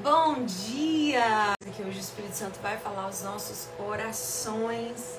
Bom 0.00 0.44
dia! 0.44 1.54
Que 1.74 1.82
hoje 1.82 1.98
o 1.98 2.00
Espírito 2.00 2.36
Santo 2.36 2.60
vai 2.60 2.76
falar 2.76 3.02
aos 3.02 3.22
nossos 3.22 3.66
corações. 3.76 5.18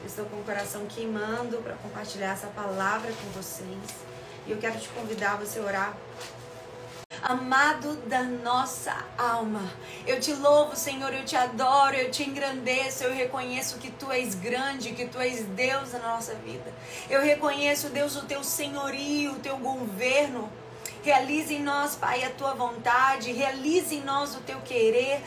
Eu 0.00 0.06
estou 0.06 0.24
com 0.26 0.36
o 0.36 0.44
coração 0.44 0.86
queimando 0.86 1.56
para 1.58 1.74
compartilhar 1.74 2.34
essa 2.34 2.46
palavra 2.46 3.12
com 3.12 3.28
vocês. 3.30 3.66
E 4.46 4.52
eu 4.52 4.58
quero 4.58 4.78
te 4.78 4.88
convidar 4.90 5.32
a 5.32 5.36
você 5.36 5.58
orar. 5.58 5.96
Amado 7.20 7.96
da 8.06 8.22
nossa 8.22 9.04
alma, 9.18 9.62
eu 10.06 10.20
te 10.20 10.32
louvo, 10.32 10.76
Senhor, 10.76 11.12
eu 11.12 11.24
te 11.24 11.34
adoro, 11.34 11.96
eu 11.96 12.10
te 12.10 12.22
engrandeço, 12.22 13.04
eu 13.04 13.12
reconheço 13.12 13.78
que 13.78 13.90
tu 13.90 14.10
és 14.12 14.34
grande, 14.36 14.92
que 14.92 15.06
tu 15.06 15.20
és 15.20 15.44
Deus 15.44 15.92
na 15.92 15.98
nossa 15.98 16.34
vida. 16.36 16.72
Eu 17.10 17.20
reconheço, 17.20 17.88
Deus, 17.88 18.16
o 18.16 18.24
teu 18.26 18.44
senhorio, 18.44 19.32
o 19.32 19.40
teu 19.40 19.58
governo. 19.58 20.48
Realize 21.02 21.54
em 21.54 21.62
nós, 21.62 21.96
Pai, 21.96 22.24
a 22.24 22.30
tua 22.30 22.54
vontade, 22.54 23.32
realize 23.32 23.94
em 23.94 24.02
nós 24.02 24.34
o 24.34 24.40
teu 24.40 24.60
querer, 24.60 25.22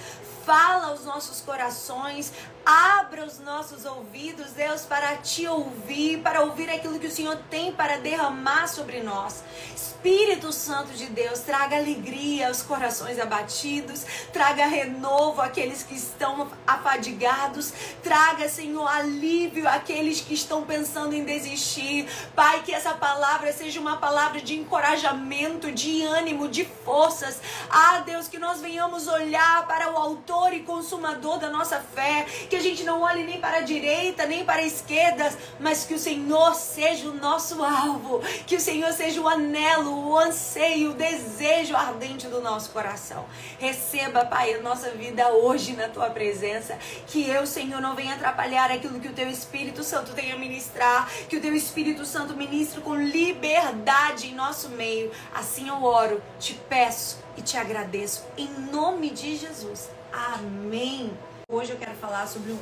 fala 0.46 0.88
aos 0.88 1.04
nossos 1.04 1.42
corações, 1.42 2.32
abra 2.66 3.26
os 3.26 3.40
nossos 3.40 3.86
ouvidos, 3.86 4.52
Deus, 4.52 4.86
para 4.86 5.18
te 5.18 5.48
ouvir, 5.48 6.20
para 6.22 6.42
ouvir 6.42 6.70
aquilo 6.70 7.00
que 7.00 7.08
o 7.08 7.12
Senhor 7.12 7.38
tem 7.50 7.72
para 7.74 7.98
derramar 7.98 8.68
sobre 8.68 9.02
nós. 9.02 9.44
Espírito 9.76 10.52
Santo 10.52 10.92
de 10.94 11.06
Deus, 11.08 11.40
traga 11.40 11.78
alegria 11.78 12.48
aos 12.48 12.62
corações 12.62 13.20
abatidos, 13.20 14.06
traga 14.34 14.66
renovo 14.66 15.42
àqueles 15.42 15.84
que 15.84 15.96
estão 15.96 16.50
afadigados, 16.68 17.74
traga, 18.02 18.50
Senhor, 18.50 18.86
alívio 18.86 19.68
àqueles 19.68 20.20
que 20.20 20.34
estão 20.34 20.64
pensando 20.64 21.14
em 21.14 21.24
desistir. 21.24 22.08
Pai, 22.36 22.64
que 22.64 22.74
essa 22.74 22.94
palavra 22.94 23.52
seja 23.54 23.80
uma 23.80 23.98
palavra 23.98 24.42
de 24.42 24.56
encorajamento, 24.56 25.72
de 25.72 26.04
ânimo, 26.04 26.50
de 26.50 26.66
forças. 26.66 27.40
Ah, 27.70 28.00
Deus, 28.06 28.28
que 28.28 28.38
nós 28.38 28.60
venhamos 28.62 29.08
olhar 29.08 29.66
para 29.68 29.92
o 29.92 29.98
autor 29.98 30.54
e 30.54 30.62
consumador 30.62 31.40
da 31.40 31.50
nossa 31.50 31.80
fé, 31.80 32.26
que 32.54 32.58
a 32.58 32.62
gente 32.62 32.84
não 32.84 33.02
olhe 33.02 33.24
nem 33.24 33.40
para 33.40 33.58
a 33.58 33.62
direita, 33.62 34.28
nem 34.28 34.46
para 34.46 34.62
a 34.62 34.66
esquerda, 34.66 35.34
mas 35.60 35.86
que 35.86 35.96
o 35.96 35.98
Senhor 35.98 36.54
seja 36.54 37.10
o 37.10 37.16
nosso 37.16 37.64
alvo, 37.64 38.20
que 38.46 38.56
o 38.56 38.60
Senhor 38.60 38.94
seja 38.94 39.20
o 39.20 39.28
anelo, 39.28 40.10
o 40.10 40.20
anseio, 40.20 40.92
o 40.92 40.94
desejo 40.94 41.76
ardente 41.76 42.28
do 42.28 42.42
nosso 42.42 42.70
coração. 42.70 43.26
Receba, 43.58 44.24
Pai, 44.24 44.54
a 44.54 44.62
nossa 44.62 44.92
vida 44.92 45.30
hoje 45.30 45.74
na 45.74 45.90
tua 45.90 46.12
presença. 46.12 46.78
Que 47.08 47.28
eu, 47.28 47.48
Senhor, 47.48 47.82
não 47.82 47.96
venha 47.96 48.14
atrapalhar 48.14 48.70
aquilo 48.70 49.00
que 49.00 49.08
o 49.08 49.14
teu 49.14 49.28
Espírito 49.32 49.84
Santo 49.84 50.14
tem 50.14 50.32
a 50.32 50.38
ministrar. 50.38 51.10
Que 51.28 51.38
o 51.38 51.42
teu 51.42 51.56
Espírito 51.56 52.06
Santo 52.06 52.38
ministre 52.38 52.82
com 52.82 52.94
liberdade 52.94 54.28
em 54.28 54.36
nosso 54.36 54.70
meio. 54.70 55.12
Assim 55.34 55.70
eu 55.70 55.84
oro, 55.84 56.22
te 56.40 56.54
peço 56.70 57.18
e 57.36 57.42
te 57.42 57.58
agradeço. 57.58 58.24
Em 58.38 58.48
nome 58.72 59.10
de 59.10 59.38
Jesus. 59.38 59.90
Amém. 60.12 61.12
Hoje 61.54 61.72
eu 61.72 61.78
quero 61.78 61.94
falar 61.94 62.26
sobre 62.26 62.52
um 62.52 62.60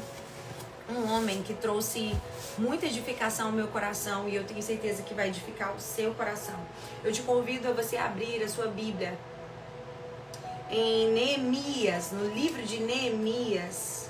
um 0.89 1.09
homem 1.09 1.41
que 1.41 1.53
trouxe 1.53 2.13
muita 2.57 2.85
edificação 2.85 3.45
ao 3.45 3.51
meu 3.53 3.69
coração 3.69 4.27
e 4.27 4.35
eu 4.35 4.43
tenho 4.43 4.61
certeza 4.61 5.01
que 5.01 5.13
vai 5.13 5.29
edificar 5.29 5.73
o 5.73 5.79
seu 5.79 6.13
coração. 6.13 6.59
Eu 7.01 7.13
te 7.13 7.21
convido 7.21 7.69
a 7.69 7.71
você 7.71 7.95
abrir 7.95 8.43
a 8.43 8.49
sua 8.49 8.67
Bíblia 8.67 9.17
em 10.69 11.13
Neemias, 11.13 12.11
no 12.11 12.27
livro 12.33 12.61
de 12.63 12.81
Neemias, 12.81 14.09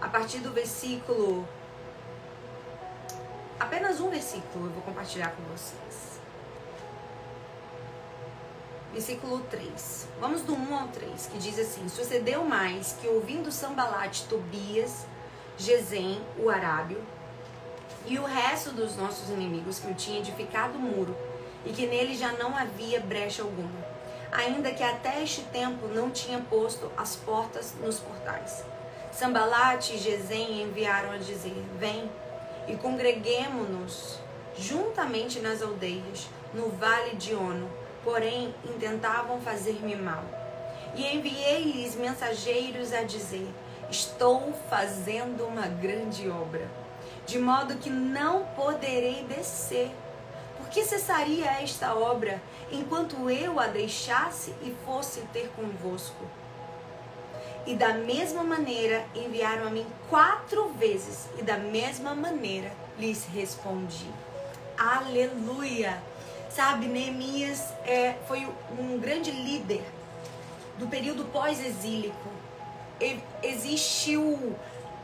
a 0.00 0.08
partir 0.08 0.38
do 0.38 0.50
versículo. 0.50 1.46
Apenas 3.60 4.00
um 4.00 4.08
versículo 4.08 4.68
eu 4.68 4.72
vou 4.72 4.82
compartilhar 4.82 5.32
com 5.32 5.42
vocês. 5.42 6.07
Versículo 8.98 9.38
3. 9.48 10.08
Vamos 10.20 10.42
do 10.42 10.56
1 10.56 10.76
ao 10.76 10.88
3, 10.88 11.26
que 11.26 11.38
diz 11.38 11.56
assim: 11.56 11.88
Sucedeu 11.88 12.44
mais 12.44 12.96
que 13.00 13.06
ouvindo 13.06 13.52
Sambalate, 13.52 14.24
Tobias, 14.24 15.06
Gesem, 15.56 16.20
o 16.36 16.50
arábio, 16.50 17.00
e 18.06 18.18
o 18.18 18.24
resto 18.24 18.72
dos 18.72 18.96
nossos 18.96 19.30
inimigos 19.30 19.78
que 19.78 19.88
o 19.88 19.94
tinha 19.94 20.18
edificado 20.18 20.76
o 20.76 20.80
muro, 20.80 21.16
e 21.64 21.70
que 21.70 21.86
nele 21.86 22.16
já 22.16 22.32
não 22.32 22.56
havia 22.56 22.98
brecha 22.98 23.42
alguma, 23.42 23.86
ainda 24.32 24.72
que 24.72 24.82
até 24.82 25.22
este 25.22 25.42
tempo 25.42 25.86
não 25.86 26.10
tinha 26.10 26.40
posto 26.40 26.90
as 26.96 27.14
portas 27.14 27.74
nos 27.80 28.00
portais. 28.00 28.64
Sambalate 29.12 29.94
e 29.94 29.98
Gesem 29.98 30.64
enviaram 30.64 31.12
a 31.12 31.18
dizer: 31.18 31.64
Vem 31.78 32.10
e 32.66 32.74
congreguemo-nos 32.74 34.18
juntamente 34.58 35.38
nas 35.38 35.62
aldeias, 35.62 36.28
no 36.52 36.68
vale 36.70 37.14
de 37.14 37.32
Ono, 37.32 37.77
porém 38.04 38.54
intentavam 38.64 39.40
fazer-me 39.40 39.96
mal. 39.96 40.24
E 40.94 41.06
enviei-lhes 41.06 41.96
mensageiros 41.96 42.92
a 42.92 43.02
dizer: 43.02 43.48
Estou 43.90 44.52
fazendo 44.68 45.46
uma 45.46 45.66
grande 45.66 46.28
obra, 46.28 46.68
de 47.26 47.38
modo 47.38 47.76
que 47.76 47.90
não 47.90 48.44
poderei 48.56 49.24
descer. 49.24 49.90
Por 50.56 50.68
que 50.68 50.84
cessaria 50.84 51.62
esta 51.62 51.94
obra 51.94 52.42
enquanto 52.70 53.30
eu 53.30 53.58
a 53.58 53.66
deixasse 53.66 54.54
e 54.62 54.74
fosse 54.84 55.20
ter 55.32 55.50
convosco? 55.56 56.24
E 57.66 57.74
da 57.74 57.92
mesma 57.94 58.42
maneira 58.42 59.04
enviaram 59.14 59.66
a 59.66 59.70
mim 59.70 59.86
quatro 60.08 60.68
vezes, 60.70 61.28
e 61.38 61.42
da 61.42 61.56
mesma 61.58 62.14
maneira 62.14 62.72
lhes 62.98 63.26
respondi. 63.26 64.10
Aleluia! 64.76 66.02
Sabe, 66.58 66.88
Neemias 66.88 67.72
é, 67.86 68.16
foi 68.26 68.44
um 68.76 68.98
grande 68.98 69.30
líder 69.30 69.84
do 70.76 70.88
período 70.88 71.24
pós-exílico 71.26 72.28
existiu 73.44 74.56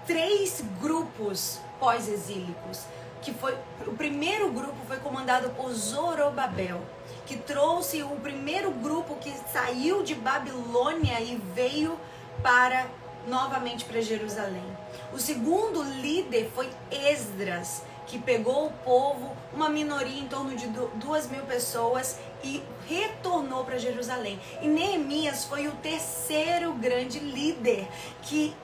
três 0.04 0.64
grupos 0.80 1.60
pós-exílicos. 1.78 2.86
Que 3.22 3.32
foi, 3.32 3.56
o 3.86 3.92
primeiro 3.92 4.50
grupo 4.50 4.74
foi 4.88 4.96
comandado 4.96 5.50
por 5.50 5.72
Zorobabel, 5.72 6.80
que 7.24 7.36
trouxe 7.36 8.02
o 8.02 8.16
primeiro 8.16 8.72
grupo 8.72 9.14
que 9.14 9.32
saiu 9.52 10.02
de 10.02 10.16
Babilônia 10.16 11.20
e 11.20 11.40
veio 11.54 11.96
para 12.42 12.84
novamente 13.28 13.84
para 13.84 14.00
Jerusalém. 14.00 14.66
O 15.12 15.20
segundo 15.20 15.84
líder 15.84 16.50
foi 16.52 16.68
Esdras, 16.90 17.84
que 18.06 18.18
pegou 18.18 18.66
o 18.66 18.72
povo, 18.84 19.36
uma 19.52 19.68
minoria 19.68 20.20
em 20.20 20.28
torno 20.28 20.54
de 20.54 20.66
duas 20.96 21.28
mil 21.28 21.44
pessoas, 21.44 22.18
e 22.42 22.62
retornou 22.86 23.64
para 23.64 23.78
Jerusalém. 23.78 24.38
E 24.60 24.68
Neemias 24.68 25.44
foi 25.44 25.66
o 25.66 25.72
terceiro 25.76 26.72
grande 26.74 27.18
líder 27.18 27.88
que 28.22 28.54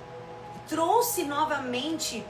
trouxe 0.68 1.24
novamente 1.24 2.24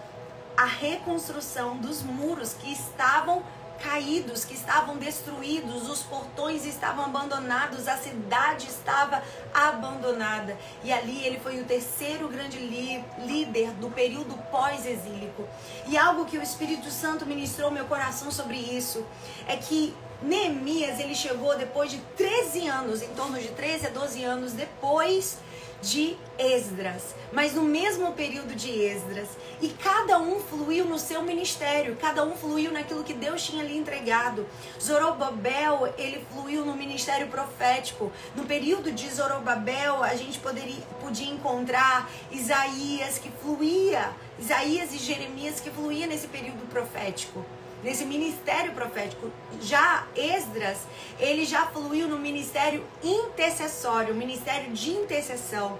a 0.56 0.64
reconstrução 0.64 1.76
dos 1.76 2.02
muros 2.02 2.54
que 2.54 2.72
estavam 2.72 3.42
caídos, 3.82 4.44
que 4.44 4.54
estavam 4.54 4.96
destruídos, 4.96 5.88
os 5.88 6.02
portões 6.02 6.64
estavam 6.64 7.04
abandonados, 7.06 7.88
a 7.88 7.96
cidade 7.96 8.66
estava 8.66 9.22
abandonada. 9.52 10.56
E 10.84 10.92
ali 10.92 11.24
ele 11.24 11.40
foi 11.40 11.60
o 11.60 11.64
terceiro 11.64 12.28
grande 12.28 12.58
líder 12.58 13.72
do 13.72 13.90
período 13.90 14.36
pós-exílico. 14.50 15.48
E 15.86 15.96
algo 15.96 16.26
que 16.26 16.38
o 16.38 16.42
Espírito 16.42 16.90
Santo 16.90 17.26
ministrou 17.26 17.70
meu 17.70 17.86
coração 17.86 18.30
sobre 18.30 18.56
isso 18.56 19.04
é 19.46 19.56
que 19.56 19.94
Neemias 20.22 21.00
ele 21.00 21.14
chegou 21.14 21.56
depois 21.56 21.90
de 21.90 21.98
13 22.16 22.68
anos, 22.68 23.02
em 23.02 23.08
torno 23.14 23.38
de 23.38 23.48
13 23.48 23.86
a 23.86 23.90
12 23.90 24.22
anos 24.22 24.52
depois 24.52 25.38
de 25.82 26.16
Esdras, 26.38 27.14
mas 27.32 27.54
no 27.54 27.62
mesmo 27.62 28.12
período 28.12 28.54
de 28.54 28.70
Esdras. 28.70 29.28
E 29.60 29.68
cada 29.68 30.18
um 30.18 30.40
fluiu 30.40 30.84
no 30.84 30.98
seu 30.98 31.22
ministério, 31.22 31.96
cada 32.00 32.24
um 32.24 32.36
fluiu 32.36 32.72
naquilo 32.72 33.04
que 33.04 33.14
Deus 33.14 33.42
tinha 33.42 33.62
lhe 33.62 33.76
entregado. 33.76 34.46
Zorobabel, 34.80 35.92
ele 35.98 36.24
fluiu 36.32 36.64
no 36.64 36.74
ministério 36.74 37.28
profético. 37.28 38.10
No 38.34 38.44
período 38.44 38.90
de 38.92 39.08
Zorobabel, 39.08 40.02
a 40.02 40.14
gente 40.14 40.38
poderia, 40.38 40.82
podia 41.00 41.30
encontrar 41.30 42.10
Isaías 42.30 43.18
que 43.18 43.30
fluía, 43.30 44.12
Isaías 44.38 44.92
e 44.92 44.98
Jeremias 44.98 45.60
que 45.60 45.70
fluía 45.70 46.06
nesse 46.06 46.28
período 46.28 46.66
profético 46.68 47.44
nesse 47.82 48.04
ministério 48.04 48.72
profético. 48.72 49.30
Já 49.60 50.06
Esdras, 50.16 50.78
ele 51.18 51.44
já 51.44 51.66
fluiu 51.66 52.08
no 52.08 52.18
ministério 52.18 52.84
intercessório, 53.02 54.14
ministério 54.14 54.72
de 54.72 54.90
intercessão. 54.90 55.78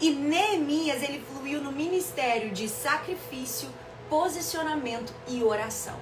E 0.00 0.10
Neemias, 0.10 1.02
ele 1.02 1.24
fluiu 1.32 1.60
no 1.60 1.72
ministério 1.72 2.50
de 2.50 2.68
sacrifício, 2.68 3.68
posicionamento 4.08 5.12
e 5.26 5.42
oração. 5.42 5.96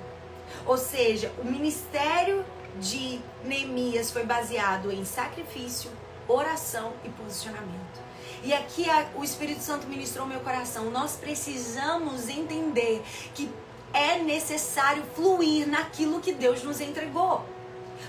Ou 0.66 0.76
seja, 0.76 1.32
o 1.38 1.44
ministério 1.44 2.44
de 2.78 3.20
Neemias 3.44 4.10
foi 4.10 4.24
baseado 4.24 4.92
em 4.92 5.04
sacrifício, 5.04 5.90
oração 6.28 6.92
e 7.04 7.08
posicionamento. 7.08 8.06
E 8.44 8.52
aqui 8.52 8.88
a, 8.88 9.06
o 9.16 9.24
Espírito 9.24 9.62
Santo 9.62 9.86
ministrou 9.86 10.26
meu 10.26 10.40
coração. 10.40 10.90
Nós 10.90 11.16
precisamos 11.16 12.28
entender 12.28 13.02
que 13.34 13.48
é 13.96 14.18
necessário 14.18 15.02
fluir 15.14 15.66
naquilo 15.66 16.20
que 16.20 16.32
Deus 16.32 16.62
nos 16.62 16.80
entregou. 16.80 17.42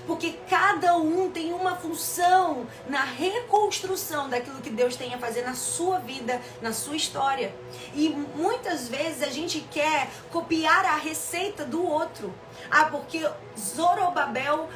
Porque 0.06 0.34
cada 0.48 0.96
um 0.96 1.30
tem 1.30 1.52
uma 1.52 1.76
função 1.76 2.66
na 2.88 3.02
reconstrução 3.02 4.28
daquilo 4.28 4.60
que 4.60 4.70
Deus 4.70 4.96
tem 4.96 5.14
a 5.14 5.18
fazer 5.18 5.42
na 5.42 5.54
sua 5.54 5.98
vida, 5.98 6.40
na 6.60 6.72
sua 6.72 6.96
história. 6.96 7.54
E 7.94 8.10
muitas 8.10 8.88
vezes 8.88 9.22
a 9.22 9.30
gente 9.30 9.60
quer 9.70 10.08
copiar 10.30 10.84
a 10.84 10.96
receita 10.96 11.64
do 11.64 11.86
outro. 11.86 12.32
Ah, 12.70 12.86
porque 12.86 13.28
Zorobabel, 13.58 14.68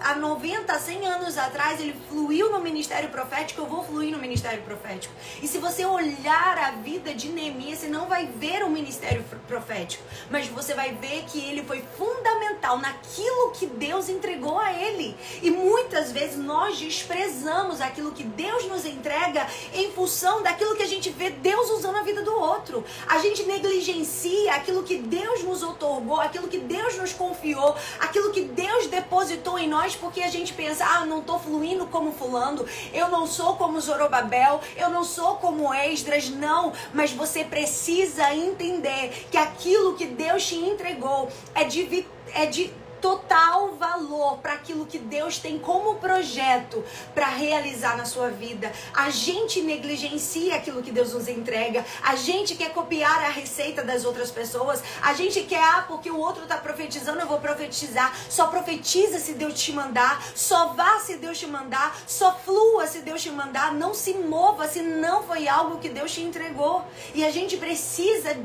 há 0.00 0.14
90, 0.14 0.78
100 0.78 1.06
anos 1.06 1.36
atrás, 1.36 1.78
ele 1.80 1.94
fluiu 2.08 2.50
no 2.50 2.60
ministério 2.60 3.10
profético, 3.10 3.60
eu 3.60 3.66
vou 3.66 3.84
fluir 3.84 4.10
no 4.10 4.18
ministério 4.18 4.62
profético. 4.62 5.14
E 5.42 5.46
se 5.46 5.58
você 5.58 5.84
olhar 5.84 6.58
a 6.58 6.70
vida 6.72 7.14
de 7.14 7.28
Neemias, 7.28 7.80
você 7.80 7.88
não 7.88 8.06
vai 8.06 8.26
ver 8.26 8.62
o 8.62 8.70
ministério 8.70 9.22
profético, 9.46 10.02
mas 10.30 10.46
você 10.48 10.74
vai 10.74 10.94
ver 10.94 11.24
que 11.24 11.38
ele 11.40 11.62
foi 11.62 11.84
fundamental 11.98 12.78
naquilo 12.78 13.52
que 13.52 13.66
Deus 13.66 14.08
entregou 14.08 14.58
a 14.58 14.72
ele. 14.72 15.16
E 15.42 15.50
muitas 15.50 16.10
vezes 16.12 16.38
nós 16.38 16.78
desprezamos 16.78 17.80
aquilo 17.80 18.12
que 18.12 18.24
Deus 18.24 18.66
nos 18.66 18.86
entrega 18.86 19.46
em 19.74 19.92
função 19.92 20.42
daquilo 20.42 20.76
que 20.76 20.82
a 20.82 20.88
gente 20.88 21.10
vê 21.10 21.30
Deus 21.30 21.70
usando 21.70 21.96
a 21.96 22.02
vida 22.02 22.22
do 22.22 22.34
outro. 22.34 22.84
A 23.06 23.18
gente 23.18 23.42
negligencia 23.44 24.54
aquilo 24.54 24.82
que 24.82 24.98
Deus 24.98 25.42
nos 25.44 25.62
otorgou, 25.62 26.20
aquilo 26.20 26.48
que 26.48 26.58
Deus 26.58 26.96
nos 27.00 27.12
confiou, 27.12 27.74
aquilo 27.98 28.30
que 28.30 28.42
Deus 28.42 28.86
depositou 28.86 29.58
em 29.58 29.68
nós 29.68 29.96
porque 29.96 30.22
a 30.22 30.28
gente 30.28 30.52
pensa, 30.52 30.84
ah, 30.84 31.06
não 31.06 31.20
estou 31.20 31.38
fluindo 31.38 31.86
como 31.86 32.12
fulano, 32.12 32.64
eu 32.92 33.08
não 33.08 33.26
sou 33.26 33.56
como 33.56 33.80
Zorobabel, 33.80 34.60
eu 34.76 34.90
não 34.90 35.02
sou 35.04 35.36
como 35.36 35.72
Esdras, 35.72 36.28
não. 36.28 36.72
Mas 36.92 37.12
você 37.12 37.44
precisa 37.44 38.34
entender 38.34 39.26
que 39.30 39.36
aquilo 39.36 39.94
que 39.94 40.06
Deus 40.06 40.46
te 40.46 40.56
entregou 40.56 41.28
é 41.54 41.64
de, 41.64 42.06
é 42.34 42.46
de 42.46 42.72
total 43.00 43.72
valor 43.74 44.38
para 44.38 44.54
aquilo 44.54 44.86
que 44.86 44.98
Deus 44.98 45.38
tem 45.38 45.58
como 45.58 45.96
projeto 45.96 46.84
para 47.14 47.26
realizar 47.26 47.96
na 47.96 48.04
sua 48.04 48.28
vida. 48.30 48.72
A 48.94 49.10
gente 49.10 49.60
negligencia 49.62 50.56
aquilo 50.56 50.82
que 50.82 50.92
Deus 50.92 51.12
nos 51.12 51.28
entrega. 51.28 51.84
A 52.02 52.16
gente 52.16 52.54
quer 52.54 52.72
copiar 52.72 53.24
a 53.24 53.28
receita 53.28 53.82
das 53.82 54.04
outras 54.04 54.30
pessoas. 54.30 54.82
A 55.02 55.14
gente 55.14 55.42
quer, 55.42 55.62
ah, 55.62 55.84
porque 55.88 56.10
o 56.10 56.18
outro 56.18 56.42
está 56.42 56.56
profetizando, 56.56 57.20
eu 57.20 57.26
vou 57.26 57.40
profetizar. 57.40 58.14
Só 58.28 58.48
profetiza 58.48 59.18
se 59.18 59.34
Deus 59.34 59.54
te 59.54 59.72
mandar. 59.72 60.22
Só 60.34 60.68
vá 60.74 60.98
se 61.00 61.16
Deus 61.16 61.38
te 61.38 61.46
mandar. 61.46 61.96
Só 62.06 62.34
flua 62.44 62.86
se 62.86 63.00
Deus 63.00 63.22
te 63.22 63.30
mandar. 63.30 63.72
Não 63.74 63.94
se 63.94 64.14
mova 64.14 64.68
se 64.68 64.82
não 64.82 65.22
foi 65.22 65.48
algo 65.48 65.78
que 65.78 65.88
Deus 65.88 66.12
te 66.12 66.22
entregou. 66.22 66.84
E 67.14 67.24
a 67.24 67.30
gente 67.30 67.56
precisa 67.56 68.36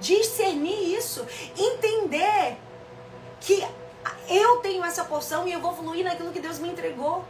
discernir 0.00 0.96
isso, 0.96 1.24
entender 1.56 2.56
que 3.40 3.64
eu 4.28 4.58
tenho 4.58 4.84
essa 4.84 5.04
porção 5.04 5.46
e 5.46 5.52
eu 5.52 5.60
vou 5.60 5.74
fluir 5.74 6.04
naquilo 6.04 6.32
que 6.32 6.40
Deus 6.40 6.58
me 6.58 6.68
entregou. 6.68 7.24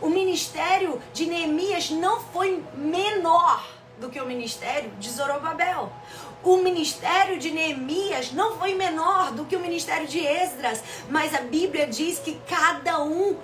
O 0.00 0.08
ministério 0.08 1.00
de 1.12 1.26
Neemias 1.26 1.90
não 1.90 2.20
foi 2.20 2.62
menor 2.74 3.66
do 3.98 4.08
que 4.08 4.20
o 4.20 4.26
ministério 4.26 4.90
de 4.98 5.10
Zorobabel. 5.10 5.92
O 6.42 6.56
ministério 6.56 7.38
de 7.38 7.50
Neemias 7.50 8.32
não 8.32 8.58
foi 8.58 8.74
menor 8.74 9.32
do 9.32 9.44
que 9.44 9.54
o 9.54 9.60
ministério 9.60 10.06
de 10.06 10.26
Esdras, 10.26 10.82
mas 11.10 11.34
a 11.34 11.42
Bíblia 11.42 11.86
diz 11.86 12.18
que 12.18 12.40
cada 12.48 13.02
um 13.02 13.36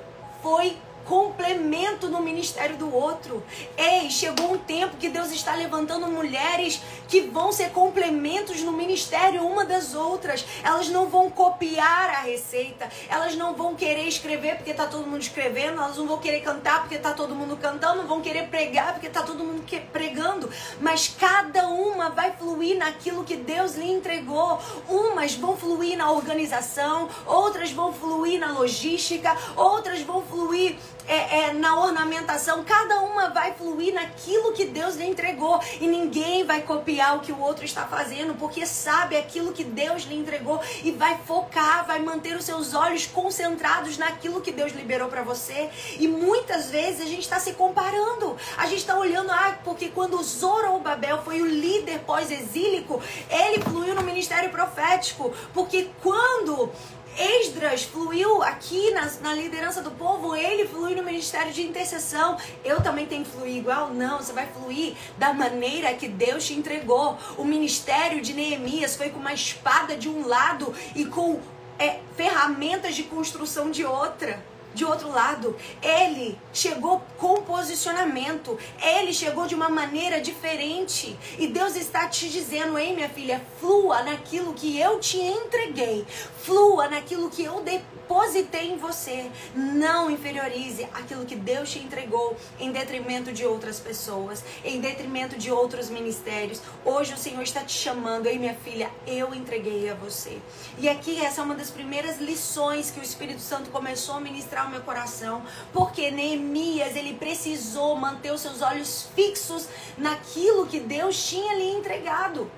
foi 0.42 0.78
complemento 1.06 2.08
no 2.08 2.20
ministério 2.20 2.76
do 2.76 2.92
outro. 2.92 3.42
Ei, 3.76 4.10
chegou 4.10 4.54
um 4.54 4.58
tempo 4.58 4.96
que 4.96 5.08
Deus 5.08 5.30
está 5.30 5.54
levantando 5.54 6.06
mulheres 6.08 6.80
que 7.08 7.22
vão 7.22 7.52
ser 7.52 7.70
complementos 7.70 8.62
no 8.62 8.72
ministério 8.72 9.46
uma 9.46 9.64
das 9.64 9.94
outras. 9.94 10.44
Elas 10.62 10.88
não 10.88 11.08
vão 11.08 11.30
copiar 11.30 12.10
a 12.10 12.20
receita, 12.20 12.88
elas 13.08 13.34
não 13.34 13.54
vão 13.54 13.74
querer 13.74 14.06
escrever 14.06 14.56
porque 14.56 14.70
está 14.70 14.86
todo 14.86 15.06
mundo 15.06 15.20
escrevendo, 15.20 15.80
elas 15.80 15.96
não 15.96 16.06
vão 16.06 16.18
querer 16.18 16.40
cantar 16.40 16.80
porque 16.80 16.96
está 16.96 17.12
todo 17.12 17.34
mundo 17.34 17.56
cantando, 17.56 18.02
não 18.02 18.08
vão 18.08 18.20
querer 18.20 18.48
pregar 18.48 18.92
porque 18.92 19.06
está 19.06 19.22
todo 19.22 19.44
mundo 19.44 19.64
pregando, 19.92 20.50
mas 20.80 21.08
cada 21.08 21.68
uma 21.68 22.10
vai 22.10 22.32
fluir 22.32 22.76
naquilo 22.76 23.24
que 23.24 23.36
Deus 23.36 23.76
lhe 23.76 23.90
entregou. 23.90 24.60
Umas 24.88 25.34
vão 25.34 25.56
fluir 25.56 25.96
na 25.96 26.10
organização, 26.10 27.08
outras 27.26 27.70
vão 27.70 27.92
fluir 27.92 28.38
na 28.38 28.52
logística, 28.52 29.36
outras 29.56 30.00
vão 30.02 30.22
fluir 30.22 30.76
é, 31.06 31.40
é, 31.40 31.52
na 31.52 31.78
ornamentação, 31.78 32.64
cada 32.64 33.00
uma 33.00 33.30
vai 33.30 33.52
fluir 33.54 33.94
naquilo 33.94 34.52
que 34.52 34.64
Deus 34.64 34.96
lhe 34.96 35.06
entregou. 35.06 35.60
E 35.80 35.86
ninguém 35.86 36.44
vai 36.44 36.62
copiar 36.62 37.16
o 37.16 37.20
que 37.20 37.32
o 37.32 37.40
outro 37.40 37.64
está 37.64 37.86
fazendo, 37.86 38.34
porque 38.34 38.66
sabe 38.66 39.16
aquilo 39.16 39.52
que 39.52 39.64
Deus 39.64 40.02
lhe 40.04 40.16
entregou 40.16 40.60
e 40.82 40.90
vai 40.90 41.18
focar, 41.26 41.86
vai 41.86 42.00
manter 42.00 42.36
os 42.36 42.44
seus 42.44 42.74
olhos 42.74 43.06
concentrados 43.06 43.98
naquilo 43.98 44.40
que 44.40 44.52
Deus 44.52 44.72
liberou 44.72 45.08
para 45.08 45.22
você. 45.22 45.70
E 45.98 46.08
muitas 46.08 46.70
vezes 46.70 47.00
a 47.00 47.04
gente 47.04 47.22
está 47.22 47.38
se 47.38 47.52
comparando, 47.52 48.36
a 48.56 48.66
gente 48.66 48.78
está 48.78 48.98
olhando, 48.98 49.30
ah, 49.30 49.58
porque 49.64 49.88
quando 49.88 50.22
Zorobabel 50.22 51.22
foi 51.22 51.40
o 51.40 51.46
líder 51.46 52.00
pós-exílico, 52.00 53.02
ele 53.30 53.62
fluiu 53.62 53.94
no 53.94 54.02
ministério 54.02 54.50
profético, 54.50 55.32
porque 55.52 55.90
quando 56.02 56.70
Esdras 57.18 57.84
fluiu 57.84 58.42
aqui 58.42 58.90
na, 58.90 59.10
na 59.22 59.34
liderança 59.34 59.82
do 59.82 59.90
povo, 59.90 60.34
ele 60.36 60.66
fluiu 60.66 60.96
no 60.96 61.02
ministério 61.02 61.52
de 61.52 61.62
intercessão. 61.62 62.36
Eu 62.64 62.82
também 62.82 63.06
tenho 63.06 63.24
que 63.24 63.30
fluir 63.30 63.56
igual? 63.56 63.92
Não, 63.92 64.18
você 64.18 64.32
vai 64.32 64.46
fluir 64.46 64.94
da 65.16 65.32
maneira 65.32 65.92
que 65.94 66.08
Deus 66.08 66.46
te 66.46 66.54
entregou. 66.54 67.16
O 67.36 67.44
ministério 67.44 68.20
de 68.20 68.32
Neemias 68.32 68.96
foi 68.96 69.10
com 69.10 69.18
uma 69.18 69.32
espada 69.32 69.96
de 69.96 70.08
um 70.08 70.26
lado 70.26 70.74
e 70.94 71.04
com 71.06 71.40
é, 71.78 72.00
ferramentas 72.16 72.94
de 72.94 73.04
construção 73.04 73.70
de 73.70 73.84
outra 73.84 74.42
de 74.76 74.84
outro 74.84 75.10
lado, 75.10 75.56
ele 75.82 76.38
chegou 76.52 77.02
com 77.16 77.42
posicionamento, 77.42 78.58
ele 78.80 79.12
chegou 79.12 79.46
de 79.46 79.54
uma 79.54 79.70
maneira 79.70 80.20
diferente. 80.20 81.18
E 81.38 81.48
Deus 81.48 81.74
está 81.74 82.06
te 82.06 82.28
dizendo: 82.28 82.78
ei, 82.78 82.94
minha 82.94 83.08
filha, 83.08 83.42
flua 83.58 84.02
naquilo 84.02 84.52
que 84.52 84.78
eu 84.78 85.00
te 85.00 85.18
entreguei, 85.18 86.06
flua 86.42 86.88
naquilo 86.88 87.30
que 87.30 87.42
eu 87.42 87.60
depositei 88.06 88.70
em 88.70 88.76
você. 88.76 89.30
Não 89.54 90.08
inferiorize 90.08 90.84
aquilo 90.94 91.26
que 91.26 91.34
Deus 91.34 91.70
te 91.70 91.80
entregou 91.80 92.36
em 92.58 92.70
detrimento 92.70 93.32
de 93.32 93.44
outras 93.44 93.80
pessoas, 93.80 94.44
em 94.64 94.80
detrimento 94.80 95.36
de 95.36 95.50
outros 95.50 95.90
ministérios. 95.90 96.62
Hoje 96.84 97.12
o 97.12 97.18
Senhor 97.18 97.42
está 97.42 97.62
te 97.62 97.72
chamando, 97.72 98.26
ei, 98.26 98.38
minha 98.38 98.54
filha, 98.54 98.90
eu 99.06 99.34
entreguei 99.34 99.90
a 99.90 99.94
você. 99.94 100.38
E 100.78 100.88
aqui 100.88 101.20
essa 101.20 101.40
é 101.40 101.44
uma 101.44 101.56
das 101.56 101.70
primeiras 101.70 102.18
lições 102.18 102.90
que 102.90 103.00
o 103.00 103.02
Espírito 103.02 103.40
Santo 103.40 103.70
começou 103.70 104.14
a 104.14 104.20
ministrar 104.20 104.68
o 104.68 104.70
meu 104.70 104.82
coração, 104.82 105.42
porque 105.72 106.10
Neemias 106.10 106.94
ele 106.94 107.14
precisou 107.14 107.96
manter 107.96 108.32
os 108.32 108.40
seus 108.40 108.62
olhos 108.62 109.08
fixos 109.16 109.68
naquilo 109.98 110.66
que 110.66 110.78
Deus 110.78 111.26
tinha 111.26 111.54
lhe 111.54 111.70
entregado. 111.70 112.48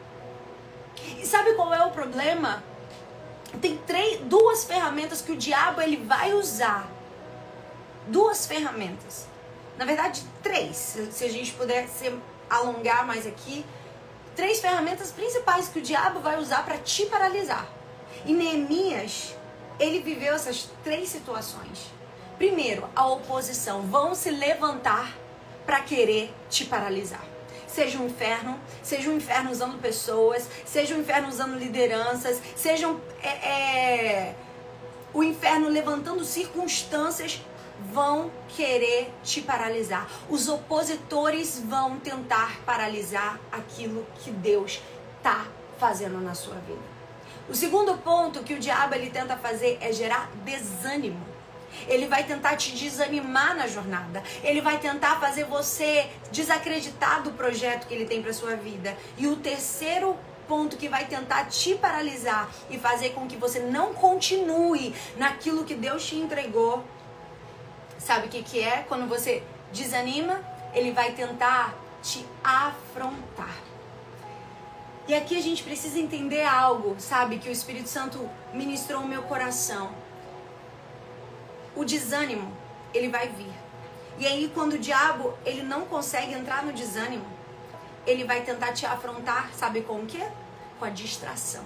E 1.18 1.24
sabe 1.24 1.54
qual 1.54 1.72
é 1.72 1.84
o 1.84 1.90
problema? 1.90 2.62
Tem 3.60 3.76
três, 3.78 4.20
duas 4.20 4.64
ferramentas 4.64 5.20
que 5.20 5.32
o 5.32 5.36
diabo 5.36 5.80
ele 5.80 5.96
vai 5.96 6.34
usar. 6.34 6.88
Duas 8.06 8.46
ferramentas. 8.46 9.26
Na 9.76 9.84
verdade, 9.84 10.22
três. 10.42 10.96
Se 11.10 11.24
a 11.24 11.28
gente 11.28 11.52
puder 11.52 11.88
se 11.88 12.12
alongar 12.48 13.06
mais 13.06 13.26
aqui, 13.26 13.64
três 14.36 14.60
ferramentas 14.60 15.10
principais 15.10 15.68
que 15.68 15.78
o 15.78 15.82
diabo 15.82 16.20
vai 16.20 16.38
usar 16.38 16.64
para 16.64 16.78
te 16.78 17.06
paralisar. 17.06 17.66
E 18.24 18.32
Neemias, 18.32 19.34
ele 19.78 20.00
viveu 20.00 20.34
essas 20.34 20.68
três 20.82 21.08
situações. 21.08 21.86
Primeiro, 22.36 22.88
a 22.94 23.06
oposição 23.06 23.82
vão 23.82 24.14
se 24.14 24.30
levantar 24.30 25.16
para 25.66 25.80
querer 25.80 26.32
te 26.48 26.64
paralisar. 26.64 27.24
Seja 27.78 27.96
um 28.00 28.06
inferno, 28.06 28.58
seja 28.82 29.08
um 29.08 29.16
inferno 29.18 29.52
usando 29.52 29.80
pessoas, 29.80 30.48
seja 30.66 30.96
um 30.96 31.00
inferno 31.00 31.28
usando 31.28 31.56
lideranças, 31.56 32.42
seja 32.56 32.88
um, 32.88 32.98
é, 33.22 33.28
é, 33.28 34.34
o 35.14 35.22
inferno 35.22 35.68
levantando 35.68 36.24
circunstâncias 36.24 37.40
vão 37.92 38.32
querer 38.48 39.12
te 39.22 39.40
paralisar. 39.40 40.08
Os 40.28 40.48
opositores 40.48 41.62
vão 41.64 42.00
tentar 42.00 42.58
paralisar 42.66 43.38
aquilo 43.52 44.04
que 44.24 44.32
Deus 44.32 44.82
está 45.18 45.46
fazendo 45.78 46.20
na 46.20 46.34
sua 46.34 46.56
vida. 46.56 46.82
O 47.48 47.54
segundo 47.54 47.96
ponto 47.98 48.42
que 48.42 48.54
o 48.54 48.58
diabo 48.58 48.96
ele 48.96 49.08
tenta 49.08 49.36
fazer 49.36 49.78
é 49.80 49.92
gerar 49.92 50.28
desânimo. 50.44 51.37
Ele 51.86 52.06
vai 52.06 52.24
tentar 52.24 52.56
te 52.56 52.72
desanimar 52.72 53.56
na 53.56 53.66
jornada. 53.66 54.22
Ele 54.42 54.60
vai 54.60 54.78
tentar 54.78 55.20
fazer 55.20 55.44
você 55.44 56.08
desacreditar 56.32 57.22
do 57.22 57.32
projeto 57.32 57.86
que 57.86 57.94
ele 57.94 58.06
tem 58.06 58.22
para 58.22 58.32
sua 58.32 58.56
vida. 58.56 58.96
E 59.16 59.26
o 59.26 59.36
terceiro 59.36 60.16
ponto 60.48 60.76
que 60.76 60.88
vai 60.88 61.04
tentar 61.06 61.44
te 61.44 61.74
paralisar 61.74 62.50
e 62.70 62.78
fazer 62.78 63.10
com 63.10 63.28
que 63.28 63.36
você 63.36 63.60
não 63.60 63.92
continue 63.92 64.94
naquilo 65.16 65.64
que 65.64 65.74
Deus 65.74 66.04
te 66.06 66.16
entregou. 66.16 66.82
Sabe 67.98 68.26
o 68.26 68.30
que, 68.30 68.42
que 68.42 68.60
é? 68.60 68.84
Quando 68.88 69.06
você 69.06 69.42
desanima, 69.72 70.40
ele 70.74 70.92
vai 70.92 71.12
tentar 71.12 71.74
te 72.02 72.24
afrontar. 72.42 73.68
E 75.06 75.14
aqui 75.14 75.36
a 75.38 75.42
gente 75.42 75.62
precisa 75.62 75.98
entender 75.98 76.42
algo, 76.44 76.96
sabe? 76.98 77.38
Que 77.38 77.48
o 77.48 77.52
Espírito 77.52 77.88
Santo 77.88 78.28
ministrou 78.52 79.02
o 79.02 79.08
meu 79.08 79.22
coração. 79.22 79.90
O 81.78 81.84
desânimo, 81.84 82.52
ele 82.92 83.08
vai 83.08 83.28
vir. 83.28 83.52
E 84.18 84.26
aí 84.26 84.50
quando 84.52 84.72
o 84.72 84.78
diabo, 84.78 85.32
ele 85.46 85.62
não 85.62 85.82
consegue 85.82 86.34
entrar 86.34 86.64
no 86.64 86.72
desânimo, 86.72 87.24
ele 88.04 88.24
vai 88.24 88.42
tentar 88.42 88.72
te 88.72 88.84
afrontar, 88.84 89.50
sabe 89.54 89.82
com 89.82 90.00
o 90.00 90.06
quê? 90.06 90.26
Com 90.78 90.84
a 90.84 90.90
distração. 90.90 91.62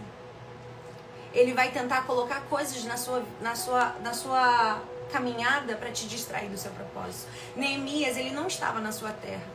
Ele 1.33 1.54
vai 1.54 1.71
tentar 1.71 2.02
colocar 2.02 2.42
coisas 2.42 2.85
na 2.85 2.99
sua, 2.99 3.25
na 3.40 3.54
sua, 3.54 3.97
na 4.02 4.12
sua 4.12 4.83
caminhada 5.11 5.76
para 5.76 5.90
te 5.90 6.07
distrair 6.07 6.50
do 6.50 6.59
seu 6.59 6.71
propósito. 6.73 7.31
Neemias, 7.57 8.19
ele 8.19 8.33
não 8.33 8.47
estava 8.47 8.81
na 8.81 8.92
sua 8.92 9.12
terra. 9.12 9.47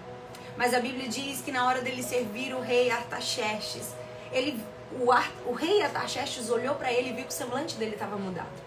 Mas 0.57 0.73
a 0.73 0.79
Bíblia 0.79 1.07
diz 1.07 1.41
que 1.41 1.51
na 1.51 1.67
hora 1.67 1.81
dele 1.81 2.01
servir 2.01 2.55
o 2.55 2.61
rei 2.61 2.89
Artaxerxes, 2.89 3.93
ele, 4.31 4.59
o, 4.91 5.11
o 5.51 5.53
rei 5.53 5.83
Artaxerxes 5.83 6.49
olhou 6.49 6.73
para 6.73 6.91
ele 6.91 7.09
e 7.11 7.13
viu 7.13 7.25
que 7.25 7.29
o 7.29 7.33
semblante 7.33 7.75
dele 7.75 7.93
estava 7.93 8.17
mudado. 8.17 8.66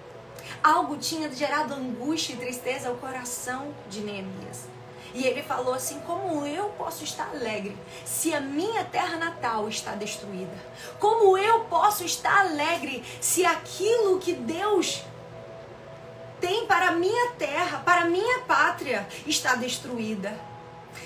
Algo 0.63 0.97
tinha 0.97 1.31
gerado 1.33 1.75
angústia 1.75 2.35
e 2.35 2.37
tristeza 2.37 2.89
ao 2.89 2.97
coração 2.97 3.75
de 3.89 4.01
Neemias. 4.01 4.69
E 5.15 5.27
ele 5.27 5.43
falou 5.43 5.75
assim: 5.75 6.01
Como 6.01 6.47
eu 6.47 6.69
posso 6.71 7.05
estar 7.05 7.29
alegre 7.29 7.77
se 8.05 8.35
a 8.35 8.41
minha 8.41 8.85
terra 8.85 9.17
natal 9.17 9.69
está 9.69 9.95
destruída? 9.95 10.57
Como 10.99 11.37
eu 11.37 11.65
posso 11.65 12.05
estar 12.05 12.41
alegre 12.41 13.05
se 13.21 13.45
aquilo 13.45 14.19
que 14.19 14.33
Deus 14.35 15.03
tem 16.41 16.67
para 16.67 16.89
a 16.89 16.93
minha 16.93 17.33
terra, 17.33 17.81
para 17.81 18.03
a 18.03 18.07
minha 18.07 18.41
pátria, 18.41 19.07
está 19.27 19.55
destruída? 19.55 20.50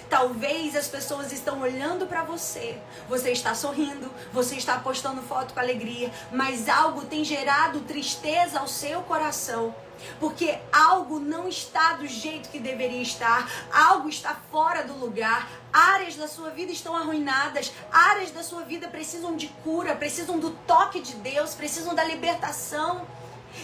Talvez 0.09 0.77
as 0.77 0.87
pessoas 0.87 1.33
estão 1.33 1.61
olhando 1.61 2.07
para 2.07 2.23
você, 2.23 2.79
você 3.09 3.33
está 3.33 3.55
sorrindo, 3.55 4.11
você 4.33 4.57
está 4.57 4.79
postando 4.79 5.23
foto 5.23 5.55
com 5.55 5.61
alegria, 5.61 6.13
mas 6.31 6.69
algo 6.69 7.03
tem 7.03 7.25
gerado 7.25 7.81
tristeza 7.81 8.61
ao 8.61 8.69
seu 8.69 9.03
coração. 9.03 9.75
Porque 10.21 10.59
algo 10.73 11.19
não 11.19 11.49
está 11.49 11.95
do 11.95 12.07
jeito 12.07 12.49
que 12.49 12.59
deveria 12.59 13.01
estar, 13.01 13.51
algo 13.73 14.09
está 14.09 14.37
fora 14.51 14.83
do 14.83 14.93
lugar, 14.95 15.49
áreas 15.73 16.17
da 16.17 16.29
sua 16.29 16.51
vida 16.51 16.73
estão 16.73 16.95
arruinadas, 16.95 17.73
áreas 17.91 18.31
da 18.31 18.43
sua 18.43 18.63
vida 18.63 18.89
precisam 18.89 19.37
de 19.37 19.49
cura, 19.63 19.95
precisam 19.95 20.39
do 20.39 20.51
toque 20.67 21.01
de 21.01 21.15
Deus, 21.17 21.55
precisam 21.55 21.95
da 21.95 22.05
libertação. 22.05 23.07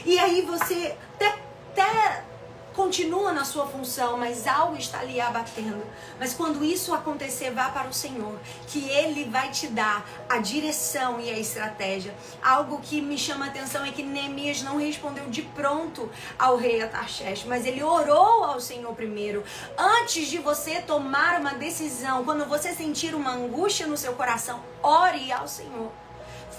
E 0.04 0.18
aí 0.18 0.42
você 0.42 0.96
até, 1.14 1.38
até 1.72 2.24
continua 2.74 3.32
na 3.32 3.44
sua 3.44 3.66
função, 3.66 4.16
mas 4.16 4.46
algo 4.46 4.76
está 4.76 5.00
ali 5.00 5.20
abatendo. 5.20 5.82
Mas 6.18 6.34
quando 6.34 6.64
isso 6.64 6.94
acontecer, 6.94 7.50
vá 7.50 7.68
para 7.70 7.88
o 7.88 7.92
Senhor, 7.92 8.38
que 8.66 8.88
Ele 8.88 9.24
vai 9.24 9.50
te 9.50 9.66
dar 9.68 10.08
a 10.28 10.38
direção 10.38 11.20
e 11.20 11.30
a 11.30 11.38
estratégia. 11.38 12.14
Algo 12.42 12.80
que 12.80 13.00
me 13.00 13.18
chama 13.18 13.46
a 13.46 13.48
atenção 13.48 13.84
é 13.84 13.92
que 13.92 14.02
Neemias 14.02 14.62
não 14.62 14.78
respondeu 14.78 15.28
de 15.28 15.42
pronto 15.42 16.10
ao 16.38 16.56
rei 16.56 16.82
Atarxés, 16.82 17.44
mas 17.44 17.66
ele 17.66 17.82
orou 17.82 18.44
ao 18.44 18.60
Senhor 18.60 18.94
primeiro. 18.94 19.44
Antes 19.76 20.28
de 20.28 20.38
você 20.38 20.80
tomar 20.80 21.40
uma 21.40 21.54
decisão, 21.54 22.24
quando 22.24 22.44
você 22.46 22.72
sentir 22.74 23.14
uma 23.14 23.32
angústia 23.32 23.86
no 23.86 23.96
seu 23.96 24.14
coração, 24.14 24.62
ore 24.82 25.32
ao 25.32 25.48
Senhor. 25.48 25.90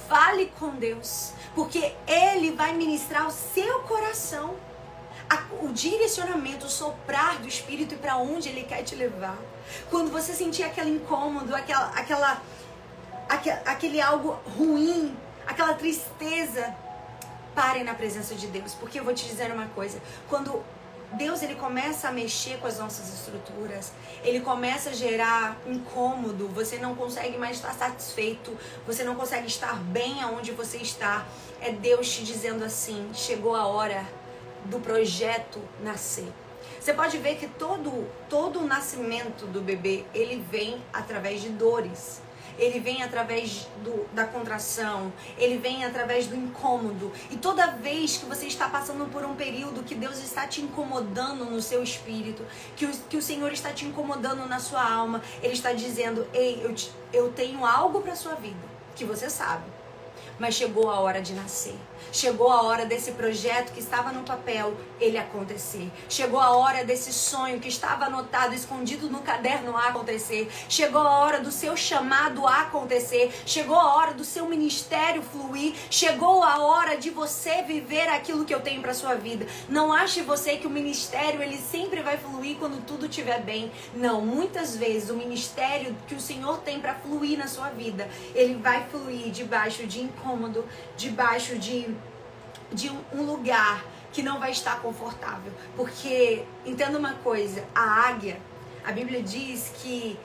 Fale 0.07 0.51
com 0.59 0.71
Deus, 0.71 1.31
porque 1.55 1.93
Ele 2.05 2.51
vai 2.51 2.73
ministrar 2.73 3.27
o 3.27 3.31
seu 3.31 3.79
coração 3.83 4.55
o 5.61 5.69
direcionamento, 5.69 6.65
o 6.65 6.69
soprar 6.69 7.39
do 7.39 7.47
Espírito 7.47 7.93
e 7.93 7.97
para 7.97 8.17
onde 8.17 8.49
Ele 8.49 8.63
quer 8.63 8.83
te 8.83 8.95
levar. 8.95 9.37
Quando 9.89 10.11
você 10.11 10.33
sentir 10.33 10.63
aquele 10.63 10.89
incômodo, 10.89 11.55
aquela, 11.55 11.87
aquela, 11.89 12.41
aquele, 13.29 13.59
aquele 13.65 14.01
algo 14.01 14.39
ruim, 14.57 15.15
aquela 15.45 15.73
tristeza, 15.73 16.75
pare 17.55 17.83
na 17.83 17.93
presença 17.93 18.35
de 18.35 18.47
Deus, 18.47 18.73
porque 18.75 18.99
eu 18.99 19.03
vou 19.03 19.13
te 19.13 19.25
dizer 19.25 19.51
uma 19.51 19.67
coisa: 19.67 20.01
quando 20.27 20.63
Deus 21.13 21.41
ele 21.43 21.55
começa 21.55 22.07
a 22.07 22.11
mexer 22.11 22.57
com 22.59 22.67
as 22.67 22.79
nossas 22.79 23.13
estruturas, 23.13 23.91
ele 24.23 24.39
começa 24.39 24.91
a 24.91 24.93
gerar 24.93 25.57
incômodo, 25.67 26.47
você 26.47 26.77
não 26.77 26.95
consegue 26.95 27.37
mais 27.37 27.57
estar 27.57 27.73
satisfeito, 27.73 28.57
você 28.87 29.03
não 29.03 29.15
consegue 29.15 29.47
estar 29.47 29.75
bem 29.75 30.21
aonde 30.23 30.51
você 30.51 30.77
está. 30.77 31.25
É 31.59 31.71
Deus 31.71 32.09
te 32.09 32.23
dizendo 32.23 32.63
assim: 32.63 33.09
chegou 33.13 33.55
a 33.55 33.67
hora 33.67 34.05
do 34.65 34.79
projeto 34.79 35.59
nascer. 35.83 36.31
Você 36.79 36.93
pode 36.93 37.17
ver 37.19 37.35
que 37.35 37.47
todo, 37.47 38.07
todo 38.27 38.59
o 38.59 38.65
nascimento 38.65 39.45
do 39.45 39.61
bebê, 39.61 40.03
ele 40.15 40.43
vem 40.49 40.81
através 40.91 41.41
de 41.41 41.49
dores. 41.49 42.21
Ele 42.57 42.79
vem 42.79 43.01
através 43.01 43.67
do, 43.83 44.05
da 44.13 44.25
contração, 44.25 45.11
ele 45.37 45.57
vem 45.57 45.85
através 45.85 46.27
do 46.27 46.35
incômodo. 46.35 47.11
E 47.29 47.37
toda 47.37 47.67
vez 47.67 48.17
que 48.17 48.25
você 48.25 48.45
está 48.45 48.67
passando 48.67 49.09
por 49.09 49.23
um 49.23 49.35
período 49.35 49.83
que 49.83 49.95
Deus 49.95 50.19
está 50.19 50.45
te 50.45 50.61
incomodando 50.61 51.45
no 51.45 51.61
seu 51.61 51.81
espírito, 51.81 52.45
que 52.75 52.85
o, 52.85 52.91
que 52.91 53.17
o 53.17 53.21
Senhor 53.21 53.51
está 53.51 53.71
te 53.71 53.85
incomodando 53.85 54.45
na 54.47 54.59
sua 54.59 54.83
alma, 54.83 55.21
Ele 55.41 55.53
está 55.53 55.73
dizendo: 55.73 56.27
Ei, 56.33 56.61
eu, 56.63 56.73
te, 56.73 56.91
eu 57.13 57.31
tenho 57.31 57.65
algo 57.65 58.01
para 58.01 58.15
sua 58.15 58.35
vida, 58.35 58.59
que 58.95 59.05
você 59.05 59.29
sabe, 59.29 59.65
mas 60.37 60.53
chegou 60.53 60.89
a 60.89 60.99
hora 60.99 61.21
de 61.21 61.33
nascer. 61.33 61.75
Chegou 62.11 62.51
a 62.51 62.63
hora 62.63 62.85
desse 62.85 63.11
projeto 63.11 63.71
que 63.71 63.79
estava 63.79 64.11
no 64.11 64.23
papel 64.23 64.75
ele 64.99 65.17
acontecer. 65.17 65.89
Chegou 66.09 66.39
a 66.39 66.51
hora 66.51 66.83
desse 66.83 67.13
sonho 67.13 67.59
que 67.59 67.69
estava 67.69 68.05
anotado, 68.05 68.53
escondido 68.53 69.09
no 69.09 69.21
caderno 69.21 69.77
a 69.77 69.87
acontecer. 69.87 70.51
Chegou 70.67 71.01
a 71.01 71.19
hora 71.19 71.39
do 71.39 71.51
seu 71.51 71.77
chamado 71.77 72.45
a 72.45 72.61
acontecer. 72.63 73.33
Chegou 73.45 73.77
a 73.77 73.95
hora 73.95 74.13
do 74.13 74.25
seu 74.25 74.45
ministério 74.45 75.21
fluir. 75.21 75.73
Chegou 75.89 76.43
a 76.43 76.59
hora 76.59 76.97
de 76.97 77.09
você 77.09 77.61
viver 77.61 78.09
aquilo 78.09 78.43
que 78.43 78.53
eu 78.53 78.59
tenho 78.59 78.81
para 78.81 78.93
sua 78.93 79.15
vida. 79.15 79.47
Não 79.69 79.93
ache 79.93 80.21
você 80.21 80.57
que 80.57 80.67
o 80.67 80.69
ministério 80.69 81.41
ele 81.41 81.57
sempre 81.57 82.01
vai 82.01 82.17
fluir 82.17 82.57
quando 82.57 82.85
tudo 82.85 83.05
estiver 83.05 83.41
bem. 83.41 83.71
Não, 83.95 84.21
muitas 84.21 84.75
vezes 84.75 85.09
o 85.09 85.15
ministério 85.15 85.95
que 86.07 86.15
o 86.15 86.19
Senhor 86.19 86.57
tem 86.59 86.79
para 86.79 86.93
fluir 86.95 87.37
na 87.37 87.47
sua 87.47 87.69
vida, 87.69 88.09
ele 88.35 88.55
vai 88.55 88.85
fluir 88.89 89.31
debaixo 89.31 89.87
de 89.87 90.01
incômodo, 90.01 90.65
debaixo 90.97 91.57
de 91.57 91.95
de 92.71 92.89
um 93.13 93.23
lugar 93.23 93.83
que 94.11 94.21
não 94.21 94.39
vai 94.39 94.51
estar 94.51 94.81
confortável. 94.81 95.51
Porque, 95.75 96.43
entenda 96.65 96.97
uma 96.97 97.13
coisa, 97.15 97.63
a 97.73 98.07
águia, 98.07 98.39
a 98.83 98.91
Bíblia 98.91 99.21
diz 99.21 99.71
que 99.81 100.19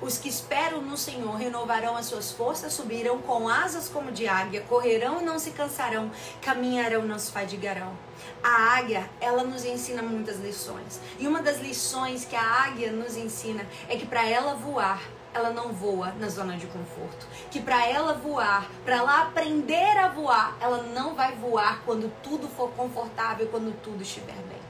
os 0.00 0.18
que 0.18 0.28
esperam 0.28 0.82
no 0.82 0.96
Senhor 0.96 1.36
renovarão 1.36 1.96
as 1.96 2.06
suas 2.06 2.32
forças, 2.32 2.72
subirão 2.72 3.18
com 3.18 3.48
asas 3.48 3.88
como 3.88 4.10
de 4.10 4.26
águia, 4.26 4.62
correrão 4.62 5.20
e 5.20 5.24
não 5.24 5.38
se 5.38 5.52
cansarão, 5.52 6.10
caminharão 6.42 7.04
e 7.04 7.08
não 7.08 7.18
se 7.18 7.30
fadigarão. 7.30 7.96
A 8.42 8.76
águia, 8.76 9.08
ela 9.20 9.44
nos 9.44 9.64
ensina 9.64 10.02
muitas 10.02 10.40
lições. 10.40 11.00
E 11.18 11.28
uma 11.28 11.40
das 11.40 11.60
lições 11.60 12.24
que 12.24 12.34
a 12.34 12.42
águia 12.42 12.90
nos 12.90 13.16
ensina 13.16 13.64
é 13.88 13.96
que 13.96 14.06
para 14.06 14.26
ela 14.28 14.54
voar, 14.54 15.00
ela 15.32 15.50
não 15.50 15.72
voa 15.72 16.12
na 16.12 16.28
zona 16.28 16.56
de 16.56 16.66
conforto. 16.66 17.26
Que 17.50 17.60
para 17.60 17.86
ela 17.86 18.14
voar, 18.14 18.68
para 18.84 18.96
ela 18.96 19.22
aprender 19.22 19.96
a 19.96 20.08
voar, 20.08 20.56
ela 20.60 20.82
não 20.82 21.14
vai 21.14 21.34
voar 21.36 21.82
quando 21.84 22.12
tudo 22.22 22.48
for 22.48 22.70
confortável, 22.72 23.46
quando 23.48 23.74
tudo 23.82 24.02
estiver 24.02 24.34
bem. 24.34 24.60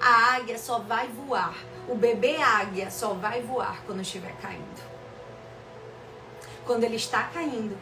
A 0.00 0.36
águia 0.36 0.58
só 0.58 0.78
vai 0.78 1.08
voar, 1.08 1.54
o 1.88 1.94
bebê 1.94 2.36
águia 2.36 2.90
só 2.90 3.14
vai 3.14 3.42
voar 3.42 3.82
quando 3.86 4.00
estiver 4.00 4.34
caindo. 4.40 4.90
Quando 6.64 6.84
ele 6.84 6.96
está 6.96 7.24
caindo, 7.24 7.76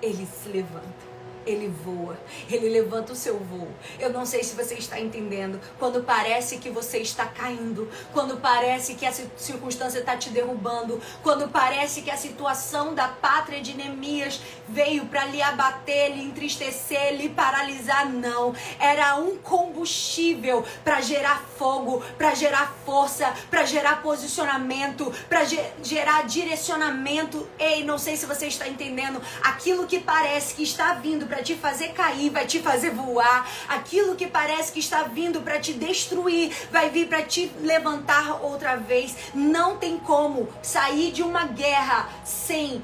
ele 0.00 0.26
se 0.26 0.48
levanta 0.48 1.07
ele 1.48 1.68
voa, 1.84 2.18
ele 2.50 2.68
levanta 2.68 3.12
o 3.12 3.16
seu 3.16 3.38
voo. 3.38 3.68
Eu 3.98 4.10
não 4.10 4.26
sei 4.26 4.42
se 4.44 4.54
você 4.54 4.74
está 4.74 5.00
entendendo. 5.00 5.60
Quando 5.78 6.02
parece 6.02 6.58
que 6.58 6.70
você 6.70 6.98
está 6.98 7.26
caindo, 7.26 7.88
quando 8.12 8.36
parece 8.36 8.94
que 8.94 9.06
a 9.06 9.12
circunstância 9.12 9.98
está 9.98 10.16
te 10.16 10.30
derrubando, 10.30 11.00
quando 11.22 11.48
parece 11.48 12.02
que 12.02 12.10
a 12.10 12.16
situação 12.16 12.94
da 12.94 13.08
pátria 13.08 13.60
de 13.60 13.74
Neemias 13.74 14.40
veio 14.68 15.06
para 15.06 15.24
lhe 15.26 15.40
abater, 15.40 16.14
lhe 16.14 16.22
entristecer, 16.22 17.14
lhe 17.14 17.28
paralisar, 17.28 18.08
não. 18.08 18.54
Era 18.78 19.16
um 19.16 19.36
combustível 19.36 20.64
para 20.84 21.00
gerar 21.00 21.44
fogo, 21.56 22.02
para 22.16 22.34
gerar 22.34 22.74
força, 22.84 23.32
para 23.50 23.64
gerar 23.64 24.02
posicionamento, 24.02 25.12
para 25.28 25.42
gerar 25.82 26.26
direcionamento. 26.26 27.48
Ei, 27.58 27.84
não 27.84 27.98
sei 27.98 28.16
se 28.16 28.26
você 28.26 28.46
está 28.46 28.68
entendendo. 28.68 29.20
Aquilo 29.42 29.86
que 29.86 30.00
parece 30.00 30.54
que 30.54 30.62
está 30.62 30.94
vindo 30.94 31.26
para 31.26 31.37
para 31.38 31.44
te 31.44 31.54
fazer 31.54 31.92
cair, 31.92 32.30
vai 32.30 32.46
te 32.46 32.58
fazer 32.58 32.90
voar. 32.90 33.48
Aquilo 33.68 34.16
que 34.16 34.26
parece 34.26 34.72
que 34.72 34.80
está 34.80 35.04
vindo 35.04 35.40
para 35.40 35.60
te 35.60 35.72
destruir, 35.72 36.52
vai 36.72 36.90
vir 36.90 37.06
para 37.06 37.22
te 37.22 37.48
levantar 37.60 38.42
outra 38.42 38.76
vez. 38.76 39.14
Não 39.32 39.76
tem 39.76 39.98
como 39.98 40.48
sair 40.60 41.12
de 41.12 41.22
uma 41.22 41.46
guerra 41.46 42.08
sem 42.24 42.82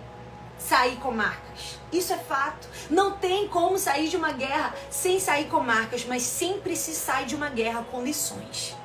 sair 0.56 0.96
com 0.96 1.10
marcas. 1.10 1.80
Isso 1.92 2.12
é 2.12 2.16
fato. 2.16 2.68
Não 2.88 3.12
tem 3.12 3.48
como 3.48 3.76
sair 3.76 4.08
de 4.08 4.16
uma 4.16 4.30
guerra 4.30 4.72
sem 4.88 5.18
sair 5.18 5.46
com 5.46 5.58
marcas, 5.58 6.04
mas 6.04 6.22
sempre 6.22 6.76
se 6.76 6.94
sai 6.94 7.24
de 7.24 7.34
uma 7.34 7.48
guerra 7.48 7.84
com 7.90 8.04
lições. 8.04 8.76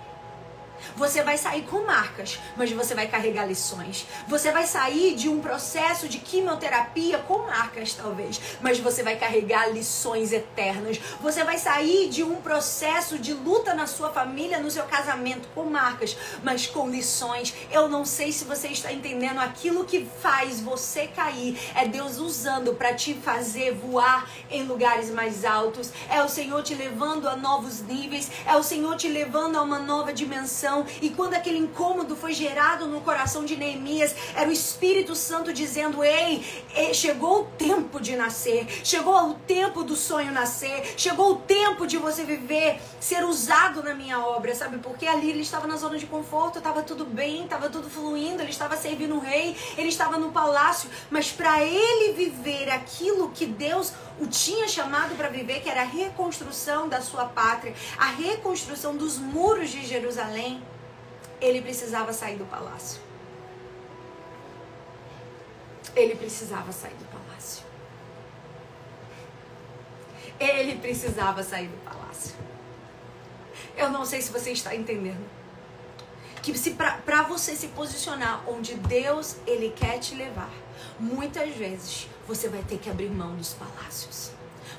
Você 0.99 1.23
vai 1.23 1.37
sair 1.37 1.61
com 1.61 1.85
marcas, 1.85 2.37
mas 2.57 2.73
você 2.73 2.93
vai 2.93 3.07
carregar 3.07 3.45
lições. 3.45 4.05
Você 4.27 4.51
vai 4.51 4.67
sair 4.67 5.15
de 5.15 5.29
um 5.29 5.39
processo 5.39 6.09
de 6.09 6.19
quimioterapia 6.19 7.19
com 7.19 7.37
marcas, 7.47 7.93
talvez, 7.93 8.41
mas 8.59 8.79
você 8.79 9.01
vai 9.01 9.15
carregar 9.15 9.71
lições 9.71 10.33
eternas. 10.33 10.99
Você 11.21 11.41
vai 11.45 11.57
sair 11.57 12.09
de 12.09 12.21
um 12.21 12.35
processo 12.41 13.17
de 13.17 13.33
luta 13.33 13.73
na 13.73 13.87
sua 13.87 14.09
família, 14.09 14.59
no 14.59 14.69
seu 14.69 14.83
casamento, 14.83 15.47
com 15.55 15.63
marcas, 15.63 16.17
mas 16.43 16.67
com 16.67 16.89
lições. 16.89 17.55
Eu 17.71 17.87
não 17.87 18.03
sei 18.03 18.33
se 18.33 18.43
você 18.43 18.67
está 18.67 18.91
entendendo 18.91 19.39
aquilo 19.39 19.85
que 19.85 20.05
faz 20.21 20.59
você 20.59 21.07
cair. 21.07 21.57
É 21.75 21.87
Deus 21.87 22.17
usando 22.17 22.73
para 22.73 22.93
te 22.93 23.13
fazer 23.13 23.73
voar 23.73 24.29
em 24.51 24.63
lugares 24.63 25.09
mais 25.09 25.45
altos. 25.45 25.93
É 26.09 26.21
o 26.21 26.27
Senhor 26.27 26.61
te 26.61 26.75
levando 26.75 27.29
a 27.29 27.37
novos 27.37 27.79
níveis. 27.79 28.29
É 28.45 28.57
o 28.57 28.63
Senhor 28.63 28.97
te 28.97 29.07
levando 29.07 29.55
a 29.55 29.61
uma 29.61 29.79
nova 29.79 30.11
dimensão. 30.11 30.85
E 31.01 31.09
quando 31.09 31.33
aquele 31.33 31.57
incômodo 31.57 32.15
foi 32.15 32.33
gerado 32.33 32.87
no 32.87 33.01
coração 33.01 33.45
de 33.45 33.55
Neemias, 33.55 34.15
era 34.35 34.49
o 34.49 34.51
Espírito 34.51 35.15
Santo 35.15 35.53
dizendo: 35.53 36.03
Ei, 36.03 36.43
chegou 36.93 37.41
o 37.41 37.45
tempo 37.45 37.99
de 37.99 38.15
nascer. 38.15 38.67
Chegou 38.83 39.15
o 39.29 39.33
tempo 39.33 39.83
do 39.83 39.95
sonho 39.95 40.31
nascer. 40.31 40.93
Chegou 40.97 41.31
o 41.31 41.35
tempo 41.37 41.87
de 41.87 41.97
você 41.97 42.23
viver, 42.23 42.79
ser 42.99 43.23
usado 43.23 43.83
na 43.83 43.93
minha 43.93 44.19
obra. 44.19 44.53
Sabe? 44.55 44.77
Porque 44.77 45.05
ali 45.05 45.29
ele 45.29 45.41
estava 45.41 45.67
na 45.67 45.77
zona 45.77 45.97
de 45.97 46.05
conforto, 46.05 46.57
estava 46.57 46.81
tudo 46.81 47.05
bem, 47.05 47.43
estava 47.43 47.69
tudo 47.69 47.89
fluindo. 47.89 48.41
Ele 48.41 48.51
estava 48.51 48.75
servindo 48.75 49.15
o 49.15 49.19
rei, 49.19 49.55
ele 49.77 49.89
estava 49.89 50.17
no 50.17 50.31
palácio. 50.31 50.89
Mas 51.09 51.31
para 51.31 51.63
ele 51.63 52.13
viver 52.13 52.69
aquilo 52.69 53.29
que 53.29 53.45
Deus 53.45 53.93
o 54.19 54.27
tinha 54.27 54.67
chamado 54.67 55.15
para 55.15 55.29
viver, 55.29 55.61
que 55.61 55.69
era 55.69 55.81
a 55.81 55.85
reconstrução 55.85 56.89
da 56.89 57.01
sua 57.01 57.25
pátria, 57.25 57.73
a 57.97 58.05
reconstrução 58.05 58.95
dos 58.95 59.17
muros 59.17 59.69
de 59.69 59.85
Jerusalém, 59.85 60.61
ele 61.41 61.61
precisava 61.61 62.11
sair 62.13 62.37
do 62.37 62.45
palácio. 62.45 63.01
Ele 65.95 66.15
precisava 66.15 66.71
sair 66.71 66.93
do 66.93 67.05
palácio. 67.05 67.63
Ele 70.39 70.77
precisava 70.77 71.43
sair 71.43 71.67
do 71.67 71.77
palácio. 71.83 72.35
Eu 73.75 73.89
não 73.89 74.05
sei 74.05 74.21
se 74.21 74.31
você 74.31 74.51
está 74.51 74.75
entendendo. 74.75 75.25
Que 76.41 76.53
para 77.05 77.23
você 77.23 77.55
se 77.55 77.67
posicionar 77.69 78.43
onde 78.47 78.75
Deus 78.75 79.37
ele 79.45 79.71
quer 79.71 79.99
te 79.99 80.15
levar, 80.15 80.51
muitas 80.99 81.53
vezes 81.55 82.07
você 82.27 82.47
vai 82.47 82.63
ter 82.63 82.77
que 82.77 82.89
abrir 82.89 83.09
mão 83.09 83.35
dos 83.35 83.53
palácios. 83.53 84.31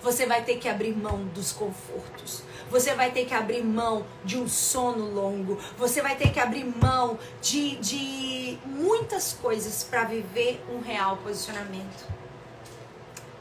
Você 0.03 0.25
vai 0.27 0.43
ter 0.43 0.57
que 0.57 0.69
abrir 0.69 0.97
mão 0.97 1.25
dos 1.27 1.53
confortos. 1.53 2.43
Você 2.71 2.95
vai 2.95 3.11
ter 3.11 3.27
que 3.27 3.35
abrir 3.35 3.65
mão 3.65 4.07
de 4.25 4.39
um 4.39 4.49
sono 4.49 5.13
longo. 5.13 5.59
Você 5.77 6.01
vai 6.01 6.17
ter 6.17 6.33
que 6.33 6.39
abrir 6.39 6.65
mão 6.65 7.19
de, 7.43 7.77
de 7.77 8.59
muitas 8.65 9.33
coisas 9.33 9.83
para 9.83 10.05
viver 10.05 10.65
um 10.71 10.81
real 10.81 11.17
posicionamento. 11.17 12.09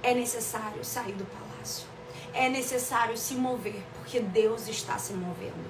É 0.02 0.16
necessário 0.16 0.84
sair 0.84 1.14
do 1.14 1.26
palácio. 1.26 1.88
É 2.34 2.50
necessário 2.50 3.16
se 3.18 3.36
mover, 3.36 3.84
porque 3.96 4.20
Deus 4.20 4.68
está 4.68 4.98
se 4.98 5.14
movendo. 5.14 5.70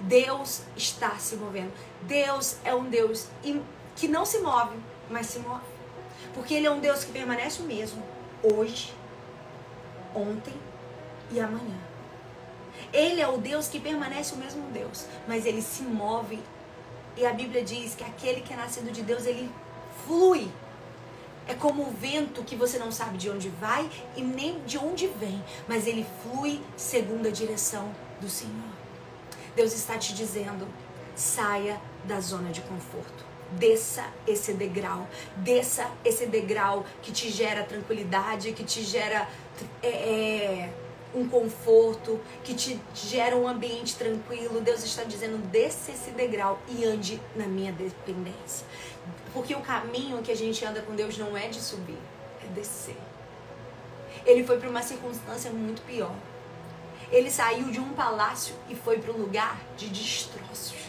Deus 0.00 0.62
está 0.76 1.10
se 1.16 1.36
movendo. 1.36 1.72
Deus 2.02 2.56
é 2.64 2.74
um 2.74 2.84
Deus 2.84 3.28
que 3.94 4.08
não 4.08 4.24
se 4.24 4.38
move, 4.38 4.76
mas 5.10 5.26
se 5.26 5.38
move. 5.40 5.64
Porque 6.32 6.54
Ele 6.54 6.66
é 6.66 6.70
um 6.70 6.80
Deus 6.80 7.04
que 7.04 7.12
permanece 7.12 7.60
o 7.62 7.64
mesmo 7.64 8.02
hoje, 8.42 8.94
ontem 10.14 10.54
e 11.30 11.40
amanhã. 11.40 11.93
Ele 12.92 13.20
é 13.20 13.28
o 13.28 13.38
Deus 13.38 13.68
que 13.68 13.80
permanece 13.80 14.34
o 14.34 14.38
mesmo 14.38 14.62
Deus, 14.70 15.06
mas 15.26 15.46
ele 15.46 15.62
se 15.62 15.82
move. 15.82 16.38
E 17.16 17.24
a 17.24 17.32
Bíblia 17.32 17.62
diz 17.62 17.94
que 17.94 18.04
aquele 18.04 18.40
que 18.40 18.52
é 18.52 18.56
nascido 18.56 18.90
de 18.90 19.02
Deus, 19.02 19.26
ele 19.26 19.50
flui. 20.06 20.48
É 21.46 21.54
como 21.54 21.82
o 21.82 21.90
vento 21.90 22.42
que 22.42 22.56
você 22.56 22.78
não 22.78 22.90
sabe 22.90 23.18
de 23.18 23.28
onde 23.28 23.48
vai 23.50 23.88
e 24.16 24.22
nem 24.22 24.60
de 24.60 24.78
onde 24.78 25.06
vem, 25.06 25.42
mas 25.68 25.86
ele 25.86 26.06
flui 26.22 26.60
segundo 26.76 27.28
a 27.28 27.30
direção 27.30 27.90
do 28.20 28.28
Senhor. 28.30 28.74
Deus 29.54 29.74
está 29.74 29.98
te 29.98 30.14
dizendo: 30.14 30.66
saia 31.14 31.80
da 32.04 32.20
zona 32.20 32.50
de 32.50 32.60
conforto. 32.62 33.24
Desça 33.52 34.04
esse 34.26 34.52
degrau, 34.54 35.06
desça 35.36 35.88
esse 36.04 36.26
degrau 36.26 36.84
que 37.02 37.12
te 37.12 37.30
gera 37.30 37.62
tranquilidade, 37.62 38.52
que 38.52 38.64
te 38.64 38.82
gera 38.82 39.28
é, 39.82 39.88
é, 39.88 40.74
um 41.14 41.28
conforto, 41.28 42.20
que 42.42 42.54
te 42.54 42.80
gera 42.94 43.36
um 43.36 43.46
ambiente 43.46 43.96
tranquilo. 43.96 44.60
Deus 44.60 44.84
está 44.84 45.04
dizendo: 45.04 45.38
desça 45.50 45.92
esse 45.92 46.10
degrau 46.10 46.60
e 46.68 46.84
ande 46.84 47.20
na 47.36 47.46
minha 47.46 47.72
dependência. 47.72 48.66
Porque 49.32 49.54
o 49.54 49.60
caminho 49.60 50.22
que 50.22 50.32
a 50.32 50.36
gente 50.36 50.64
anda 50.64 50.80
com 50.82 50.94
Deus 50.94 51.18
não 51.18 51.36
é 51.36 51.48
de 51.48 51.60
subir, 51.60 51.98
é 52.42 52.46
descer. 52.48 52.96
Ele 54.24 54.44
foi 54.44 54.58
para 54.58 54.68
uma 54.68 54.82
circunstância 54.82 55.50
muito 55.50 55.82
pior. 55.82 56.14
Ele 57.10 57.30
saiu 57.30 57.70
de 57.70 57.78
um 57.78 57.92
palácio 57.92 58.54
e 58.68 58.74
foi 58.74 58.98
para 58.98 59.12
um 59.12 59.18
lugar 59.18 59.60
de 59.76 59.88
destroços. 59.88 60.83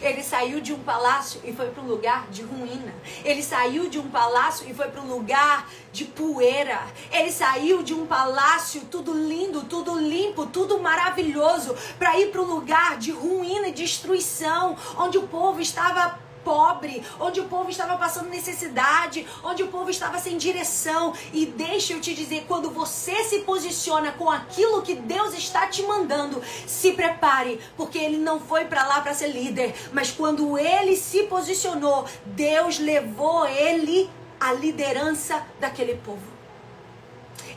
Ele 0.00 0.22
saiu 0.22 0.60
de 0.60 0.72
um 0.72 0.78
palácio 0.78 1.40
e 1.44 1.52
foi 1.52 1.68
para 1.70 1.82
um 1.82 1.86
lugar 1.86 2.28
de 2.30 2.42
ruína. 2.42 2.94
Ele 3.24 3.42
saiu 3.42 3.88
de 3.88 3.98
um 3.98 4.08
palácio 4.08 4.68
e 4.68 4.74
foi 4.74 4.88
para 4.88 5.00
um 5.00 5.08
lugar 5.08 5.68
de 5.92 6.04
poeira. 6.04 6.80
Ele 7.10 7.30
saiu 7.30 7.82
de 7.82 7.92
um 7.92 8.06
palácio 8.06 8.82
tudo 8.90 9.12
lindo, 9.12 9.64
tudo 9.64 9.98
limpo, 9.98 10.46
tudo 10.46 10.80
maravilhoso, 10.80 11.76
para 11.98 12.18
ir 12.18 12.30
para 12.30 12.40
um 12.40 12.46
lugar 12.46 12.96
de 12.96 13.10
ruína 13.10 13.68
e 13.68 13.72
destruição, 13.72 14.76
onde 14.96 15.18
o 15.18 15.28
povo 15.28 15.60
estava 15.60 16.18
pobre, 16.44 17.02
onde 17.20 17.40
o 17.40 17.44
povo 17.44 17.70
estava 17.70 17.96
passando 17.96 18.28
necessidade, 18.28 19.26
onde 19.42 19.62
o 19.62 19.68
povo 19.68 19.90
estava 19.90 20.18
sem 20.18 20.36
direção. 20.36 21.14
E 21.32 21.46
deixa 21.46 21.92
eu 21.92 22.00
te 22.00 22.14
dizer, 22.14 22.44
quando 22.46 22.70
você 22.70 23.24
se 23.24 23.40
posiciona 23.40 24.12
com 24.12 24.30
aquilo 24.30 24.82
que 24.82 24.94
Deus 24.94 25.34
está 25.34 25.66
te 25.66 25.82
mandando, 25.82 26.42
se 26.66 26.92
prepare, 26.92 27.60
porque 27.76 27.98
ele 27.98 28.18
não 28.18 28.40
foi 28.40 28.64
para 28.64 28.86
lá 28.86 29.00
para 29.00 29.14
ser 29.14 29.28
líder, 29.28 29.74
mas 29.92 30.10
quando 30.10 30.58
ele 30.58 30.96
se 30.96 31.24
posicionou, 31.24 32.04
Deus 32.26 32.78
levou 32.78 33.46
ele 33.46 34.10
à 34.40 34.52
liderança 34.52 35.44
daquele 35.60 35.94
povo. 35.96 36.41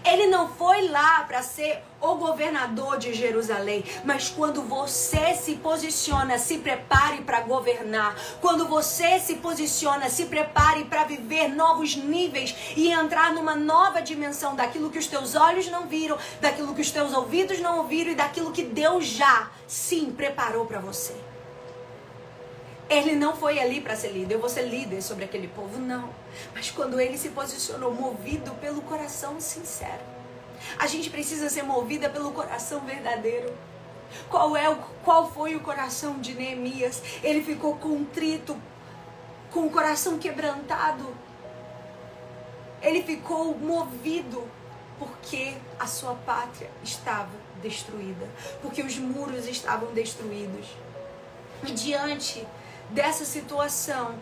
Ele 0.05 0.27
não 0.27 0.47
foi 0.47 0.87
lá 0.87 1.23
para 1.23 1.41
ser 1.41 1.81
o 1.99 2.15
governador 2.15 2.99
de 2.99 3.13
Jerusalém, 3.13 3.83
mas 4.03 4.29
quando 4.29 4.61
você 4.61 5.33
se 5.33 5.55
posiciona, 5.55 6.37
se 6.37 6.59
prepare 6.59 7.21
para 7.21 7.41
governar. 7.41 8.15
Quando 8.39 8.67
você 8.67 9.19
se 9.19 9.37
posiciona, 9.37 10.09
se 10.09 10.25
prepare 10.25 10.85
para 10.85 11.05
viver 11.05 11.47
novos 11.47 11.95
níveis 11.95 12.55
e 12.77 12.91
entrar 12.91 13.33
numa 13.33 13.55
nova 13.55 14.01
dimensão 14.01 14.55
daquilo 14.55 14.91
que 14.91 14.99
os 14.99 15.07
teus 15.07 15.33
olhos 15.33 15.67
não 15.67 15.87
viram, 15.87 16.17
daquilo 16.39 16.75
que 16.75 16.81
os 16.81 16.91
teus 16.91 17.13
ouvidos 17.13 17.59
não 17.59 17.79
ouviram 17.79 18.11
e 18.11 18.15
daquilo 18.15 18.51
que 18.51 18.63
Deus 18.63 19.05
já 19.05 19.49
sim 19.67 20.11
preparou 20.11 20.65
para 20.65 20.79
você. 20.79 21.15
Ele 22.89 23.15
não 23.15 23.35
foi 23.35 23.59
ali 23.59 23.81
para 23.81 23.95
ser 23.95 24.09
líder, 24.09 24.35
eu 24.35 24.39
vou 24.39 24.49
ser 24.49 24.63
líder 24.63 25.01
sobre 25.01 25.25
aquele 25.25 25.47
povo, 25.47 25.79
não. 25.79 26.09
Mas 26.53 26.69
quando 26.69 26.99
ele 26.99 27.17
se 27.17 27.29
posicionou 27.29 27.93
movido 27.93 28.51
pelo 28.55 28.81
coração 28.81 29.41
sincero, 29.41 30.03
a 30.77 30.85
gente 30.85 31.09
precisa 31.09 31.49
ser 31.49 31.63
movida 31.63 32.09
pelo 32.09 32.31
coração 32.31 32.81
verdadeiro. 32.81 33.51
Qual 34.29 34.55
é 34.55 34.69
o 34.69 34.75
qual 35.03 35.31
foi 35.31 35.55
o 35.55 35.61
coração 35.61 36.19
de 36.19 36.33
Neemias? 36.35 37.01
Ele 37.23 37.41
ficou 37.41 37.75
contrito, 37.75 38.55
com 39.51 39.67
o 39.67 39.71
coração 39.71 40.19
quebrantado. 40.19 41.15
Ele 42.81 43.01
ficou 43.01 43.57
movido 43.57 44.45
porque 44.99 45.55
a 45.79 45.87
sua 45.87 46.13
pátria 46.13 46.69
estava 46.83 47.31
destruída, 47.61 48.27
porque 48.61 48.81
os 48.81 48.97
muros 48.97 49.47
estavam 49.47 49.93
destruídos. 49.93 50.67
E 51.65 51.71
diante 51.71 52.45
dessa 52.95 53.25
situação. 53.25 54.15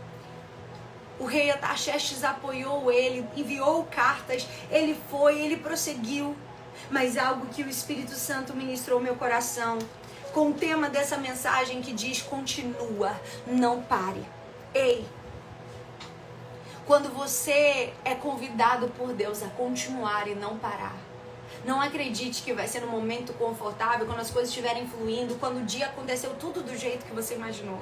O 1.20 1.26
rei 1.26 1.52
Ataxerxes 1.52 2.24
apoiou 2.24 2.92
ele, 2.92 3.26
enviou 3.38 3.86
cartas, 3.86 4.48
ele 4.72 5.00
foi, 5.12 5.40
ele 5.40 5.58
prosseguiu. 5.58 6.36
Mas 6.90 7.18
algo 7.18 7.46
que 7.46 7.62
o 7.62 7.70
Espírito 7.70 8.16
Santo 8.16 8.54
ministrou 8.56 9.00
meu 9.00 9.16
coração, 9.16 9.78
com 10.34 10.50
o 10.50 10.54
tema 10.54 10.90
dessa 10.90 11.16
mensagem 11.16 11.82
que 11.84 11.94
diz: 11.94 12.22
continua, 12.22 13.16
não 13.46 13.82
pare. 13.84 14.26
Ei, 14.74 15.06
quando 16.88 17.14
você 17.14 17.94
é 18.04 18.16
convidado 18.16 18.88
por 18.90 19.14
Deus 19.14 19.44
a 19.44 19.48
continuar 19.50 20.28
e 20.28 20.34
não 20.34 20.58
parar, 20.58 20.98
não 21.64 21.80
acredite 21.80 22.42
que 22.42 22.52
vai 22.52 22.68
ser 22.68 22.84
um 22.84 22.90
momento 22.90 23.34
confortável 23.34 24.08
quando 24.08 24.20
as 24.20 24.32
coisas 24.32 24.50
estiverem 24.50 24.88
fluindo, 24.88 25.36
quando 25.36 25.62
o 25.62 25.64
dia 25.64 25.86
aconteceu 25.86 26.34
tudo 26.40 26.64
do 26.64 26.76
jeito 26.76 27.06
que 27.06 27.14
você 27.14 27.36
imaginou. 27.36 27.80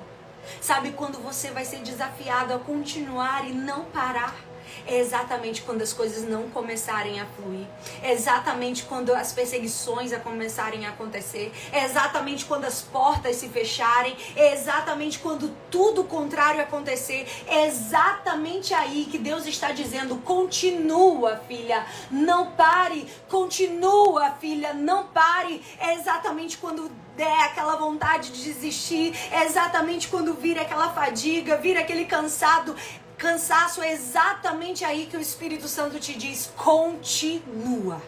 Sabe 0.60 0.92
quando 0.92 1.20
você 1.20 1.52
vai 1.52 1.66
ser 1.66 1.80
desafiado 1.80 2.54
a 2.54 2.60
continuar 2.60 3.48
e 3.48 3.54
não 3.54 3.86
parar? 3.86 4.52
é 4.88 5.00
exatamente 5.00 5.62
quando 5.62 5.82
as 5.82 5.94
coisas 5.94 6.28
não 6.28 6.50
começarem 6.50 7.20
a 7.20 7.26
fluir, 7.26 7.66
é 8.02 8.12
exatamente 8.12 8.84
quando 8.84 9.14
as 9.14 9.32
perseguições 9.32 10.14
a 10.14 10.20
começarem 10.20 10.86
a 10.86 10.90
acontecer, 10.90 11.52
é 11.72 11.84
exatamente 11.84 12.46
quando 12.46 12.66
as 12.66 12.82
portas 12.82 13.36
se 13.38 13.50
fecharem, 13.50 14.16
é 14.36 14.54
exatamente 14.54 15.20
quando 15.20 15.54
tudo 15.70 16.04
contrário 16.04 16.62
acontecer, 16.62 17.28
é 17.48 17.68
exatamente 17.68 18.74
aí 18.74 19.08
que 19.10 19.18
Deus 19.18 19.46
está 19.46 19.72
dizendo: 19.72 20.18
continua, 20.18 21.38
filha, 21.48 21.86
não 22.10 22.52
pare, 22.52 23.08
continua, 23.30 24.32
filha, 24.40 24.74
não 24.74 25.08
pare. 25.08 25.62
É 25.80 25.96
exatamente 25.96 26.58
quando 26.58 26.92
der 27.16 27.46
aquela 27.46 27.76
vontade 27.76 28.32
de 28.32 28.44
desistir, 28.44 29.16
é 29.32 29.46
exatamente 29.46 30.08
quando 30.08 30.34
vir 30.34 30.58
aquela 30.60 30.92
fadiga, 30.94 31.58
vir 31.58 31.78
aquele 31.78 32.06
cansado, 32.06 32.76
cansaço, 33.18 33.82
é 33.82 33.92
exatamente 33.92 34.84
aí 34.84 35.06
que 35.06 35.18
o 35.18 35.22
Espírito 35.22 35.68
Santo 35.68 36.00
te 36.00 36.18
diz: 36.18 36.52
continua 36.58 38.02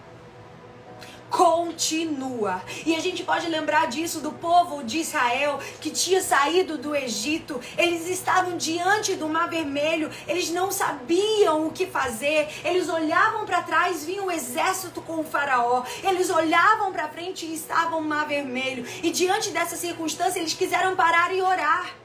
continua. 1.33 2.61
E 2.85 2.95
a 2.95 2.99
gente 2.99 3.23
pode 3.23 3.49
lembrar 3.49 3.87
disso 3.87 4.19
do 4.19 4.31
povo 4.33 4.83
de 4.83 4.99
Israel 4.99 5.59
que 5.81 5.89
tinha 5.89 6.21
saído 6.21 6.77
do 6.77 6.95
Egito. 6.95 7.59
Eles 7.75 8.07
estavam 8.07 8.55
diante 8.55 9.15
do 9.15 9.27
Mar 9.27 9.49
Vermelho, 9.49 10.11
eles 10.27 10.51
não 10.51 10.71
sabiam 10.71 11.65
o 11.65 11.71
que 11.71 11.87
fazer. 11.87 12.47
Eles 12.63 12.87
olhavam 12.87 13.47
para 13.47 13.63
trás, 13.63 14.05
vinha 14.05 14.21
o 14.21 14.29
exército 14.29 15.01
com 15.01 15.21
o 15.21 15.23
faraó. 15.23 15.83
Eles 16.03 16.29
olhavam 16.29 16.91
para 16.91 17.09
frente 17.09 17.47
e 17.47 17.55
estavam 17.55 18.03
no 18.03 18.07
Mar 18.07 18.27
Vermelho. 18.27 18.85
E 19.01 19.09
diante 19.09 19.49
dessa 19.49 19.75
circunstância, 19.75 20.39
eles 20.39 20.53
quiseram 20.53 20.95
parar 20.95 21.33
e 21.33 21.41
orar. 21.41 22.02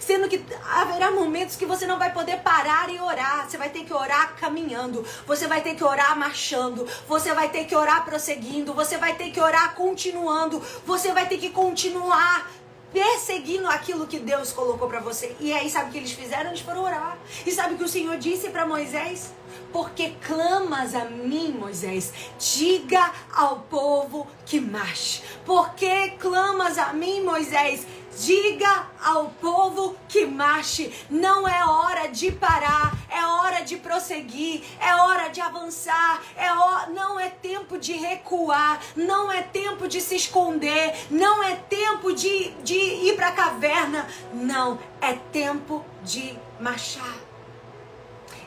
Sendo 0.00 0.28
que 0.28 0.44
haverá 0.64 1.10
momentos 1.10 1.56
que 1.56 1.66
você 1.66 1.86
não 1.86 1.98
vai 1.98 2.12
poder 2.12 2.38
parar 2.38 2.90
e 2.90 3.00
orar. 3.00 3.48
Você 3.48 3.56
vai 3.56 3.70
ter 3.70 3.84
que 3.84 3.92
orar 3.92 4.36
caminhando. 4.36 5.04
Você 5.26 5.46
vai 5.46 5.60
ter 5.60 5.74
que 5.74 5.84
orar 5.84 6.18
marchando. 6.18 6.86
Você 7.08 7.32
vai 7.32 7.48
ter 7.48 7.64
que 7.64 7.74
orar 7.74 8.04
prosseguindo. 8.04 8.74
Você 8.74 8.96
vai 8.96 9.14
ter 9.14 9.30
que 9.30 9.40
orar 9.40 9.74
continuando. 9.74 10.62
Você 10.84 11.12
vai 11.12 11.26
ter 11.26 11.38
que 11.38 11.50
continuar 11.50 12.50
perseguindo 12.92 13.68
aquilo 13.68 14.06
que 14.06 14.18
Deus 14.18 14.52
colocou 14.52 14.88
para 14.88 15.00
você. 15.00 15.36
E 15.38 15.52
aí, 15.52 15.68
sabe 15.68 15.90
o 15.90 15.92
que 15.92 15.98
eles 15.98 16.12
fizeram? 16.12 16.50
Eles 16.50 16.60
foram 16.60 16.82
orar. 16.82 17.18
E 17.44 17.52
sabe 17.52 17.74
o 17.74 17.76
que 17.76 17.84
o 17.84 17.88
Senhor 17.88 18.16
disse 18.16 18.48
para 18.48 18.66
Moisés? 18.66 19.34
Porque 19.72 20.14
clamas 20.26 20.94
a 20.94 21.04
mim, 21.04 21.52
Moisés, 21.52 22.12
diga 22.38 23.12
ao 23.34 23.60
povo 23.60 24.26
que 24.46 24.58
marche. 24.58 25.22
Porque 25.44 26.10
clamas 26.18 26.78
a 26.78 26.94
mim, 26.94 27.22
Moisés, 27.22 27.86
Diga 28.16 28.88
ao 29.04 29.26
povo 29.28 29.96
que 30.08 30.24
marche. 30.24 30.92
Não 31.10 31.46
é 31.46 31.64
hora 31.64 32.08
de 32.08 32.32
parar, 32.32 32.96
é 33.10 33.24
hora 33.24 33.60
de 33.62 33.76
prosseguir, 33.76 34.64
é 34.80 34.94
hora 34.94 35.28
de 35.28 35.40
avançar, 35.40 36.22
é 36.36 36.46
não 36.92 37.20
é 37.20 37.28
tempo 37.28 37.78
de 37.78 37.92
recuar, 37.92 38.80
não 38.94 39.30
é 39.30 39.42
tempo 39.42 39.86
de 39.86 40.00
se 40.00 40.16
esconder, 40.16 40.94
não 41.10 41.42
é 41.42 41.56
tempo 41.56 42.12
de, 42.12 42.50
de 42.62 42.74
ir 42.74 43.16
para 43.16 43.28
a 43.28 43.32
caverna. 43.32 44.06
Não, 44.32 44.78
é 45.00 45.12
tempo 45.14 45.84
de 46.02 46.36
marchar. 46.60 47.16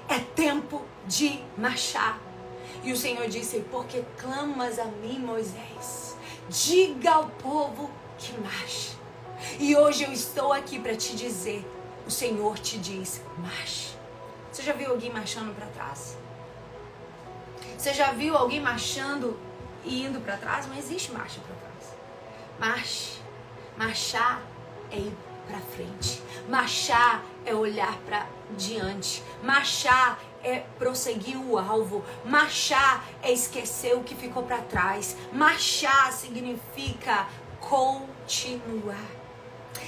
É 0.08 0.20
tempo 0.20 0.84
de 1.06 1.40
marchar. 1.58 2.20
E 2.84 2.92
o 2.92 2.98
Senhor 2.98 3.28
disse: 3.28 3.60
Porque 3.72 4.04
clamas 4.18 4.80
a 4.80 4.86
mim, 4.86 5.20
Moisés, 5.20 6.16
diga 6.50 7.12
ao 7.12 7.26
povo 7.30 7.92
que 8.18 8.34
marche. 8.40 8.99
E 9.60 9.76
hoje 9.76 10.04
eu 10.04 10.12
estou 10.12 10.52
aqui 10.54 10.80
para 10.80 10.96
te 10.96 11.16
dizer: 11.16 11.66
o 12.06 12.12
Senhor 12.12 12.58
te 12.60 12.78
diz, 12.78 13.22
marche. 13.38 13.90
Você 14.52 14.64
já 14.64 14.74
viu 14.74 14.92
alguém 14.92 15.12
marchando 15.12 15.56
para 15.56 15.68
trás? 15.68 16.18
Você 17.78 17.94
já 17.94 18.12
viu 18.12 18.36
alguém 18.36 18.60
marchando 18.60 19.40
e 19.86 20.04
indo 20.04 20.20
para 20.20 20.36
trás? 20.38 20.68
Não 20.68 20.76
existe 20.76 21.12
marcha 21.12 21.40
para 21.40 21.56
trás. 21.56 21.96
Marche. 22.60 23.20
Marchar 23.78 24.42
é 24.92 24.98
ir 24.98 25.18
para 25.48 25.60
frente. 25.60 26.22
Marchar 26.50 27.24
é 27.46 27.56
olhar 27.56 27.98
para 28.00 28.28
diante. 28.58 29.24
Marchar 29.42 30.20
é 30.44 30.60
prosseguir 30.78 31.38
o 31.38 31.58
alvo. 31.58 32.04
Marchar 32.26 33.06
é 33.22 33.32
esquecer 33.32 33.96
o 33.96 34.04
que 34.04 34.16
ficou 34.16 34.44
para 34.44 34.58
trás. 34.58 35.16
Marchar 35.32 36.12
significa 36.12 37.28
continuar. 37.62 39.19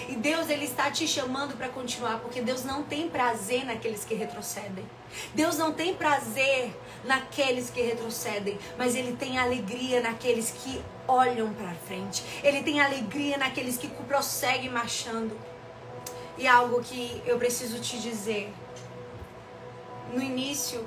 E 0.07 0.15
Deus 0.15 0.49
ele 0.49 0.65
está 0.65 0.89
te 0.91 1.07
chamando 1.07 1.55
para 1.55 1.69
continuar, 1.69 2.19
porque 2.19 2.41
Deus 2.41 2.63
não 2.63 2.83
tem 2.83 3.09
prazer 3.09 3.65
naqueles 3.65 4.03
que 4.03 4.13
retrocedem. 4.13 4.85
Deus 5.33 5.57
não 5.57 5.73
tem 5.73 5.93
prazer 5.93 6.73
naqueles 7.03 7.69
que 7.69 7.81
retrocedem, 7.81 8.57
mas 8.77 8.95
ele 8.95 9.15
tem 9.15 9.37
alegria 9.37 10.01
naqueles 10.01 10.51
que 10.51 10.81
olham 11.07 11.53
para 11.53 11.73
frente. 11.73 12.23
Ele 12.43 12.63
tem 12.63 12.79
alegria 12.79 13.37
naqueles 13.37 13.77
que 13.77 13.87
prosseguem 13.87 14.69
marchando. 14.69 15.37
E 16.37 16.47
algo 16.47 16.81
que 16.81 17.21
eu 17.25 17.37
preciso 17.37 17.79
te 17.79 17.99
dizer. 17.99 18.51
No 20.13 20.21
início 20.21 20.85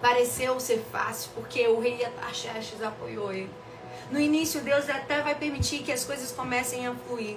pareceu 0.00 0.58
ser 0.60 0.82
fácil, 0.90 1.30
porque 1.34 1.66
o 1.68 1.80
rei 1.80 2.04
Ataxerxes 2.04 2.82
apoiou 2.82 3.32
ele. 3.32 3.50
No 4.10 4.18
início, 4.18 4.60
Deus 4.60 4.88
até 4.88 5.20
vai 5.20 5.34
permitir 5.34 5.82
que 5.82 5.92
as 5.92 6.04
coisas 6.04 6.32
comecem 6.32 6.86
a 6.86 6.94
fluir. 6.94 7.36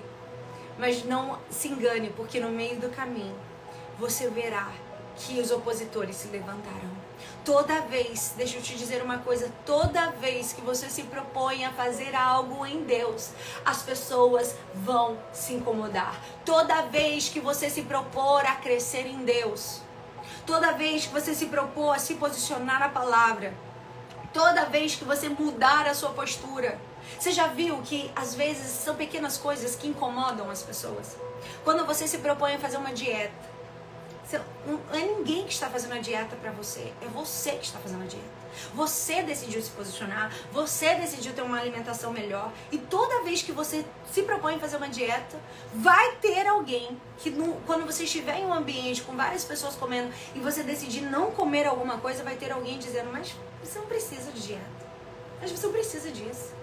Mas 0.77 1.03
não 1.03 1.39
se 1.49 1.67
engane, 1.67 2.11
porque 2.15 2.39
no 2.39 2.49
meio 2.49 2.79
do 2.79 2.89
caminho 2.89 3.35
você 3.97 4.29
verá 4.29 4.71
que 5.15 5.39
os 5.39 5.51
opositores 5.51 6.15
se 6.15 6.27
levantarão. 6.27 6.91
Toda 7.45 7.81
vez, 7.81 8.33
deixa 8.35 8.57
eu 8.57 8.61
te 8.61 8.75
dizer 8.75 9.01
uma 9.03 9.19
coisa, 9.19 9.51
toda 9.65 10.11
vez 10.11 10.53
que 10.53 10.61
você 10.61 10.89
se 10.89 11.03
propõe 11.03 11.65
a 11.65 11.71
fazer 11.71 12.15
algo 12.15 12.65
em 12.65 12.83
Deus, 12.83 13.31
as 13.65 13.83
pessoas 13.83 14.55
vão 14.73 15.17
se 15.31 15.53
incomodar. 15.53 16.19
Toda 16.45 16.83
vez 16.83 17.29
que 17.29 17.39
você 17.39 17.69
se 17.69 17.83
propor 17.83 18.45
a 18.45 18.55
crescer 18.55 19.05
em 19.05 19.23
Deus, 19.23 19.81
toda 20.45 20.71
vez 20.71 21.05
que 21.05 21.13
você 21.13 21.35
se 21.35 21.47
propor 21.47 21.95
a 21.95 21.99
se 21.99 22.15
posicionar 22.15 22.79
na 22.79 22.89
palavra, 22.89 23.53
toda 24.33 24.65
vez 24.65 24.95
que 24.95 25.05
você 25.05 25.29
mudar 25.29 25.87
a 25.87 25.93
sua 25.93 26.09
postura, 26.09 26.79
você 27.19 27.31
já 27.31 27.47
viu 27.47 27.81
que 27.81 28.11
às 28.15 28.35
vezes 28.35 28.67
são 28.67 28.95
pequenas 28.95 29.37
coisas 29.37 29.75
que 29.75 29.87
incomodam 29.87 30.49
as 30.49 30.61
pessoas? 30.61 31.15
Quando 31.63 31.85
você 31.85 32.07
se 32.07 32.17
propõe 32.19 32.55
a 32.55 32.59
fazer 32.59 32.77
uma 32.77 32.93
dieta, 32.93 33.53
não 34.65 34.79
é 34.93 35.05
ninguém 35.05 35.45
que 35.45 35.53
está 35.53 35.69
fazendo 35.69 35.93
a 35.93 35.99
dieta 35.99 36.35
para 36.35 36.51
você, 36.51 36.91
é 37.01 37.07
você 37.13 37.51
que 37.51 37.65
está 37.65 37.79
fazendo 37.79 38.03
a 38.03 38.07
dieta. 38.07 38.43
Você 38.73 39.21
decidiu 39.23 39.61
se 39.61 39.71
posicionar, 39.71 40.31
você 40.51 40.95
decidiu 40.95 41.33
ter 41.33 41.41
uma 41.41 41.59
alimentação 41.59 42.11
melhor. 42.11 42.51
E 42.71 42.77
toda 42.77 43.23
vez 43.23 43.41
que 43.41 43.51
você 43.51 43.83
se 44.11 44.23
propõe 44.23 44.55
a 44.55 44.59
fazer 44.59 44.77
uma 44.77 44.89
dieta, 44.89 45.39
vai 45.73 46.15
ter 46.17 46.47
alguém 46.47 46.99
que, 47.17 47.31
quando 47.65 47.85
você 47.85 48.03
estiver 48.03 48.39
em 48.39 48.45
um 48.45 48.53
ambiente 48.53 49.01
com 49.01 49.15
várias 49.15 49.43
pessoas 49.43 49.75
comendo 49.75 50.13
e 50.35 50.39
você 50.39 50.63
decidir 50.63 51.01
não 51.01 51.31
comer 51.31 51.65
alguma 51.65 51.97
coisa, 51.97 52.23
vai 52.23 52.35
ter 52.35 52.51
alguém 52.51 52.77
dizendo: 52.77 53.11
Mas 53.11 53.33
você 53.63 53.79
não 53.79 53.87
precisa 53.87 54.31
de 54.31 54.41
dieta. 54.41 54.83
Mas 55.41 55.51
você 55.51 55.65
não 55.65 55.73
precisa 55.73 56.11
disso. 56.11 56.53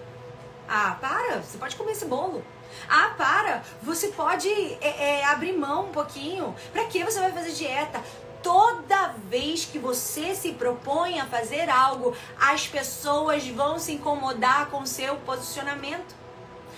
Ah, 0.73 0.95
para, 1.01 1.41
você 1.41 1.57
pode 1.57 1.75
comer 1.75 1.91
esse 1.91 2.05
bolo. 2.05 2.45
Ah, 2.87 3.13
para, 3.17 3.61
você 3.83 4.07
pode 4.07 4.47
é, 4.79 5.19
é, 5.19 5.25
abrir 5.25 5.51
mão 5.51 5.87
um 5.87 5.91
pouquinho. 5.91 6.55
Pra 6.71 6.85
que 6.85 7.03
você 7.03 7.19
vai 7.19 7.29
fazer 7.33 7.51
dieta? 7.51 8.01
Toda 8.41 9.09
vez 9.29 9.65
que 9.65 9.77
você 9.77 10.33
se 10.33 10.53
propõe 10.53 11.19
a 11.19 11.25
fazer 11.25 11.69
algo, 11.69 12.15
as 12.39 12.67
pessoas 12.67 13.45
vão 13.49 13.77
se 13.77 13.91
incomodar 13.91 14.67
com 14.67 14.79
o 14.79 14.87
seu 14.87 15.17
posicionamento. 15.17 16.15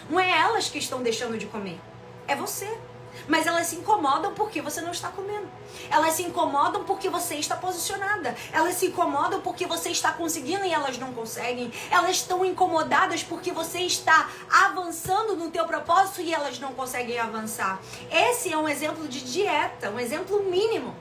Não 0.09 0.19
é 0.19 0.39
elas 0.39 0.69
que 0.69 0.79
estão 0.79 1.03
deixando 1.03 1.37
de 1.37 1.45
comer, 1.45 1.79
é 2.27 2.35
você. 2.35 2.75
Mas 3.27 3.47
elas 3.47 3.67
se 3.67 3.75
incomodam 3.77 4.33
porque 4.33 4.61
você 4.61 4.81
não 4.81 4.91
está 4.91 5.09
comendo. 5.09 5.47
Elas 5.89 6.13
se 6.13 6.23
incomodam 6.23 6.83
porque 6.83 7.09
você 7.09 7.35
está 7.35 7.55
posicionada. 7.55 8.35
Elas 8.51 8.75
se 8.75 8.87
incomodam 8.87 9.41
porque 9.41 9.65
você 9.65 9.89
está 9.89 10.11
conseguindo 10.11 10.65
e 10.65 10.73
elas 10.73 10.97
não 10.97 11.13
conseguem. 11.13 11.71
Elas 11.89 12.17
estão 12.17 12.43
incomodadas 12.43 13.23
porque 13.23 13.51
você 13.51 13.79
está 13.79 14.29
avançando 14.49 15.35
no 15.35 15.49
teu 15.49 15.65
propósito 15.65 16.21
e 16.21 16.33
elas 16.33 16.59
não 16.59 16.73
conseguem 16.73 17.17
avançar. 17.17 17.79
Esse 18.11 18.51
é 18.51 18.57
um 18.57 18.67
exemplo 18.67 19.07
de 19.07 19.21
dieta, 19.21 19.89
um 19.89 19.99
exemplo 19.99 20.43
mínimo. 20.43 20.93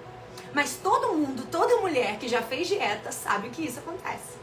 Mas 0.55 0.77
todo 0.83 1.15
mundo, 1.15 1.47
toda 1.51 1.81
mulher 1.81 2.19
que 2.19 2.29
já 2.29 2.43
fez 2.43 2.69
dieta 2.69 3.11
sabe 3.11 3.49
que 3.49 3.65
isso 3.65 3.79
acontece. 3.79 4.43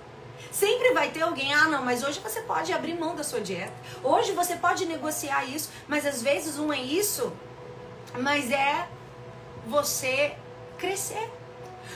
Sempre 0.52 0.92
vai 0.94 1.10
ter 1.10 1.22
alguém, 1.22 1.54
ah, 1.54 1.68
não, 1.68 1.86
mas 1.86 2.04
hoje 2.04 2.20
você 2.20 2.42
pode 2.42 2.74
abrir 2.74 2.96
mão 2.96 3.16
da 3.16 3.24
sua 3.24 3.40
dieta. 3.40 3.74
Hoje 4.04 4.32
você 4.32 4.56
pode 4.56 4.86
negociar 4.86 5.46
isso, 5.46 5.70
mas 5.88 6.06
às 6.06 6.22
vezes 6.22 6.58
um 6.58 6.74
é 6.74 6.80
isso 6.82 7.32
mas 8.18 8.52
é 8.52 8.88
você 9.68 10.36
crescer. 10.78 11.30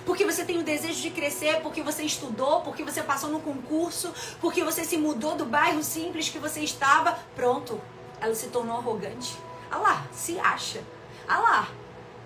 Porque 0.06 0.26
você 0.26 0.44
tem 0.44 0.58
o 0.58 0.64
desejo 0.64 1.02
de 1.02 1.12
crescer, 1.12 1.62
porque 1.62 1.82
você 1.82 2.04
estudou, 2.04 2.62
porque 2.62 2.84
você 2.84 3.04
passou 3.04 3.30
no 3.30 3.40
concurso, 3.40 4.12
porque 4.42 4.64
você 4.64 4.84
se 4.84 4.98
mudou 4.98 5.36
do 5.36 5.46
bairro 5.46 5.84
simples 5.84 6.30
que 6.30 6.40
você 6.40 6.62
estava. 6.62 7.18
Pronto, 7.36 7.80
ela 8.20 8.34
se 8.34 8.48
tornou 8.48 8.78
arrogante. 8.78 9.38
Ah 9.70 9.78
lá, 9.78 10.08
se 10.12 10.40
acha. 10.40 10.82
Ah 11.28 11.40
lá, 11.40 11.68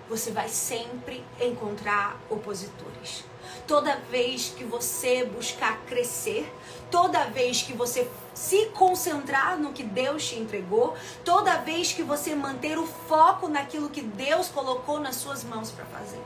você 0.08 0.30
vai 0.30 0.48
sempre 0.48 1.24
encontrar 1.40 2.18
opositores. 2.30 3.24
Toda 3.68 3.96
vez 4.10 4.54
que 4.56 4.64
você 4.64 5.26
buscar 5.26 5.82
crescer, 5.82 6.50
toda 6.90 7.24
vez 7.24 7.60
que 7.60 7.74
você 7.74 8.10
se 8.32 8.64
concentrar 8.70 9.58
no 9.58 9.74
que 9.74 9.82
Deus 9.82 10.26
te 10.26 10.36
entregou, 10.36 10.96
toda 11.22 11.58
vez 11.58 11.92
que 11.92 12.02
você 12.02 12.34
manter 12.34 12.78
o 12.78 12.86
foco 12.86 13.46
naquilo 13.46 13.90
que 13.90 14.00
Deus 14.00 14.48
colocou 14.48 14.98
nas 14.98 15.16
suas 15.16 15.44
mãos 15.44 15.70
para 15.70 15.84
fazer. 15.84 16.22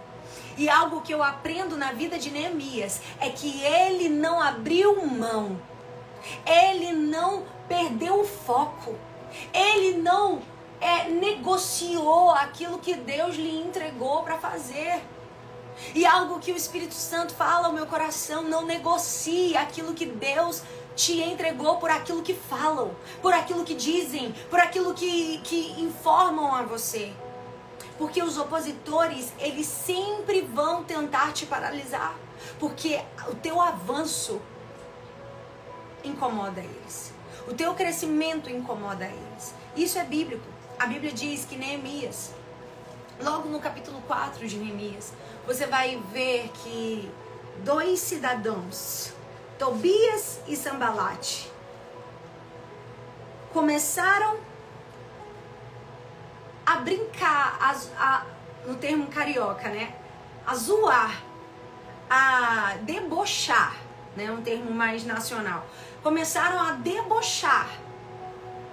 E 0.57 0.69
algo 0.69 1.01
que 1.01 1.13
eu 1.13 1.21
aprendo 1.21 1.77
na 1.77 1.91
vida 1.91 2.17
de 2.17 2.31
Neemias 2.31 3.01
é 3.19 3.29
que 3.29 3.61
ele 3.65 4.09
não 4.09 4.41
abriu 4.41 5.05
mão, 5.05 5.61
ele 6.47 6.93
não 6.93 7.43
perdeu 7.67 8.21
o 8.21 8.25
foco, 8.25 8.95
ele 9.53 9.97
não 9.97 10.41
é, 10.81 11.09
negociou 11.09 12.31
aquilo 12.31 12.79
que 12.79 12.95
Deus 12.95 13.35
lhe 13.35 13.61
entregou 13.61 14.23
para 14.23 14.39
fazer. 14.39 15.03
E 15.95 16.07
algo 16.07 16.39
que 16.39 16.53
o 16.53 16.57
Espírito 16.57 16.95
Santo 16.95 17.35
fala 17.35 17.67
ao 17.67 17.73
meu 17.73 17.87
coração, 17.87 18.43
não 18.43 18.65
negocie 18.65 19.57
aquilo 19.57 19.95
que 19.95 20.07
Deus 20.07 20.63
te 20.95 21.21
entregou 21.21 21.77
por 21.77 21.91
aquilo 21.91 22.23
que 22.23 22.35
falam, 22.35 22.95
por 23.21 23.33
aquilo 23.33 23.65
que 23.65 23.75
dizem, 23.75 24.33
por 24.51 24.61
aquilo 24.61 24.95
que, 24.95 25.39
que 25.43 25.81
informam 25.81 26.55
a 26.55 26.63
você. 26.63 27.13
Porque 27.99 28.23
os 28.23 28.39
opositores, 28.39 29.33
eles 29.39 29.67
sempre 29.67 30.43
vão 30.43 30.83
tentar 30.85 31.33
te 31.33 31.47
paralisar. 31.47 32.17
Porque 32.59 33.01
o 33.29 33.35
teu 33.35 33.61
avanço 33.61 34.41
incomoda 36.03 36.61
eles. 36.61 37.13
O 37.47 37.55
teu 37.55 37.75
crescimento 37.75 38.51
incomoda 38.51 39.05
eles. 39.05 39.55
Isso 39.77 39.99
é 39.99 40.05
bíblico. 40.05 40.45
A 40.79 40.87
Bíblia 40.87 41.13
diz 41.13 41.45
que 41.45 41.57
Neemias, 41.57 42.33
logo 43.23 43.49
no 43.49 43.61
capítulo 43.61 44.03
4 44.07 44.47
de 44.47 44.59
Neemias, 44.59 45.13
você 45.47 45.67
vai 45.67 46.03
ver 46.13 46.51
que 46.63 47.11
dois 47.59 48.01
cidadãos, 48.01 49.13
Tobias 49.59 50.41
e 50.49 50.57
Sambalate, 50.57 51.51
começaram 53.53 54.39
a 56.67 56.77
brincar, 56.77 57.59
a, 57.61 58.05
a, 58.05 58.27
no 58.67 58.77
termo 58.77 59.07
carioca, 59.07 59.69
né? 59.69 59.95
A 60.47 60.55
zoar, 60.55 61.23
a 62.11 62.77
debochar, 62.83 63.77
né? 64.17 64.31
Um 64.31 64.43
termo 64.43 64.71
mais 64.71 65.05
nacional. 65.05 65.65
Começaram 66.03 66.61
a 66.61 66.73
debochar 66.73 67.69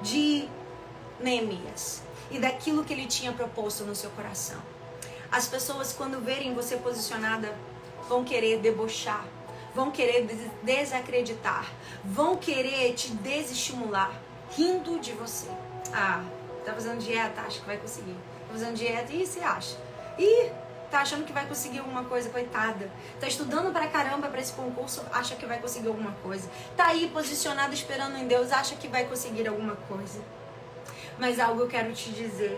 de 0.01 0.47
Neemias 1.19 2.08
e 2.31 2.39
daquilo 2.39 2.83
que 2.83 2.93
ele 2.93 3.05
tinha 3.05 3.31
proposto 3.31 3.83
no 3.83 3.95
seu 3.95 4.09
coração. 4.11 4.59
As 5.31 5.47
pessoas, 5.47 5.93
quando 5.93 6.23
verem 6.23 6.53
você 6.53 6.77
posicionada, 6.77 7.55
vão 8.07 8.23
querer 8.23 8.59
debochar, 8.59 9.25
vão 9.75 9.91
querer 9.91 10.27
desacreditar, 10.63 11.65
vão 12.03 12.35
querer 12.35 12.93
te 12.93 13.11
desestimular, 13.11 14.11
rindo 14.55 14.99
de 14.99 15.11
você. 15.13 15.47
Ah, 15.93 16.23
tá 16.65 16.73
fazendo 16.73 16.99
dieta, 16.99 17.41
acha 17.41 17.59
que 17.59 17.65
vai 17.65 17.77
conseguir. 17.77 18.15
Tá 18.47 18.53
fazendo 18.53 18.75
dieta 18.75 19.13
e 19.13 19.25
se 19.25 19.39
acha. 19.39 19.77
E 20.17 20.49
tá 20.89 21.01
achando 21.01 21.23
que 21.23 21.31
vai 21.31 21.45
conseguir 21.45 21.79
alguma 21.79 22.03
coisa, 22.03 22.29
coitada. 22.29 22.91
Tá 23.19 23.27
estudando 23.27 23.71
pra 23.71 23.87
caramba 23.87 24.27
para 24.27 24.41
esse 24.41 24.53
concurso, 24.53 25.03
acha 25.11 25.35
que 25.35 25.45
vai 25.45 25.59
conseguir 25.59 25.87
alguma 25.87 26.11
coisa. 26.23 26.49
Tá 26.75 26.87
aí 26.87 27.07
posicionado 27.13 27.73
esperando 27.73 28.17
em 28.17 28.27
Deus, 28.27 28.51
acha 28.51 28.75
que 28.75 28.87
vai 28.87 29.05
conseguir 29.05 29.47
alguma 29.47 29.75
coisa. 29.75 30.19
Mas 31.19 31.39
algo 31.39 31.61
eu 31.61 31.67
quero 31.67 31.93
te 31.93 32.11
dizer. 32.11 32.57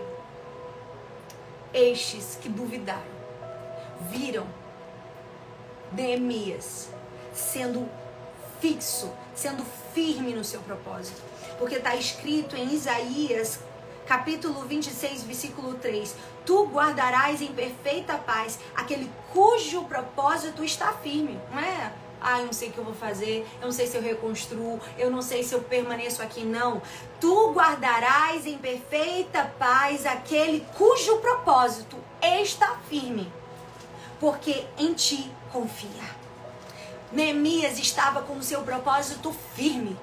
Estes 1.74 2.38
que 2.40 2.48
duvidaram 2.48 3.02
viram 4.10 4.46
Neemias 5.90 6.90
sendo 7.32 7.88
fixo, 8.60 9.10
sendo 9.34 9.64
firme 9.94 10.32
no 10.32 10.44
seu 10.44 10.60
propósito. 10.60 11.20
Porque 11.58 11.76
está 11.76 11.96
escrito 11.96 12.56
em 12.56 12.74
Isaías, 12.74 13.58
capítulo 14.06 14.62
26, 14.62 15.24
versículo 15.24 15.74
3: 15.74 16.14
Tu 16.46 16.66
guardarás 16.66 17.42
em 17.42 17.52
perfeita 17.52 18.16
paz 18.18 18.58
aquele 18.76 19.10
cujo 19.32 19.84
propósito 19.84 20.62
está 20.62 20.92
firme. 20.92 21.38
Não 21.50 21.58
é? 21.58 21.92
Ah, 22.22 22.40
eu 22.40 22.46
não 22.46 22.52
sei 22.52 22.68
o 22.68 22.72
que 22.72 22.78
eu 22.78 22.84
vou 22.84 22.94
fazer, 22.94 23.46
eu 23.60 23.66
não 23.66 23.72
sei 23.72 23.86
se 23.86 23.96
eu 23.96 24.02
reconstruo, 24.02 24.80
eu 24.98 25.10
não 25.10 25.22
sei 25.22 25.42
se 25.42 25.54
eu 25.54 25.60
permaneço 25.60 26.22
aqui. 26.22 26.44
Não. 26.44 26.80
Tu 27.20 27.52
guardarás 27.52 28.46
em 28.46 28.58
perfeita 28.58 29.52
paz 29.58 30.06
aquele 30.06 30.66
cujo 30.76 31.18
propósito 31.18 31.96
está 32.22 32.76
firme, 32.88 33.32
porque 34.20 34.64
em 34.78 34.92
ti 34.94 35.30
confia. 35.52 36.22
Neemias 37.10 37.78
estava 37.78 38.22
com 38.22 38.34
o 38.34 38.42
seu 38.42 38.62
propósito 38.62 39.34
firme 39.54 39.98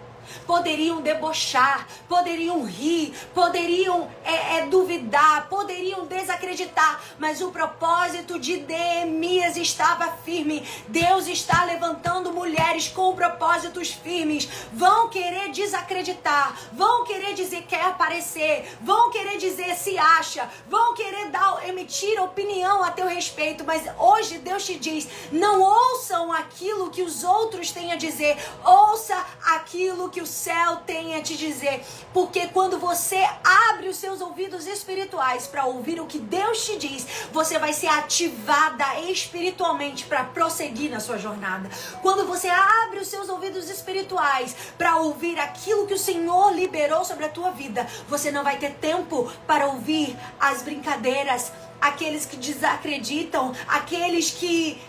poderiam 0.45 1.01
debochar, 1.01 1.87
poderiam 2.07 2.63
rir, 2.65 3.13
poderiam 3.33 4.09
é, 4.23 4.57
é, 4.57 4.65
duvidar, 4.67 5.47
poderiam 5.49 6.05
desacreditar, 6.05 7.01
mas 7.17 7.41
o 7.41 7.51
propósito 7.51 8.39
de 8.39 8.57
Neemias 8.61 9.57
estava 9.57 10.11
firme. 10.23 10.67
Deus 10.87 11.27
está 11.27 11.65
levantando 11.65 12.31
mulheres 12.31 12.87
com 12.87 13.15
propósitos 13.15 13.91
firmes. 13.91 14.47
Vão 14.73 15.09
querer 15.09 15.51
desacreditar, 15.51 16.55
vão 16.73 17.03
querer 17.03 17.33
dizer 17.33 17.61
que 17.63 17.69
quer 17.69 17.85
aparecer, 17.85 18.77
vão 18.81 19.11
querer 19.11 19.37
dizer 19.37 19.75
se 19.75 19.97
acha, 19.97 20.49
vão 20.67 20.93
querer 20.93 21.29
dar, 21.29 21.67
emitir 21.67 22.21
opinião 22.21 22.83
a 22.83 22.91
teu 22.91 23.07
respeito, 23.07 23.63
mas 23.63 23.83
hoje 23.97 24.39
Deus 24.39 24.65
te 24.65 24.77
diz: 24.77 25.07
não 25.31 25.61
ouçam 25.61 26.31
aquilo 26.31 26.89
que 26.89 27.01
os 27.01 27.23
outros 27.23 27.71
têm 27.71 27.91
a 27.91 27.95
dizer, 27.95 28.37
ouça 28.63 29.15
aquilo 29.45 30.09
que 30.09 30.18
que 30.19 30.23
o 30.23 30.27
céu 30.27 30.77
tem 30.86 31.15
a 31.15 31.21
te 31.21 31.38
dizer. 31.38 31.82
Porque 32.13 32.47
quando 32.47 32.77
você 32.77 33.25
abre 33.69 33.88
os 33.88 33.95
seus 33.95 34.19
ouvidos 34.19 34.67
espirituais 34.67 35.47
para 35.47 35.65
ouvir 35.65 36.01
o 36.01 36.05
que 36.05 36.19
Deus 36.19 36.65
te 36.65 36.77
diz, 36.77 37.08
você 37.32 37.58
vai 37.58 37.71
ser 37.71 37.88
ativada 37.88 38.99
espiritualmente 39.10 40.03
para 40.05 40.25
prosseguir 40.25 40.91
na 40.91 40.99
sua 40.99 41.17
jornada. 41.17 41.69
Quando 42.01 42.27
você 42.27 42.49
abre 42.49 42.99
os 42.99 43.08
seus 43.08 43.29
ouvidos 43.29 43.69
espirituais 43.69 44.53
para 44.77 44.97
ouvir 44.97 45.39
aquilo 45.39 45.88
que 45.88 45.93
o 45.93 45.99
Senhor 45.99 46.53
liberou 46.53 47.05
sobre 47.05 47.23
a 47.23 47.29
tua 47.29 47.51
vida, 47.51 47.88
você 48.10 48.29
não 48.29 48.43
vai 48.43 48.58
ter 48.58 48.73
tempo 48.73 49.32
para 49.47 49.67
ouvir 49.67 50.17
as 50.38 50.62
brincadeiras, 50.62 51.49
aqueles 51.79 52.25
que 52.25 52.36
desacreditam, 52.36 53.53
aqueles 53.69 54.32
que 54.32 54.82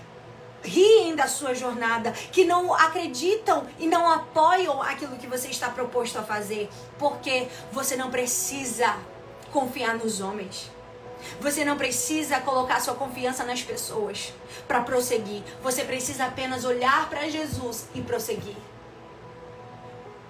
riem 0.63 1.15
da 1.15 1.27
sua 1.27 1.55
jornada, 1.55 2.13
que 2.13 2.45
não 2.45 2.75
acreditam 2.75 3.67
e 3.79 3.87
não 3.87 4.11
apoiam 4.11 4.81
aquilo 4.83 5.17
que 5.17 5.27
você 5.27 5.49
está 5.49 5.69
proposto 5.69 6.19
a 6.19 6.23
fazer, 6.23 6.69
porque 6.99 7.49
você 7.73 7.97
não 7.97 8.11
precisa 8.11 8.97
confiar 9.53 9.97
nos 9.97 10.21
homens. 10.21 10.71
Você 11.41 11.65
não 11.65 11.77
precisa 11.77 12.41
colocar 12.41 12.81
sua 12.81 12.95
confiança 12.95 13.45
nas 13.45 13.63
pessoas 13.63 14.33
para 14.67 14.81
prosseguir. 14.81 15.43
Você 15.63 15.85
precisa 15.85 16.25
apenas 16.27 16.65
olhar 16.65 17.11
para 17.11 17.29
Jesus 17.29 17.87
e 17.95 18.01
prosseguir. 18.01 18.57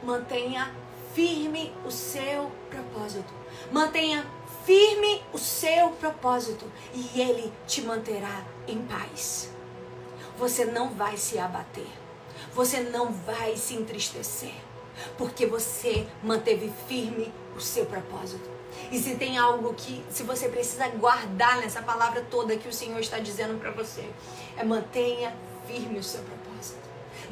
Mantenha 0.02 0.74
firme 1.14 1.72
o 1.84 1.90
seu 1.90 2.50
propósito. 2.68 3.32
Mantenha 3.70 4.26
firme 4.64 5.22
o 5.32 5.38
seu 5.38 5.90
propósito 5.90 6.64
e 6.92 7.20
ele 7.20 7.52
te 7.66 7.82
manterá 7.82 8.44
em 8.66 8.78
paz 8.82 9.50
você 10.40 10.64
não 10.64 10.88
vai 10.88 11.18
se 11.18 11.38
abater. 11.38 11.86
Você 12.54 12.80
não 12.80 13.12
vai 13.12 13.56
se 13.58 13.74
entristecer. 13.74 14.54
Porque 15.18 15.46
você 15.46 16.06
manteve 16.22 16.72
firme 16.88 17.30
o 17.54 17.60
seu 17.60 17.84
propósito. 17.84 18.48
E 18.90 18.98
se 18.98 19.16
tem 19.16 19.36
algo 19.36 19.74
que, 19.74 20.02
se 20.08 20.22
você 20.22 20.48
precisa 20.48 20.88
guardar 20.88 21.58
nessa 21.58 21.82
palavra 21.82 22.26
toda 22.30 22.56
que 22.56 22.68
o 22.68 22.72
Senhor 22.72 22.98
está 22.98 23.18
dizendo 23.18 23.60
para 23.60 23.70
você, 23.70 24.08
é 24.56 24.64
mantenha 24.64 25.36
firme 25.66 25.98
o 25.98 26.02
seu 26.02 26.20
propósito. 26.22 26.39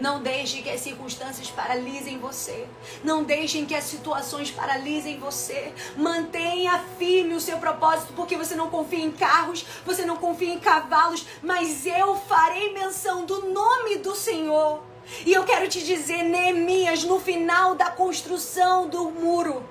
Não 0.01 0.22
deixe 0.22 0.62
que 0.62 0.70
as 0.70 0.81
circunstâncias 0.81 1.51
paralisem 1.51 2.18
você. 2.18 2.66
Não 3.03 3.24
deixem 3.24 3.66
que 3.66 3.74
as 3.74 3.85
situações 3.85 4.51
paralisem 4.51 5.18
você. 5.18 5.72
Mantenha 5.96 6.85
firme 6.98 7.35
o 7.35 7.40
seu 7.40 7.59
propósito, 7.59 8.12
porque 8.14 8.37
você 8.37 8.55
não 8.55 8.70
confia 8.70 9.05
em 9.05 9.11
carros, 9.11 9.64
você 9.85 10.05
não 10.05 10.16
confia 10.16 10.53
em 10.53 10.59
cavalos, 10.59 11.27
mas 11.42 11.87
eu 11.87 12.16
farei 12.16 12.72
menção 12.72 13.24
do 13.24 13.51
nome 13.51 13.96
do 13.98 14.14
Senhor. 14.14 14.81
E 15.24 15.33
eu 15.33 15.44
quero 15.44 15.68
te 15.68 15.85
dizer, 15.85 16.22
Neemias, 16.22 17.05
no 17.05 17.18
final 17.18 17.74
da 17.74 17.90
construção 17.90 18.88
do 18.88 19.11
muro, 19.11 19.64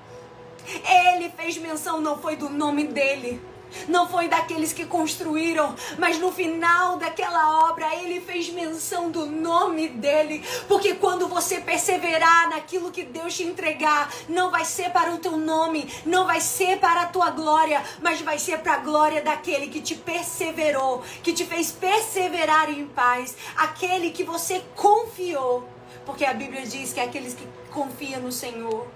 ele 1.16 1.30
fez 1.30 1.58
menção, 1.58 2.02
não 2.02 2.18
foi 2.18 2.36
do 2.36 2.50
nome 2.50 2.86
dele 2.86 3.42
não 3.88 4.08
foi 4.08 4.28
daqueles 4.28 4.74
que 4.74 4.86
construíram, 4.86 5.76
mas 5.98 6.20
no 6.20 6.32
final 6.32 6.98
daquela 6.98 7.70
obra 7.70 7.94
ele 7.96 8.22
fez 8.22 8.50
menção 8.50 9.10
do 9.10 9.26
nome 9.26 9.88
dele, 9.88 10.44
porque 10.68 10.96
quando 10.96 11.28
você 11.28 11.60
perseverar 11.60 12.50
naquilo 12.50 12.92
que 12.92 13.04
Deus 13.04 13.36
te 13.36 13.44
entregar, 13.44 14.12
não 14.28 14.52
vai 14.52 14.66
ser 14.66 14.90
para 14.92 15.14
o 15.14 15.18
teu 15.18 15.38
nome, 15.38 15.92
não 16.06 16.26
vai 16.26 16.42
ser 16.42 16.78
para 16.80 17.02
a 17.02 17.08
tua 17.08 17.30
glória, 17.32 17.84
mas 18.02 18.22
vai 18.22 18.40
ser 18.40 18.60
para 18.60 18.74
a 18.74 18.78
glória 18.78 19.22
daquele 19.22 19.68
que 19.68 19.82
te 19.82 19.96
perseverou, 19.96 21.04
que 21.24 21.34
te 21.34 21.46
fez 21.46 21.72
perseverar 21.72 22.70
em 22.70 22.86
paz, 22.88 23.36
aquele 23.56 24.12
que 24.12 24.24
você 24.24 24.64
confiou, 24.76 25.68
porque 26.06 26.26
a 26.26 26.34
Bíblia 26.34 26.66
diz 26.66 26.94
que 26.94 27.00
aqueles 27.00 27.34
que 27.34 27.48
confiam 27.72 28.22
no 28.22 28.32
Senhor 28.32 28.88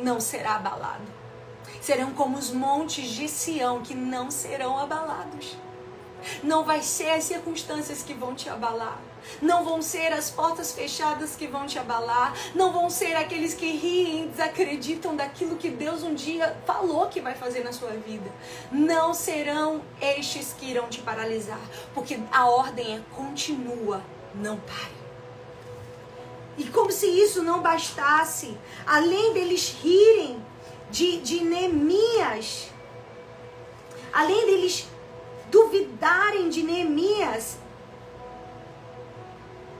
não 0.00 0.20
será 0.20 0.56
abalado 0.56 1.17
serão 1.80 2.12
como 2.12 2.36
os 2.36 2.50
montes 2.50 3.10
de 3.10 3.28
Sião 3.28 3.82
que 3.82 3.94
não 3.94 4.30
serão 4.30 4.78
abalados. 4.78 5.56
Não 6.42 6.64
vai 6.64 6.82
ser 6.82 7.10
as 7.10 7.24
circunstâncias 7.24 8.02
que 8.02 8.14
vão 8.14 8.34
te 8.34 8.48
abalar. 8.48 9.00
Não 9.42 9.64
vão 9.64 9.82
ser 9.82 10.12
as 10.12 10.30
portas 10.30 10.72
fechadas 10.72 11.36
que 11.36 11.46
vão 11.46 11.66
te 11.66 11.78
abalar. 11.78 12.34
Não 12.54 12.72
vão 12.72 12.90
ser 12.90 13.14
aqueles 13.14 13.54
que 13.54 13.70
riem 13.70 14.24
e 14.24 14.28
desacreditam 14.28 15.14
daquilo 15.14 15.56
que 15.56 15.70
Deus 15.70 16.02
um 16.02 16.14
dia 16.14 16.56
falou 16.66 17.06
que 17.06 17.20
vai 17.20 17.34
fazer 17.34 17.62
na 17.62 17.72
sua 17.72 17.90
vida. 17.90 18.30
Não 18.70 19.14
serão 19.14 19.82
estes 20.00 20.54
que 20.58 20.70
irão 20.70 20.88
te 20.88 21.00
paralisar. 21.00 21.60
Porque 21.94 22.18
a 22.32 22.46
ordem 22.48 22.96
é 22.96 23.00
continua, 23.14 24.02
não 24.34 24.58
pare. 24.58 24.98
E 26.56 26.64
como 26.64 26.90
se 26.90 27.06
isso 27.06 27.42
não 27.44 27.62
bastasse, 27.62 28.56
além 28.84 29.32
deles 29.32 29.76
rirem 29.80 30.44
de, 30.90 31.20
de 31.20 31.44
Neemias, 31.44 32.70
além 34.12 34.46
deles 34.46 34.88
duvidarem 35.50 36.48
de 36.48 36.62
Neemias, 36.62 37.58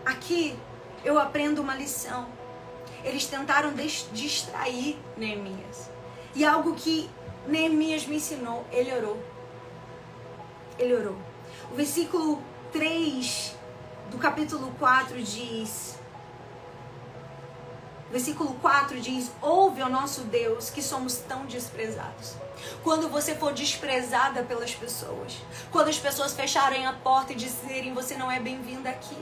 aqui 0.04 0.58
eu 1.04 1.18
aprendo 1.18 1.60
uma 1.60 1.74
lição. 1.74 2.26
Eles 3.04 3.26
tentaram 3.26 3.72
distrair 4.12 4.98
Neemias. 5.16 5.90
E 6.34 6.44
algo 6.44 6.74
que 6.74 7.08
Neemias 7.46 8.06
me 8.06 8.16
ensinou, 8.16 8.66
ele 8.70 8.92
orou. 8.94 9.22
Ele 10.78 10.94
orou. 10.94 11.16
O 11.70 11.74
versículo 11.74 12.42
3 12.72 13.56
do 14.10 14.18
capítulo 14.18 14.72
4 14.78 15.22
diz: 15.22 15.97
Versículo 18.10 18.54
4 18.54 19.00
diz: 19.00 19.30
Ouve 19.42 19.82
ao 19.82 19.90
nosso 19.90 20.22
Deus 20.22 20.70
que 20.70 20.82
somos 20.82 21.16
tão 21.16 21.44
desprezados. 21.44 22.34
Quando 22.82 23.08
você 23.08 23.34
for 23.34 23.52
desprezada 23.52 24.42
pelas 24.42 24.74
pessoas, 24.74 25.36
quando 25.70 25.88
as 25.88 25.98
pessoas 25.98 26.32
fecharem 26.32 26.86
a 26.86 26.92
porta 26.92 27.32
e 27.32 27.36
dizerem 27.36 27.92
você 27.92 28.16
não 28.16 28.30
é 28.30 28.40
bem-vinda 28.40 28.88
aqui, 28.90 29.16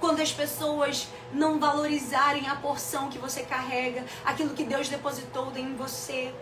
quando 0.00 0.20
as 0.20 0.32
pessoas 0.32 1.08
não 1.32 1.58
valorizarem 1.58 2.48
a 2.48 2.56
porção 2.56 3.08
que 3.08 3.18
você 3.18 3.42
carrega, 3.42 4.04
aquilo 4.24 4.54
que 4.54 4.64
Deus 4.64 4.88
depositou 4.88 5.52
em 5.56 5.74
você, 5.76 6.34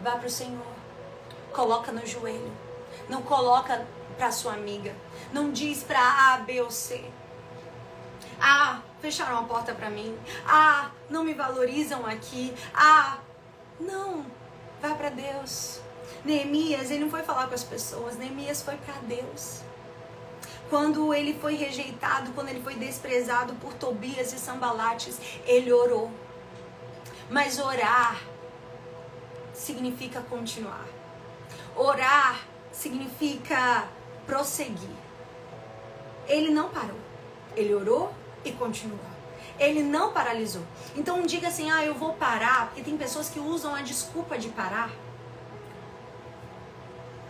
vá 0.00 0.12
para 0.12 0.28
o 0.28 0.30
Senhor. 0.30 0.78
Coloca 1.52 1.92
no 1.92 2.06
joelho. 2.06 2.52
Não 3.08 3.22
coloca 3.22 3.86
para 4.16 4.30
sua 4.32 4.54
amiga. 4.54 4.94
Não 5.32 5.52
diz 5.52 5.82
para 5.82 6.00
A, 6.00 6.38
B 6.38 6.60
ou 6.62 6.70
C. 6.70 7.04
Ah, 8.40 8.80
fecharam 9.00 9.38
a 9.38 9.42
porta 9.42 9.74
para 9.74 9.90
mim. 9.90 10.16
Ah, 10.46 10.90
não 11.08 11.24
me 11.24 11.34
valorizam 11.34 12.04
aqui. 12.06 12.54
Ah, 12.74 13.18
não. 13.80 14.24
Vai 14.80 14.94
para 14.96 15.10
Deus. 15.10 15.80
Neemias, 16.24 16.90
ele 16.90 17.04
não 17.04 17.10
foi 17.10 17.22
falar 17.22 17.46
com 17.46 17.54
as 17.54 17.64
pessoas, 17.64 18.16
Neemias 18.16 18.62
foi 18.62 18.76
para 18.76 18.94
Deus. 19.02 19.62
Quando 20.68 21.14
ele 21.14 21.38
foi 21.40 21.54
rejeitado, 21.54 22.32
quando 22.32 22.50
ele 22.50 22.62
foi 22.62 22.74
desprezado 22.74 23.54
por 23.54 23.72
Tobias 23.74 24.32
e 24.32 24.38
Sambalates, 24.38 25.18
ele 25.46 25.72
orou. 25.72 26.10
Mas 27.30 27.58
orar 27.58 28.20
significa 29.54 30.20
continuar. 30.20 30.84
Orar 31.74 32.40
significa 32.70 33.88
prosseguir. 34.26 34.90
Ele 36.26 36.50
não 36.50 36.68
parou. 36.68 36.98
Ele 37.56 37.74
orou, 37.74 38.12
e 38.44 38.52
continuou. 38.52 38.98
Ele 39.58 39.82
não 39.82 40.12
paralisou. 40.12 40.62
Então 40.96 41.22
diga 41.22 41.48
assim, 41.48 41.70
ah, 41.70 41.84
eu 41.84 41.94
vou 41.94 42.12
parar, 42.14 42.66
porque 42.66 42.82
tem 42.82 42.96
pessoas 42.96 43.28
que 43.28 43.40
usam 43.40 43.74
a 43.74 43.82
desculpa 43.82 44.38
de 44.38 44.48
parar. 44.48 44.90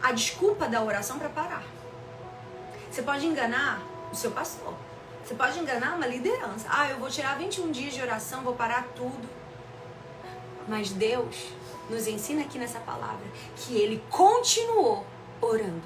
A 0.02 0.12
desculpa 0.12 0.68
da 0.68 0.82
oração 0.82 1.18
para 1.18 1.28
parar. 1.28 1.64
Você 2.90 3.02
pode 3.02 3.26
enganar 3.26 3.80
o 4.12 4.14
seu 4.14 4.30
pastor. 4.30 4.74
Você 5.24 5.34
pode 5.34 5.58
enganar 5.58 5.96
uma 5.96 6.06
liderança. 6.06 6.66
Ah, 6.70 6.88
eu 6.88 6.98
vou 6.98 7.10
tirar 7.10 7.36
21 7.36 7.70
dias 7.70 7.94
de 7.94 8.00
oração, 8.00 8.42
vou 8.42 8.54
parar 8.54 8.88
tudo. 8.94 9.28
Mas 10.66 10.90
Deus 10.90 11.52
nos 11.88 12.06
ensina 12.06 12.42
aqui 12.42 12.58
nessa 12.58 12.78
palavra 12.80 13.26
que 13.56 13.74
ele 13.74 14.02
continuou 14.10 15.06
orando. 15.40 15.82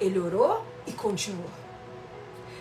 Ele 0.00 0.18
orou 0.18 0.64
e 0.86 0.92
continuou. 0.92 1.50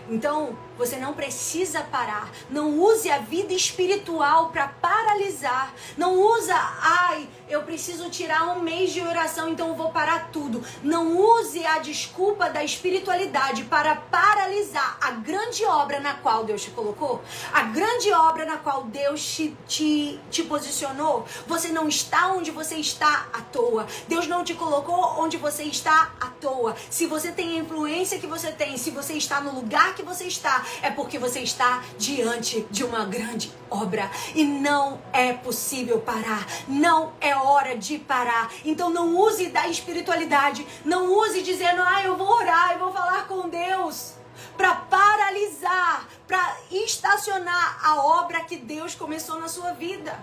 Então, 0.09 0.57
você 0.77 0.97
não 0.97 1.13
precisa 1.13 1.81
parar. 1.81 2.29
Não 2.49 2.79
use 2.79 3.09
a 3.09 3.19
vida 3.19 3.53
espiritual 3.53 4.49
para 4.49 4.67
paralisar. 4.67 5.73
Não 5.97 6.19
usa, 6.19 6.55
ai, 6.55 7.27
eu 7.49 7.63
preciso 7.63 8.09
tirar 8.09 8.57
um 8.57 8.61
mês 8.61 8.91
de 8.91 9.01
oração, 9.01 9.49
então 9.49 9.69
eu 9.69 9.75
vou 9.75 9.89
parar 9.89 10.29
tudo. 10.31 10.63
Não 10.83 11.17
use 11.17 11.65
a 11.65 11.79
desculpa 11.79 12.49
da 12.49 12.63
espiritualidade 12.63 13.63
para 13.63 13.95
paralisar 13.95 14.97
a 15.01 15.11
grande 15.11 15.65
obra 15.65 15.99
na 15.99 16.13
qual 16.15 16.43
Deus 16.43 16.63
te 16.63 16.71
colocou, 16.71 17.21
a 17.53 17.63
grande 17.63 18.11
obra 18.11 18.45
na 18.45 18.57
qual 18.57 18.83
Deus 18.83 19.25
te, 19.25 19.55
te, 19.67 20.19
te 20.29 20.43
posicionou. 20.43 21.25
Você 21.47 21.69
não 21.69 21.87
está 21.87 22.27
onde 22.27 22.51
você 22.51 22.75
está 22.75 23.27
à 23.33 23.41
toa. 23.41 23.87
Deus 24.07 24.27
não 24.27 24.43
te 24.43 24.53
colocou 24.53 25.15
onde 25.19 25.37
você 25.37 25.63
está 25.63 26.11
à 26.19 26.27
toa. 26.27 26.75
Se 26.89 27.05
você 27.05 27.31
tem 27.31 27.57
a 27.57 27.61
influência 27.61 28.19
que 28.19 28.27
você 28.27 28.51
tem, 28.51 28.77
se 28.77 28.91
você 28.91 29.13
está 29.13 29.41
no 29.41 29.53
lugar 29.53 29.95
que 29.95 30.03
você 30.03 30.25
está, 30.25 30.65
é 30.81 30.89
porque 30.89 31.17
você 31.17 31.41
está 31.41 31.83
diante 31.97 32.65
de 32.69 32.83
uma 32.83 33.05
grande 33.05 33.51
obra 33.69 34.09
e 34.35 34.43
não 34.43 35.01
é 35.11 35.33
possível 35.33 35.99
parar. 35.99 36.45
Não 36.67 37.13
é 37.19 37.35
hora 37.35 37.77
de 37.77 37.97
parar. 37.99 38.51
Então 38.63 38.89
não 38.89 39.17
use 39.17 39.47
da 39.47 39.67
espiritualidade, 39.67 40.65
não 40.83 41.13
use 41.13 41.41
dizendo: 41.41 41.81
"Ah, 41.81 42.03
eu 42.03 42.15
vou 42.15 42.29
orar, 42.29 42.73
eu 42.73 42.79
vou 42.79 42.91
falar 42.91 43.27
com 43.27 43.49
Deus" 43.49 44.13
para 44.55 44.73
paralisar, 44.73 46.07
para 46.27 46.57
estacionar 46.71 47.79
a 47.83 47.95
obra 48.03 48.41
que 48.41 48.57
Deus 48.57 48.95
começou 48.95 49.39
na 49.39 49.47
sua 49.47 49.73
vida. 49.73 50.19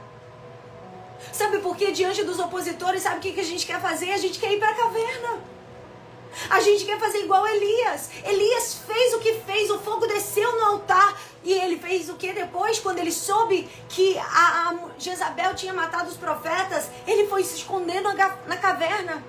Sabe 1.32 1.58
por 1.58 1.76
quê? 1.76 1.92
Diante 1.92 2.22
dos 2.22 2.38
opositores, 2.38 3.02
sabe 3.02 3.16
o 3.16 3.20
que 3.20 3.40
a 3.40 3.44
gente 3.44 3.66
quer 3.66 3.80
fazer? 3.80 4.12
A 4.12 4.18
gente 4.18 4.38
quer 4.38 4.52
ir 4.52 4.58
para 4.58 4.70
a 4.70 4.74
caverna. 4.74 5.53
A 6.50 6.60
gente 6.60 6.84
quer 6.84 6.98
fazer 6.98 7.18
igual 7.18 7.46
Elias. 7.46 8.10
Elias 8.24 8.80
fez 8.86 9.14
o 9.14 9.20
que 9.20 9.34
fez, 9.46 9.70
o 9.70 9.78
fogo 9.78 10.06
desceu 10.06 10.50
no 10.52 10.64
altar. 10.64 11.20
E 11.42 11.52
ele 11.52 11.78
fez 11.78 12.08
o 12.08 12.14
que 12.14 12.32
depois? 12.32 12.78
Quando 12.78 12.98
ele 12.98 13.12
soube 13.12 13.68
que 13.88 14.16
a, 14.18 14.22
a 14.22 14.76
Jezabel 14.98 15.54
tinha 15.54 15.74
matado 15.74 16.08
os 16.08 16.16
profetas, 16.16 16.90
ele 17.06 17.26
foi 17.28 17.44
se 17.44 17.56
esconder 17.56 18.00
na, 18.00 18.12
na 18.46 18.56
caverna. 18.56 19.22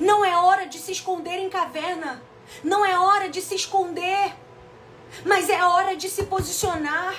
Não 0.00 0.24
é 0.24 0.36
hora 0.36 0.66
de 0.66 0.78
se 0.78 0.92
esconder 0.92 1.38
em 1.38 1.50
caverna. 1.50 2.22
Não 2.62 2.84
é 2.84 2.98
hora 2.98 3.28
de 3.28 3.42
se 3.42 3.54
esconder. 3.54 4.32
Mas 5.24 5.48
é 5.48 5.62
hora 5.64 5.96
de 5.96 6.08
se 6.08 6.24
posicionar. 6.24 7.14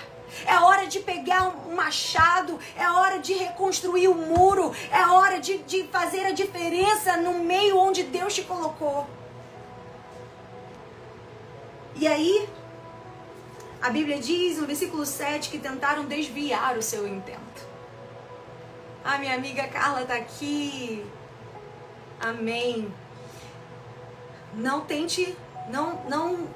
É 0.46 0.60
hora 0.60 0.86
de 0.88 1.00
pegar 1.00 1.48
um 1.48 1.76
machado, 1.76 2.60
é 2.76 2.90
hora 2.90 3.20
de 3.20 3.34
reconstruir 3.34 4.08
o 4.08 4.16
muro, 4.16 4.74
é 4.92 5.06
hora 5.08 5.40
de, 5.40 5.60
de 5.60 5.84
fazer 5.84 6.26
a 6.26 6.32
diferença 6.32 7.18
no 7.18 7.36
meio 7.36 7.78
onde 7.78 8.04
Deus 8.04 8.34
te 8.34 8.44
colocou. 8.44 9.08
E 11.96 12.08
aí, 12.08 12.50
a 13.82 13.90
Bíblia 13.90 14.20
diz 14.20 14.58
no 14.58 14.66
versículo 14.66 15.06
7 15.06 15.50
que 15.50 15.60
tentaram 15.60 16.06
desviar 16.06 16.78
o 16.78 16.82
seu 16.82 17.08
intento. 17.08 17.66
Ah, 19.04 19.18
minha 19.20 19.36
amiga 19.36 19.68
Carla 19.68 20.02
está 20.02 20.16
aqui. 20.16 21.06
Amém. 22.20 22.92
Não 24.56 24.82
tente, 24.82 25.38
não, 25.70 26.04
não 26.10 26.48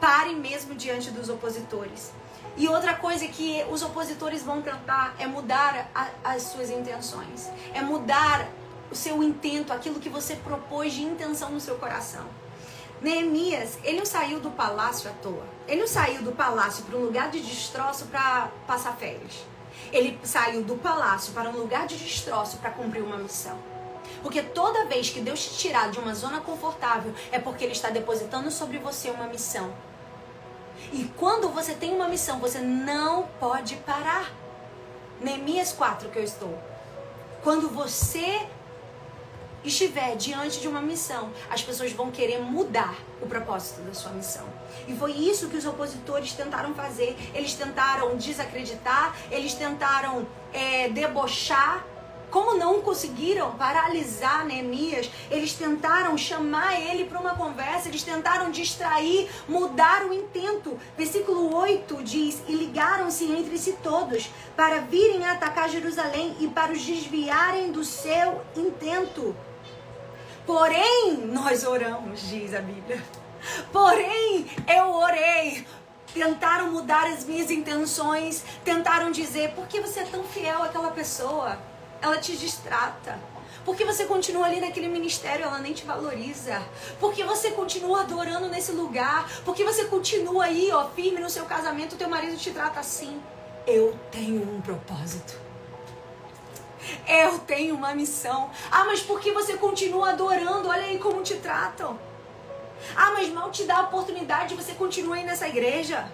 pare 0.00 0.34
mesmo 0.34 0.74
diante 0.74 1.10
dos 1.10 1.28
opositores. 1.28 2.12
E 2.56 2.68
outra 2.68 2.94
coisa 2.94 3.26
que 3.26 3.64
os 3.70 3.82
opositores 3.82 4.42
vão 4.42 4.62
tentar 4.62 5.14
é 5.18 5.26
mudar 5.26 5.90
a, 5.94 6.08
as 6.22 6.42
suas 6.42 6.70
intenções, 6.70 7.50
é 7.72 7.80
mudar 7.80 8.48
o 8.90 8.94
seu 8.94 9.22
intento, 9.22 9.72
aquilo 9.72 9.98
que 9.98 10.08
você 10.08 10.36
propôs 10.36 10.92
de 10.92 11.02
intenção 11.02 11.50
no 11.50 11.60
seu 11.60 11.74
coração. 11.76 12.24
Neemias, 13.00 13.76
ele 13.82 13.98
não 13.98 14.06
saiu 14.06 14.38
do 14.38 14.50
palácio 14.50 15.10
à 15.10 15.12
toa. 15.14 15.44
Ele 15.66 15.80
não 15.80 15.88
saiu 15.88 16.22
do 16.22 16.32
palácio 16.32 16.84
para 16.84 16.96
um 16.96 17.02
lugar 17.04 17.28
de 17.30 17.40
destroço 17.40 18.06
para 18.06 18.48
passar 18.66 18.96
férias. 18.96 19.44
Ele 19.92 20.18
saiu 20.22 20.62
do 20.62 20.76
palácio 20.76 21.32
para 21.32 21.50
um 21.50 21.56
lugar 21.56 21.86
de 21.86 21.96
destroço 21.96 22.58
para 22.58 22.70
cumprir 22.70 23.02
uma 23.02 23.16
missão. 23.16 23.58
Porque 24.22 24.42
toda 24.42 24.86
vez 24.86 25.10
que 25.10 25.20
Deus 25.20 25.44
te 25.44 25.58
tirar 25.58 25.90
de 25.90 25.98
uma 25.98 26.14
zona 26.14 26.40
confortável, 26.40 27.12
é 27.30 27.38
porque 27.38 27.64
Ele 27.64 27.72
está 27.72 27.90
depositando 27.90 28.50
sobre 28.50 28.78
você 28.78 29.10
uma 29.10 29.26
missão. 29.26 29.74
E 30.94 31.10
quando 31.16 31.48
você 31.48 31.74
tem 31.74 31.92
uma 31.92 32.06
missão, 32.06 32.38
você 32.38 32.60
não 32.60 33.24
pode 33.40 33.74
parar. 33.78 34.30
Neemias 35.20 35.72
4 35.72 36.08
que 36.08 36.20
eu 36.20 36.22
estou. 36.22 36.56
Quando 37.42 37.68
você 37.68 38.46
estiver 39.64 40.14
diante 40.14 40.60
de 40.60 40.68
uma 40.68 40.80
missão, 40.80 41.32
as 41.50 41.60
pessoas 41.60 41.90
vão 41.90 42.12
querer 42.12 42.38
mudar 42.38 42.94
o 43.20 43.26
propósito 43.26 43.80
da 43.80 43.92
sua 43.92 44.12
missão. 44.12 44.46
E 44.86 44.94
foi 44.94 45.10
isso 45.10 45.48
que 45.48 45.56
os 45.56 45.66
opositores 45.66 46.32
tentaram 46.32 46.72
fazer. 46.74 47.16
Eles 47.34 47.54
tentaram 47.54 48.16
desacreditar, 48.16 49.16
eles 49.32 49.52
tentaram 49.54 50.24
é, 50.52 50.88
debochar 50.90 51.84
como 52.34 52.58
não 52.58 52.80
conseguiram 52.80 53.52
paralisar 53.52 54.44
Neemias, 54.44 55.08
eles 55.30 55.52
tentaram 55.52 56.18
chamar 56.18 56.80
ele 56.80 57.04
para 57.04 57.20
uma 57.20 57.36
conversa, 57.36 57.88
eles 57.88 58.02
tentaram 58.02 58.50
distrair, 58.50 59.30
mudar 59.46 60.04
o 60.04 60.12
intento. 60.12 60.76
Versículo 60.98 61.54
8 61.54 62.02
diz: 62.02 62.42
E 62.48 62.52
ligaram-se 62.52 63.30
entre 63.30 63.56
si 63.56 63.78
todos 63.80 64.28
para 64.56 64.80
virem 64.80 65.24
atacar 65.24 65.70
Jerusalém 65.70 66.34
e 66.40 66.48
para 66.48 66.72
os 66.72 66.82
desviarem 66.82 67.70
do 67.70 67.84
seu 67.84 68.42
intento. 68.56 69.36
Porém, 70.44 71.18
nós 71.28 71.64
oramos, 71.64 72.20
diz 72.28 72.52
a 72.52 72.60
Bíblia. 72.60 73.00
Porém, 73.72 74.50
eu 74.66 74.90
orei 74.90 75.64
tentaram 76.12 76.70
mudar 76.70 77.08
as 77.08 77.24
minhas 77.24 77.50
intenções, 77.50 78.44
tentaram 78.64 79.12
dizer: 79.12 79.50
por 79.50 79.68
que 79.68 79.80
você 79.80 80.00
é 80.00 80.04
tão 80.04 80.24
fiel 80.24 80.64
àquela 80.64 80.90
pessoa? 80.90 81.73
Ela 82.04 82.18
te 82.18 82.36
distrata. 82.36 83.18
Porque 83.64 83.84
você 83.84 84.04
continua 84.04 84.44
ali 84.44 84.60
naquele 84.60 84.88
ministério, 84.88 85.46
ela 85.46 85.58
nem 85.58 85.72
te 85.72 85.86
valoriza. 85.86 86.62
Porque 87.00 87.24
você 87.24 87.52
continua 87.52 88.02
adorando 88.02 88.48
nesse 88.48 88.72
lugar. 88.72 89.26
Porque 89.42 89.64
você 89.64 89.86
continua 89.86 90.44
aí, 90.44 90.70
ó, 90.70 90.86
firme 90.90 91.18
no 91.18 91.30
seu 91.30 91.46
casamento, 91.46 91.96
teu 91.96 92.08
marido 92.08 92.36
te 92.36 92.50
trata 92.50 92.80
assim. 92.80 93.22
Eu 93.66 93.98
tenho 94.10 94.42
um 94.42 94.60
propósito. 94.60 95.34
Eu 97.08 97.38
tenho 97.38 97.74
uma 97.74 97.94
missão. 97.94 98.50
Ah, 98.70 98.84
mas 98.84 99.00
por 99.00 99.18
que 99.18 99.32
você 99.32 99.56
continua 99.56 100.10
adorando? 100.10 100.68
Olha 100.68 100.82
aí 100.82 100.98
como 100.98 101.22
te 101.22 101.36
tratam. 101.36 101.98
Ah, 102.94 103.12
mas 103.12 103.30
mal 103.30 103.50
te 103.50 103.64
dá 103.64 103.78
a 103.78 103.82
oportunidade, 103.84 104.54
você 104.54 104.72
continua 104.72 105.16
aí 105.16 105.24
nessa 105.24 105.48
igreja. 105.48 106.06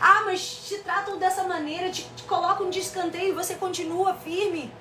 Ah, 0.00 0.22
mas 0.24 0.40
te 0.66 0.78
tratam 0.78 1.18
dessa 1.18 1.44
maneira, 1.44 1.90
te, 1.90 2.04
te 2.16 2.22
colocam 2.22 2.70
de 2.70 2.78
escanteio 2.78 3.28
e 3.28 3.32
você 3.32 3.56
continua 3.56 4.14
firme. 4.14 4.72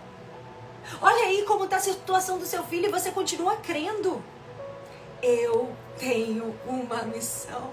Olha 1.02 1.26
aí 1.26 1.44
como 1.44 1.66
está 1.66 1.78
a 1.78 1.82
situação 1.82 2.38
do 2.38 2.46
seu 2.46 2.64
filho 2.64 2.88
e 2.88 2.92
você 2.92 3.12
continua 3.12 3.56
crendo. 3.58 4.24
Eu 5.22 5.74
tenho 5.98 6.56
uma 6.66 7.04
missão. 7.04 7.72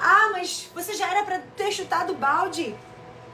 Ah, 0.00 0.30
mas 0.32 0.68
você 0.74 0.94
já 0.94 1.10
era 1.10 1.24
para 1.24 1.38
ter 1.56 1.72
chutado 1.72 2.12
o 2.12 2.16
balde. 2.16 2.74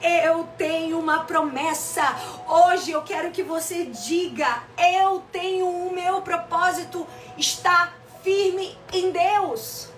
Eu 0.00 0.48
tenho 0.56 0.98
uma 0.98 1.24
promessa. 1.24 2.02
Hoje 2.46 2.92
eu 2.92 3.02
quero 3.02 3.32
que 3.32 3.42
você 3.42 3.86
diga: 3.86 4.62
eu 4.78 5.22
tenho 5.32 5.68
o 5.68 5.92
meu 5.92 6.22
propósito 6.22 7.06
está 7.36 7.92
firme 8.22 8.78
em 8.92 9.10
Deus. 9.10 9.88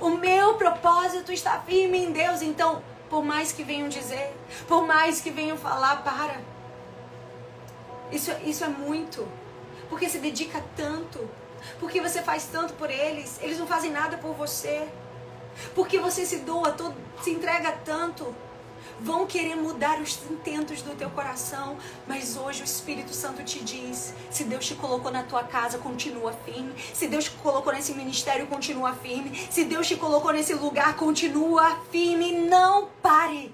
O 0.00 0.10
meu 0.10 0.54
propósito 0.54 1.32
está 1.32 1.60
firme 1.60 1.98
em 1.98 2.12
Deus. 2.12 2.42
Então, 2.42 2.82
por 3.08 3.22
mais 3.24 3.52
que 3.52 3.62
venham 3.62 3.88
dizer, 3.88 4.34
por 4.66 4.86
mais 4.86 5.20
que 5.20 5.30
venham 5.30 5.56
falar, 5.56 6.02
para. 6.02 6.40
Isso, 8.12 8.30
isso 8.44 8.64
é 8.64 8.68
muito. 8.68 9.26
Porque 9.88 10.08
se 10.08 10.18
dedica 10.18 10.62
tanto. 10.76 11.28
Porque 11.80 12.00
você 12.00 12.22
faz 12.22 12.44
tanto 12.44 12.74
por 12.74 12.90
eles. 12.90 13.38
Eles 13.40 13.58
não 13.58 13.66
fazem 13.66 13.90
nada 13.90 14.18
por 14.18 14.34
você. 14.34 14.86
Porque 15.74 15.98
você 15.98 16.24
se 16.24 16.38
doa, 16.38 16.72
todo, 16.72 16.94
se 17.22 17.30
entrega 17.30 17.72
tanto. 17.84 18.34
Vão 19.00 19.26
querer 19.26 19.56
mudar 19.56 20.00
os 20.00 20.18
intentos 20.30 20.82
do 20.82 20.94
teu 20.94 21.10
coração, 21.10 21.76
mas 22.06 22.36
hoje 22.36 22.62
o 22.62 22.64
Espírito 22.64 23.12
Santo 23.12 23.42
te 23.42 23.62
diz: 23.64 24.14
se 24.30 24.44
Deus 24.44 24.66
te 24.66 24.74
colocou 24.74 25.10
na 25.10 25.24
tua 25.24 25.42
casa, 25.42 25.78
continua 25.78 26.32
firme. 26.44 26.72
Se 26.94 27.08
Deus 27.08 27.24
te 27.24 27.30
colocou 27.30 27.72
nesse 27.72 27.94
ministério, 27.94 28.46
continua 28.46 28.94
firme. 28.94 29.48
Se 29.50 29.64
Deus 29.64 29.88
te 29.88 29.96
colocou 29.96 30.32
nesse 30.32 30.54
lugar, 30.54 30.94
continua 30.96 31.80
firme. 31.90 32.48
Não 32.48 32.88
pare. 33.02 33.52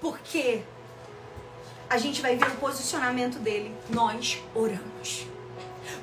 Porque 0.00 0.62
a 1.88 1.96
gente 1.96 2.20
vai 2.20 2.36
ver 2.36 2.48
o 2.48 2.56
posicionamento 2.56 3.38
dele. 3.38 3.74
Nós 3.88 4.42
oramos. 4.54 5.26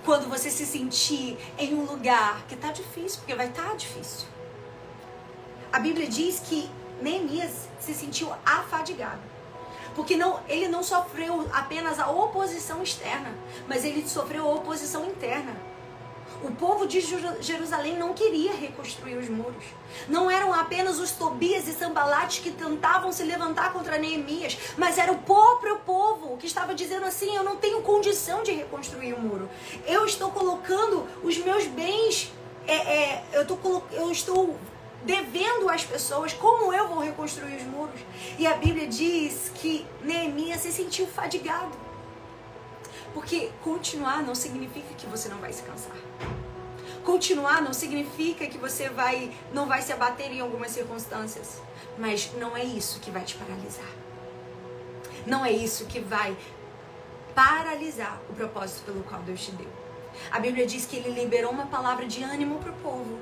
Quando 0.04 0.30
você 0.30 0.50
se 0.50 0.66
sentir 0.66 1.38
em 1.58 1.74
um 1.76 1.84
lugar 1.84 2.46
que 2.48 2.56
tá 2.56 2.72
difícil, 2.72 3.20
porque 3.20 3.36
vai 3.36 3.48
estar 3.48 3.70
tá 3.70 3.76
difícil. 3.76 4.28
A 5.72 5.80
Bíblia 5.80 6.08
diz 6.08 6.40
que 6.40 6.70
Neemias 7.02 7.68
se 7.80 7.94
sentiu 7.94 8.32
afadigado. 8.46 9.22
Porque 9.96 10.18
não, 10.18 10.42
ele 10.48 10.68
não 10.68 10.84
sofreu 10.84 11.48
apenas 11.54 12.00
a 12.00 12.10
oposição 12.10 12.84
externa, 12.84 13.34
mas 13.68 13.86
ele 13.86 14.08
sofreu 14.08 14.46
a 14.46 14.54
oposição 14.56 15.06
interna. 15.06 15.56
O 16.44 16.52
povo 16.52 16.86
de 16.86 17.00
Jerusalém 17.42 17.98
não 17.98 18.14
queria 18.14 18.54
reconstruir 18.54 19.18
os 19.18 19.30
muros. 19.30 19.64
Não 20.08 20.30
eram 20.30 20.54
apenas 20.54 21.00
os 21.00 21.12
Tobias 21.12 21.68
e 21.68 21.74
Sambalates 21.74 22.40
que 22.40 22.52
tentavam 22.52 23.12
se 23.12 23.24
levantar 23.24 23.72
contra 23.72 23.98
Neemias, 23.98 24.58
mas 24.78 24.98
era 24.98 25.12
o 25.12 25.18
próprio 25.20 25.78
povo 25.80 26.38
que 26.38 26.46
estava 26.46 26.76
dizendo 26.76 27.06
assim: 27.06 27.36
eu 27.36 27.44
não 27.44 27.56
tenho 27.56 27.82
condição 27.82 28.44
de 28.44 28.52
reconstruir 28.52 29.14
o 29.14 29.20
muro. 29.20 29.50
Eu 29.88 30.06
estou 30.06 30.32
colocando 30.32 31.08
os 31.24 31.38
meus 31.38 31.66
bens, 31.68 32.32
é, 32.68 32.76
é, 32.76 33.24
eu, 33.34 33.46
tô, 33.46 33.82
eu 33.92 34.12
estou 34.12 34.58
devendo 35.06 35.70
às 35.70 35.84
pessoas, 35.84 36.34
como 36.34 36.74
eu 36.74 36.88
vou 36.88 37.00
reconstruir 37.00 37.56
os 37.56 37.64
muros? 37.64 38.00
E 38.38 38.46
a 38.46 38.56
Bíblia 38.56 38.88
diz 38.88 39.52
que 39.56 39.86
Neemias 40.02 40.62
se 40.62 40.72
sentiu 40.72 41.08
fadigado. 41.08 41.85
Porque 43.16 43.50
continuar 43.64 44.22
não 44.22 44.36
significa 44.36 44.94
que 44.94 45.08
você 45.08 45.30
não 45.30 45.38
vai 45.38 45.54
se 45.54 45.64
cansar. 45.64 45.96
Continuar 47.02 47.62
não 47.62 47.72
significa 47.72 48.46
que 48.46 48.58
você 48.58 48.90
vai 48.90 49.32
não 49.54 49.68
vai 49.68 49.82
se 49.82 49.94
abater 49.94 50.30
em 50.34 50.42
algumas 50.42 50.72
circunstâncias, 50.72 51.62
mas 51.98 52.30
não 52.38 52.58
é 52.58 52.64
isso 52.66 53.00
que 53.00 53.10
vai 53.10 53.24
te 53.24 53.36
paralisar. 53.36 53.90
Não 55.26 55.46
é 55.46 55.52
isso 55.52 55.86
que 55.86 56.02
vai 56.02 56.36
paralisar 57.34 58.20
o 58.30 58.34
propósito 58.34 58.84
pelo 58.84 59.02
qual 59.04 59.22
Deus 59.22 59.46
te 59.46 59.52
deu. 59.52 59.70
A 60.30 60.38
Bíblia 60.38 60.68
diz 60.68 60.86
que 60.86 60.98
ele 60.98 61.10
liberou 61.10 61.52
uma 61.52 61.68
palavra 61.68 62.06
de 62.06 62.22
ânimo 62.22 62.60
para 62.60 62.72
o 62.72 62.76
povo. 62.76 63.18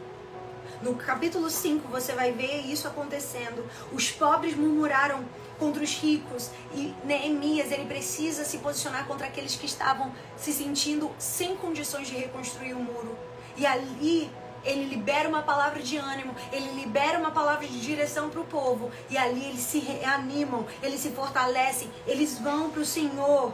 No 0.83 0.95
capítulo 0.95 1.49
5 1.49 1.87
você 1.87 2.11
vai 2.11 2.33
ver 2.33 2.57
isso 2.65 2.89
acontecendo. 2.89 3.65
Os 3.93 4.11
pobres 4.11 4.53
murmuraram 4.53 5.23
contra 5.57 5.81
os 5.81 5.95
ricos 5.95 6.49
e 6.75 6.93
Neemias 7.05 7.71
ele 7.71 7.85
precisa 7.85 8.43
se 8.43 8.57
posicionar 8.57 9.07
contra 9.07 9.27
aqueles 9.27 9.55
que 9.55 9.65
estavam 9.65 10.11
se 10.35 10.51
sentindo 10.51 11.09
sem 11.17 11.55
condições 11.55 12.09
de 12.09 12.17
reconstruir 12.17 12.73
o 12.73 12.79
muro. 12.79 13.17
E 13.55 13.65
ali 13.65 14.29
ele 14.65 14.83
libera 14.83 15.29
uma 15.29 15.41
palavra 15.41 15.81
de 15.81 15.95
ânimo, 15.95 16.35
ele 16.51 16.71
libera 16.71 17.17
uma 17.17 17.31
palavra 17.31 17.65
de 17.65 17.79
direção 17.79 18.29
para 18.29 18.41
o 18.41 18.45
povo. 18.45 18.91
E 19.09 19.17
ali 19.17 19.45
eles 19.45 19.61
se 19.61 19.79
reanimam, 19.79 20.65
eles 20.81 20.99
se 20.99 21.11
fortalecem, 21.11 21.89
eles 22.05 22.37
vão 22.39 22.69
para 22.69 22.81
o 22.81 22.85
Senhor. 22.85 23.53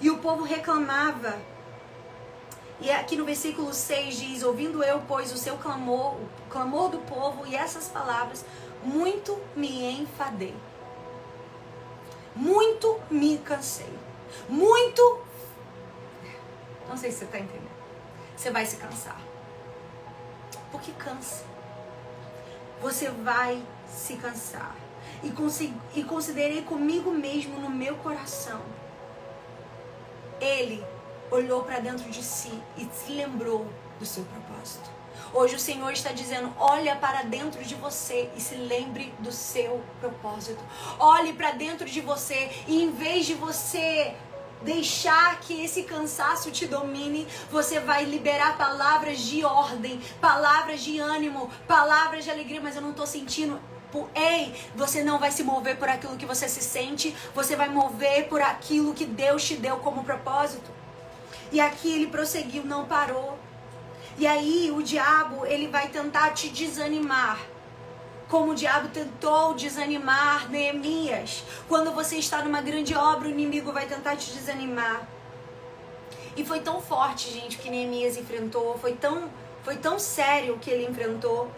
E 0.00 0.08
o 0.08 0.16
povo 0.20 0.42
reclamava. 0.42 1.36
E 2.80 2.90
aqui 2.90 3.16
no 3.16 3.24
versículo 3.24 3.72
6 3.72 4.16
diz: 4.16 4.42
Ouvindo 4.42 4.82
eu, 4.82 5.02
pois, 5.06 5.32
o 5.32 5.36
seu 5.36 5.56
clamor, 5.58 6.14
o 6.14 6.28
clamor 6.50 6.90
do 6.90 6.98
povo 6.98 7.46
e 7.46 7.56
essas 7.56 7.88
palavras, 7.88 8.44
muito 8.84 9.38
me 9.56 10.00
enfadei. 10.00 10.54
Muito 12.34 13.00
me 13.10 13.38
cansei. 13.38 13.92
Muito. 14.48 15.20
Não 16.88 16.96
sei 16.96 17.10
se 17.10 17.18
você 17.18 17.24
está 17.24 17.38
entendendo 17.38 17.78
você 18.38 18.50
vai 18.50 18.64
se 18.64 18.76
cansar. 18.76 19.20
Porque 20.70 20.92
cansa. 20.92 21.44
Você 22.80 23.10
vai 23.10 23.60
se 23.88 24.14
cansar. 24.16 24.76
E, 25.24 25.32
e 25.98 26.04
considerei 26.04 26.62
comigo 26.62 27.10
mesmo 27.10 27.58
no 27.58 27.68
meu 27.68 27.96
coração. 27.96 28.60
Ele 30.40 30.84
olhou 31.30 31.62
para 31.62 31.80
dentro 31.80 32.08
de 32.10 32.22
si 32.22 32.52
e 32.76 32.88
se 32.92 33.12
lembrou 33.12 33.66
do 33.98 34.06
seu 34.06 34.24
propósito. 34.24 34.98
Hoje 35.32 35.56
o 35.56 35.60
Senhor 35.60 35.92
está 35.92 36.12
dizendo: 36.12 36.52
olha 36.58 36.96
para 36.96 37.22
dentro 37.22 37.62
de 37.62 37.74
você 37.74 38.30
e 38.36 38.40
se 38.40 38.54
lembre 38.54 39.12
do 39.18 39.30
seu 39.30 39.82
propósito. 40.00 40.62
Olhe 40.98 41.32
para 41.32 41.52
dentro 41.52 41.86
de 41.86 42.00
você 42.00 42.50
e 42.66 42.82
em 42.82 42.90
vez 42.92 43.26
de 43.26 43.34
você 43.34 44.14
deixar 44.62 45.38
que 45.40 45.64
esse 45.64 45.84
cansaço 45.84 46.50
te 46.50 46.66
domine, 46.66 47.28
você 47.50 47.78
vai 47.78 48.04
liberar 48.04 48.58
palavras 48.58 49.20
de 49.20 49.44
ordem, 49.44 50.00
palavras 50.20 50.80
de 50.80 50.98
ânimo, 50.98 51.50
palavras 51.66 52.24
de 52.24 52.30
alegria, 52.30 52.60
mas 52.60 52.74
eu 52.74 52.82
não 52.82 52.90
estou 52.90 53.06
sentindo. 53.06 53.60
ei, 54.14 54.54
você 54.74 55.02
não 55.02 55.18
vai 55.18 55.30
se 55.30 55.44
mover 55.44 55.76
por 55.76 55.88
aquilo 55.88 56.16
que 56.16 56.26
você 56.26 56.48
se 56.48 56.62
sente, 56.62 57.14
você 57.34 57.54
vai 57.54 57.68
mover 57.68 58.28
por 58.28 58.40
aquilo 58.40 58.94
que 58.94 59.06
Deus 59.06 59.44
te 59.44 59.56
deu 59.56 59.76
como 59.76 60.04
propósito. 60.04 60.77
E 61.50 61.60
aqui 61.60 61.92
ele 61.92 62.06
prosseguiu, 62.08 62.64
não 62.64 62.86
parou. 62.86 63.38
E 64.18 64.26
aí 64.26 64.70
o 64.70 64.82
diabo, 64.82 65.46
ele 65.46 65.68
vai 65.68 65.88
tentar 65.88 66.30
te 66.30 66.48
desanimar. 66.48 67.38
Como 68.28 68.52
o 68.52 68.54
diabo 68.54 68.88
tentou 68.88 69.54
desanimar 69.54 70.50
Neemias. 70.50 71.44
Quando 71.66 71.92
você 71.92 72.16
está 72.16 72.42
numa 72.42 72.60
grande 72.60 72.94
obra, 72.94 73.28
o 73.28 73.30
inimigo 73.30 73.72
vai 73.72 73.86
tentar 73.86 74.16
te 74.16 74.32
desanimar. 74.32 75.08
E 76.36 76.44
foi 76.44 76.60
tão 76.60 76.80
forte, 76.80 77.30
gente, 77.30 77.58
que 77.58 77.70
Neemias 77.70 78.16
enfrentou, 78.16 78.78
foi 78.78 78.92
tão, 78.92 79.30
foi 79.64 79.76
tão 79.76 79.98
sério 79.98 80.54
o 80.54 80.58
que 80.58 80.70
ele 80.70 80.86
enfrentou. 80.86 81.50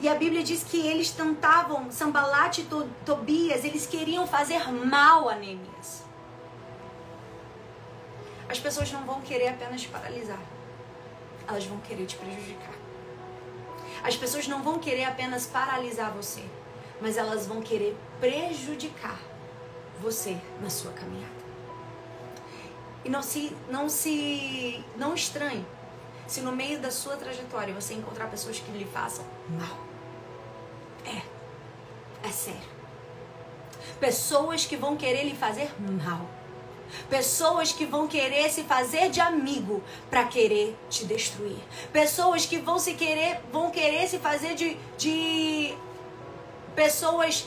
E 0.00 0.08
a 0.08 0.14
Bíblia 0.14 0.42
diz 0.42 0.64
que 0.64 0.84
eles 0.84 1.10
tentavam, 1.10 1.90
Sambalat 1.90 2.58
e 2.58 2.66
Tobias, 3.06 3.64
eles 3.64 3.86
queriam 3.86 4.26
fazer 4.26 4.68
mal 4.72 5.28
a 5.28 5.36
Neemias. 5.36 6.02
As 8.52 8.60
pessoas 8.60 8.92
não 8.92 9.02
vão 9.06 9.22
querer 9.22 9.48
apenas 9.48 9.80
te 9.80 9.88
paralisar, 9.88 10.38
elas 11.48 11.64
vão 11.64 11.78
querer 11.80 12.04
te 12.04 12.16
prejudicar. 12.16 12.74
As 14.04 14.14
pessoas 14.14 14.46
não 14.46 14.62
vão 14.62 14.78
querer 14.78 15.04
apenas 15.04 15.46
paralisar 15.46 16.12
você, 16.12 16.44
mas 17.00 17.16
elas 17.16 17.46
vão 17.46 17.62
querer 17.62 17.96
prejudicar 18.20 19.18
você 20.02 20.36
na 20.60 20.68
sua 20.68 20.92
caminhada. 20.92 21.32
E 23.02 23.08
não 23.08 23.22
se, 23.22 23.56
não 23.70 23.88
se, 23.88 24.84
não 24.98 25.14
estranhe 25.14 25.64
se 26.26 26.42
no 26.42 26.52
meio 26.52 26.78
da 26.78 26.90
sua 26.90 27.16
trajetória 27.16 27.72
você 27.72 27.94
encontrar 27.94 28.26
pessoas 28.26 28.58
que 28.58 28.70
lhe 28.70 28.84
façam 28.84 29.24
mal. 29.48 29.78
É. 31.06 32.28
É 32.28 32.30
sério. 32.30 32.68
Pessoas 33.98 34.66
que 34.66 34.76
vão 34.76 34.94
querer 34.94 35.24
lhe 35.24 35.34
fazer 35.34 35.72
mal. 36.04 36.41
Pessoas 37.08 37.72
que 37.72 37.84
vão 37.84 38.06
querer 38.06 38.50
se 38.50 38.62
fazer 38.64 39.10
de 39.10 39.20
amigo 39.20 39.82
para 40.10 40.24
querer 40.24 40.76
te 40.88 41.04
destruir. 41.04 41.58
Pessoas 41.92 42.46
que 42.46 42.58
vão 42.58 42.78
se 42.78 42.94
querer, 42.94 43.40
vão 43.52 43.70
querer 43.70 44.08
se 44.08 44.18
fazer 44.18 44.54
de, 44.54 44.76
de 44.96 45.74
pessoas 46.74 47.46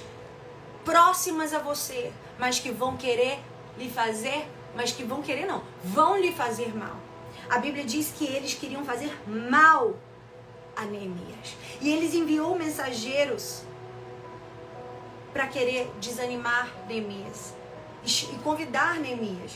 próximas 0.84 1.54
a 1.54 1.60
você, 1.60 2.12
mas 2.38 2.60
que 2.60 2.72
vão 2.72 2.96
querer 2.96 3.40
lhe 3.78 3.90
fazer, 3.90 4.48
mas 4.76 4.92
que 4.92 5.04
vão 5.04 5.22
querer 5.22 5.46
não, 5.46 5.64
vão 5.84 6.18
lhe 6.18 6.32
fazer 6.32 6.76
mal. 6.76 6.96
A 7.50 7.58
Bíblia 7.60 7.84
diz 7.84 8.12
que 8.12 8.26
eles 8.26 8.54
queriam 8.54 8.84
fazer 8.84 9.12
mal 9.28 9.96
a 10.76 10.84
Neemias. 10.84 11.56
E 11.82 11.92
eles 11.92 12.14
enviou 12.14 12.58
mensageiros 12.58 13.62
para 15.32 15.48
querer 15.48 15.92
desanimar 16.00 16.70
Neemias 16.88 17.54
convidar 18.44 18.96
Neemias. 19.00 19.52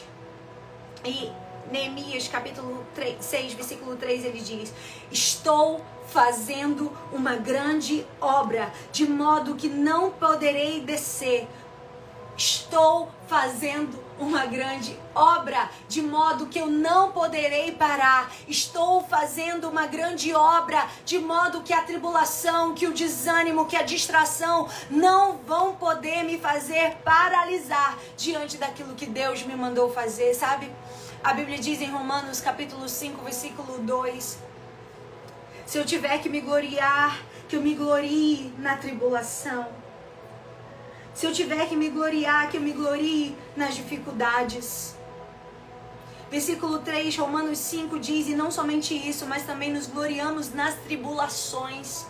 E 1.06 1.32
Neemias, 1.72 2.28
capítulo 2.28 2.86
3, 2.96 3.24
6, 3.24 3.54
versículo 3.54 3.96
3, 3.96 4.26
ele 4.26 4.42
diz: 4.42 4.74
Estou 5.12 5.84
fazendo 6.08 6.92
uma 7.12 7.36
grande 7.36 8.06
obra, 8.20 8.72
de 8.92 9.08
modo 9.08 9.56
que 9.56 9.70
não 9.70 10.12
poderei 10.12 10.82
descer. 10.82 11.48
Estou 12.36 13.10
fazendo 13.28 14.09
uma 14.20 14.46
grande 14.46 14.98
obra, 15.16 15.70
de 15.88 16.02
modo 16.02 16.48
que 16.48 16.60
eu 16.60 16.68
não 16.68 17.12
poderei 17.12 17.72
parar. 17.72 18.32
Estou 18.48 19.02
fazendo 19.04 19.70
uma 19.70 19.88
grande 19.88 20.34
obra, 20.34 20.88
de 21.06 21.20
modo 21.20 21.62
que 21.62 21.74
a 21.74 21.82
tribulação, 21.82 22.74
que 22.74 22.86
o 22.86 22.94
desânimo, 22.94 23.66
que 23.66 23.76
a 23.76 23.84
distração 23.84 24.68
não 24.90 25.38
vão 25.38 25.76
poder 25.76 26.24
me 26.24 26.38
fazer 26.38 26.98
paralisar 27.04 27.98
diante 28.18 28.58
daquilo 28.58 28.96
que 28.96 29.06
Deus 29.06 29.44
me 29.44 29.56
mandou 29.56 29.92
fazer, 29.92 30.34
sabe? 30.34 30.72
A 31.24 31.34
Bíblia 31.34 31.58
diz 31.58 31.82
em 31.82 31.90
Romanos 31.90 32.40
capítulo 32.40 32.88
5, 32.88 33.24
versículo 33.24 33.80
2: 33.80 34.38
Se 35.66 35.78
eu 35.78 35.86
tiver 35.86 36.18
que 36.20 36.30
me 36.30 36.42
gloriar, 36.42 37.20
que 37.48 37.56
eu 37.56 37.62
me 37.62 37.74
glorie 37.74 38.54
na 38.58 38.78
tribulação. 38.78 39.79
Se 41.14 41.26
eu 41.26 41.34
tiver 41.34 41.68
que 41.68 41.76
me 41.76 41.90
gloriar, 41.90 42.50
que 42.50 42.58
eu 42.58 42.62
me 42.62 42.72
glorie 42.72 43.36
nas 43.56 43.76
dificuldades. 43.76 44.96
Versículo 46.32 46.80
3, 46.80 47.18
Romanos 47.18 47.58
5 47.58 48.00
diz: 48.00 48.28
E 48.28 48.36
não 48.36 48.52
somente 48.52 48.94
isso, 48.94 49.26
mas 49.26 49.44
também 49.46 49.74
nos 49.74 49.88
gloriamos 49.88 50.54
nas 50.54 50.76
tribulações, 50.76 52.06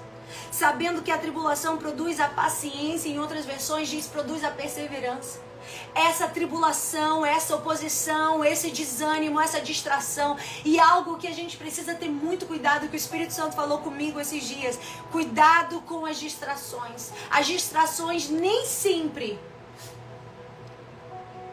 sabendo 0.52 1.02
que 1.02 1.12
a 1.12 1.18
tribulação 1.18 1.78
produz 1.78 2.20
a 2.20 2.28
paciência, 2.28 3.10
em 3.10 3.20
outras 3.20 3.46
versões 3.46 3.88
diz 3.88 4.08
produz 4.08 4.44
a 4.44 4.52
perseverança 4.52 5.49
essa 5.94 6.28
tribulação, 6.28 7.26
essa 7.26 7.56
oposição, 7.56 8.44
esse 8.44 8.72
desânimo, 8.72 9.40
essa 9.40 9.62
distração. 9.62 10.38
E 10.64 10.80
algo 10.80 11.18
que 11.18 11.28
a 11.28 11.34
gente 11.34 11.58
precisa 11.58 11.94
ter 11.94 12.10
muito 12.10 12.46
cuidado, 12.46 12.88
que 12.88 12.96
o 12.96 12.98
Espírito 12.98 13.34
Santo 13.34 13.56
falou 13.56 13.80
comigo 13.80 14.20
esses 14.20 14.44
dias. 14.44 14.80
Cuidado 15.12 15.82
com 15.82 16.06
as 16.06 16.20
distrações. 16.20 17.12
As 17.30 17.48
distrações 17.48 18.30
nem 18.30 18.66
sempre 18.66 19.40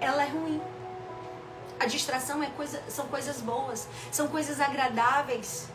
ela 0.01 0.23
é 0.23 0.29
ruim. 0.29 0.61
A 1.79 1.87
distração 1.87 2.43
é 2.43 2.47
coisa, 2.47 2.83
são 2.89 3.07
coisas 3.07 3.41
boas, 3.41 3.87
são 4.11 4.29
coisas 4.29 4.61
agradáveis, 4.61 5.69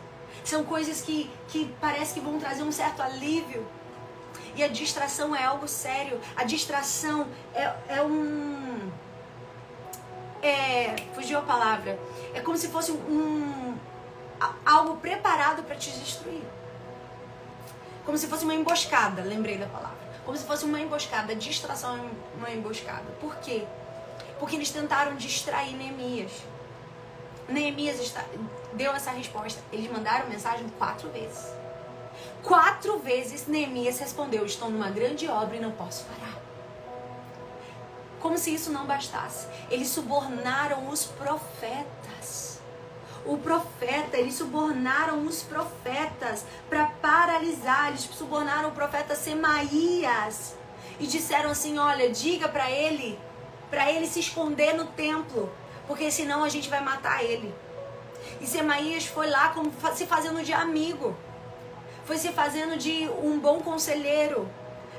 são 0.44 0.64
coisas 0.64 1.00
que, 1.00 1.30
que 1.48 1.72
parece 1.80 2.14
que 2.14 2.20
vão 2.20 2.38
trazer 2.38 2.62
um 2.62 2.72
certo 2.72 3.02
alívio. 3.02 3.64
E 4.54 4.62
a 4.62 4.68
distração 4.68 5.34
é 5.34 5.44
algo 5.44 5.66
sério. 5.66 6.20
A 6.36 6.44
distração 6.44 7.26
é, 7.54 7.72
é 7.88 8.02
um. 8.02 8.90
É, 10.42 10.96
fugiu 11.14 11.38
a 11.38 11.42
palavra. 11.42 11.98
É 12.34 12.40
como 12.40 12.56
se 12.56 12.68
fosse 12.68 12.92
um. 12.92 13.76
algo 14.64 14.96
preparado 14.96 15.62
para 15.62 15.76
te 15.76 15.90
destruir. 15.90 16.42
Como 18.04 18.18
se 18.18 18.26
fosse 18.26 18.44
uma 18.44 18.54
emboscada, 18.54 19.22
lembrei 19.22 19.56
da 19.56 19.66
palavra. 19.66 19.96
Como 20.24 20.36
se 20.36 20.44
fosse 20.44 20.64
uma 20.64 20.80
emboscada. 20.80 21.34
Distração 21.34 21.96
é 21.96 22.36
uma 22.36 22.50
emboscada. 22.50 23.04
Por 23.20 23.36
quê? 23.36 23.64
Porque 24.38 24.56
eles 24.56 24.70
tentaram 24.70 25.16
distrair 25.16 25.74
Neemias. 25.76 26.32
Neemias 27.48 28.00
está, 28.00 28.24
deu 28.74 28.92
essa 28.92 29.12
resposta. 29.12 29.60
Eles 29.72 29.90
mandaram 29.90 30.28
mensagem 30.28 30.68
quatro 30.78 31.08
vezes. 31.10 31.61
Quatro 32.42 32.98
vezes 32.98 33.46
Neemias 33.46 33.98
respondeu: 34.00 34.44
Estou 34.44 34.68
numa 34.68 34.90
grande 34.90 35.28
obra 35.28 35.56
e 35.56 35.60
não 35.60 35.70
posso 35.70 36.04
parar. 36.04 36.38
Como 38.20 38.36
se 38.36 38.54
isso 38.54 38.70
não 38.70 38.84
bastasse. 38.84 39.46
Eles 39.70 39.88
subornaram 39.88 40.88
os 40.88 41.04
profetas. 41.04 42.60
O 43.24 43.38
profeta, 43.38 44.16
eles 44.16 44.34
subornaram 44.34 45.24
os 45.24 45.42
profetas 45.42 46.44
para 46.68 46.86
paralisar. 47.00 47.88
Eles 47.88 48.00
subornaram 48.00 48.70
o 48.70 48.72
profeta 48.72 49.14
Semaías 49.14 50.54
e 50.98 51.06
disseram 51.06 51.50
assim: 51.50 51.78
Olha, 51.78 52.10
diga 52.10 52.48
para 52.48 52.68
ele, 52.68 53.18
para 53.70 53.90
ele 53.90 54.06
se 54.08 54.18
esconder 54.18 54.74
no 54.74 54.86
templo, 54.86 55.52
porque 55.86 56.10
senão 56.10 56.42
a 56.42 56.48
gente 56.48 56.68
vai 56.68 56.80
matar 56.80 57.22
ele. 57.22 57.54
E 58.40 58.46
Semaías 58.46 59.06
foi 59.06 59.28
lá 59.30 59.50
como 59.50 59.72
se 59.94 60.06
fazendo 60.06 60.42
de 60.42 60.52
amigo 60.52 61.16
foi 62.04 62.18
se 62.18 62.32
fazendo 62.32 62.76
de 62.76 63.08
um 63.22 63.38
bom 63.38 63.60
conselheiro. 63.60 64.48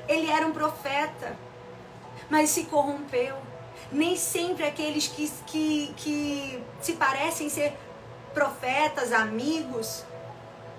Ele 0.08 0.30
era 0.30 0.46
um 0.46 0.52
profeta, 0.52 1.36
mas 2.30 2.50
se 2.50 2.64
corrompeu. 2.64 3.36
Nem 3.92 4.16
sempre 4.16 4.66
aqueles 4.66 5.08
que, 5.08 5.30
que, 5.46 5.94
que 5.96 6.62
se 6.80 6.94
parecem 6.94 7.48
ser 7.48 7.76
profetas, 8.32 9.12
amigos, 9.12 10.04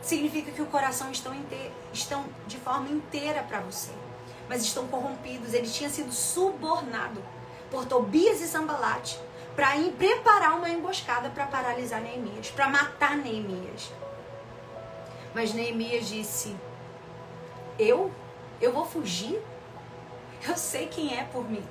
significa 0.01 0.51
que 0.51 0.61
o 0.61 0.65
coração 0.65 1.11
estão, 1.11 1.33
estão 1.93 2.25
de 2.45 2.57
forma 2.57 2.89
inteira 2.89 3.43
para 3.43 3.59
você. 3.61 3.91
Mas 4.49 4.63
estão 4.63 4.87
corrompidos. 4.87 5.53
Ele 5.53 5.67
tinha 5.67 5.89
sido 5.89 6.11
subornado 6.11 7.23
por 7.71 7.85
Tobias 7.85 8.41
e 8.41 8.47
Sambalate 8.47 9.19
para 9.55 9.69
preparar 9.97 10.57
uma 10.57 10.69
emboscada 10.69 11.29
para 11.29 11.47
paralisar 11.47 12.01
Neemias, 12.01 12.49
para 12.49 12.67
matar 12.67 13.15
Neemias. 13.15 13.91
Mas 15.35 15.53
Neemias 15.53 16.07
disse: 16.07 16.55
Eu? 17.77 18.09
Eu 18.61 18.71
vou 18.71 18.85
fugir? 18.85 19.37
Eu 20.47 20.55
sei 20.55 20.87
quem 20.87 21.19
é 21.19 21.25
por 21.25 21.49
mim. 21.49 21.63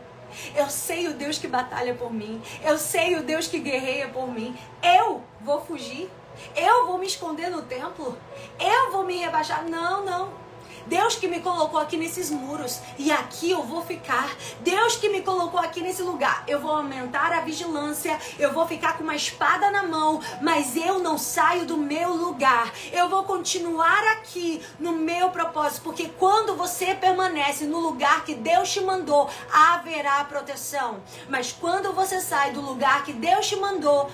Eu 0.54 0.68
sei 0.68 1.08
o 1.08 1.14
Deus 1.14 1.38
que 1.38 1.48
batalha 1.48 1.94
por 1.94 2.12
mim. 2.12 2.42
Eu 2.62 2.76
sei 2.76 3.16
o 3.16 3.22
Deus 3.22 3.46
que 3.46 3.58
guerreia 3.58 4.08
por 4.08 4.28
mim. 4.28 4.54
Eu 4.82 5.22
vou 5.40 5.64
fugir? 5.64 6.10
Eu 6.54 6.86
vou 6.86 6.98
me 6.98 7.06
esconder 7.06 7.48
no 7.48 7.62
templo? 7.62 8.18
Eu 8.60 8.92
vou 8.92 9.04
me 9.04 9.16
rebaixar? 9.16 9.64
Não, 9.64 10.04
não. 10.04 10.43
Deus 10.86 11.16
que 11.16 11.26
me 11.28 11.40
colocou 11.40 11.80
aqui 11.80 11.96
nesses 11.96 12.30
muros 12.30 12.80
e 12.98 13.10
aqui 13.10 13.50
eu 13.50 13.62
vou 13.62 13.82
ficar. 13.84 14.28
Deus 14.60 14.96
que 14.96 15.08
me 15.08 15.22
colocou 15.22 15.58
aqui 15.58 15.80
nesse 15.80 16.02
lugar. 16.02 16.44
Eu 16.46 16.60
vou 16.60 16.72
aumentar 16.72 17.32
a 17.32 17.40
vigilância, 17.40 18.18
eu 18.38 18.52
vou 18.52 18.66
ficar 18.66 18.96
com 18.96 19.04
uma 19.04 19.16
espada 19.16 19.70
na 19.70 19.82
mão, 19.82 20.20
mas 20.40 20.76
eu 20.76 20.98
não 20.98 21.16
saio 21.16 21.66
do 21.66 21.76
meu 21.76 22.14
lugar. 22.14 22.72
Eu 22.92 23.08
vou 23.08 23.24
continuar 23.24 24.02
aqui 24.12 24.62
no 24.78 24.92
meu 24.92 25.30
propósito, 25.30 25.82
porque 25.82 26.10
quando 26.18 26.56
você 26.56 26.94
permanece 26.94 27.64
no 27.66 27.78
lugar 27.78 28.24
que 28.24 28.34
Deus 28.34 28.72
te 28.72 28.80
mandou, 28.80 29.30
haverá 29.52 30.24
proteção. 30.24 31.02
Mas 31.28 31.52
quando 31.52 31.92
você 31.92 32.20
sai 32.20 32.52
do 32.52 32.60
lugar 32.60 33.04
que 33.04 33.12
Deus 33.12 33.46
te 33.46 33.56
mandou, 33.56 34.10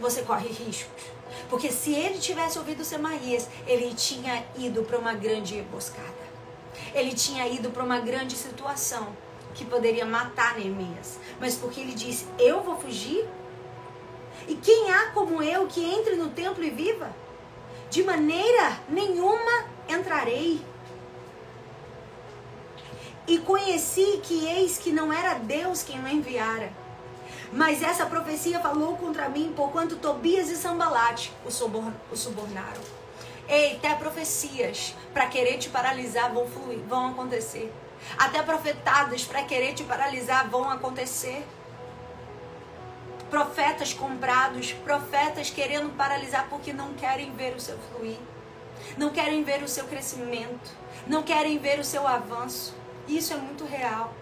você 0.00 0.22
corre 0.22 0.48
riscos. 0.48 1.17
Porque 1.48 1.72
se 1.72 1.94
ele 1.94 2.18
tivesse 2.18 2.58
ouvido 2.58 2.84
Semaías, 2.84 3.48
ele 3.66 3.94
tinha 3.94 4.44
ido 4.56 4.82
para 4.82 4.98
uma 4.98 5.14
grande 5.14 5.56
emboscada. 5.56 6.28
Ele 6.94 7.14
tinha 7.14 7.46
ido 7.48 7.70
para 7.70 7.82
uma 7.82 7.98
grande 7.98 8.36
situação 8.36 9.16
que 9.54 9.64
poderia 9.64 10.04
matar 10.04 10.58
Neemias. 10.58 11.18
Mas 11.40 11.56
porque 11.56 11.80
ele 11.80 11.94
disse: 11.94 12.26
Eu 12.38 12.62
vou 12.62 12.76
fugir? 12.78 13.26
E 14.46 14.54
quem 14.54 14.90
há 14.90 15.10
como 15.10 15.42
eu 15.42 15.66
que 15.66 15.84
entre 15.84 16.16
no 16.16 16.30
templo 16.30 16.62
e 16.62 16.70
viva? 16.70 17.10
De 17.90 18.02
maneira 18.02 18.78
nenhuma 18.88 19.66
entrarei. 19.88 20.60
E 23.26 23.38
conheci 23.38 24.20
que 24.22 24.46
eis 24.46 24.78
que 24.78 24.92
não 24.92 25.12
era 25.12 25.34
Deus 25.34 25.82
quem 25.82 26.02
o 26.02 26.08
enviara 26.08 26.72
mas 27.52 27.82
essa 27.82 28.04
profecia 28.04 28.60
falou 28.60 28.96
contra 28.96 29.28
mim, 29.28 29.52
porquanto 29.56 29.96
Tobias 29.96 30.50
e 30.50 30.56
Sambalate 30.56 31.32
o, 31.46 31.50
suborn, 31.50 31.94
o 32.12 32.16
subornaram. 32.16 32.80
Ei, 33.48 33.76
até 33.76 33.94
profecias 33.94 34.94
para 35.14 35.26
querer 35.26 35.56
te 35.56 35.70
paralisar 35.70 36.32
vão 36.32 36.46
fluir, 36.46 36.80
vão 36.80 37.08
acontecer. 37.08 37.72
Até 38.18 38.42
profetadas 38.42 39.24
para 39.24 39.42
querer 39.42 39.74
te 39.74 39.82
paralisar 39.84 40.48
vão 40.48 40.70
acontecer. 40.70 41.42
Profetas 43.30 43.94
comprados, 43.94 44.72
profetas 44.72 45.48
querendo 45.50 45.94
paralisar 45.96 46.46
porque 46.50 46.72
não 46.72 46.92
querem 46.94 47.32
ver 47.32 47.54
o 47.54 47.60
seu 47.60 47.78
fluir, 47.78 48.18
não 48.96 49.10
querem 49.10 49.42
ver 49.42 49.62
o 49.62 49.68
seu 49.68 49.86
crescimento, 49.86 50.70
não 51.06 51.22
querem 51.22 51.58
ver 51.58 51.78
o 51.78 51.84
seu 51.84 52.06
avanço. 52.06 52.74
Isso 53.06 53.32
é 53.32 53.36
muito 53.36 53.64
real. 53.64 54.12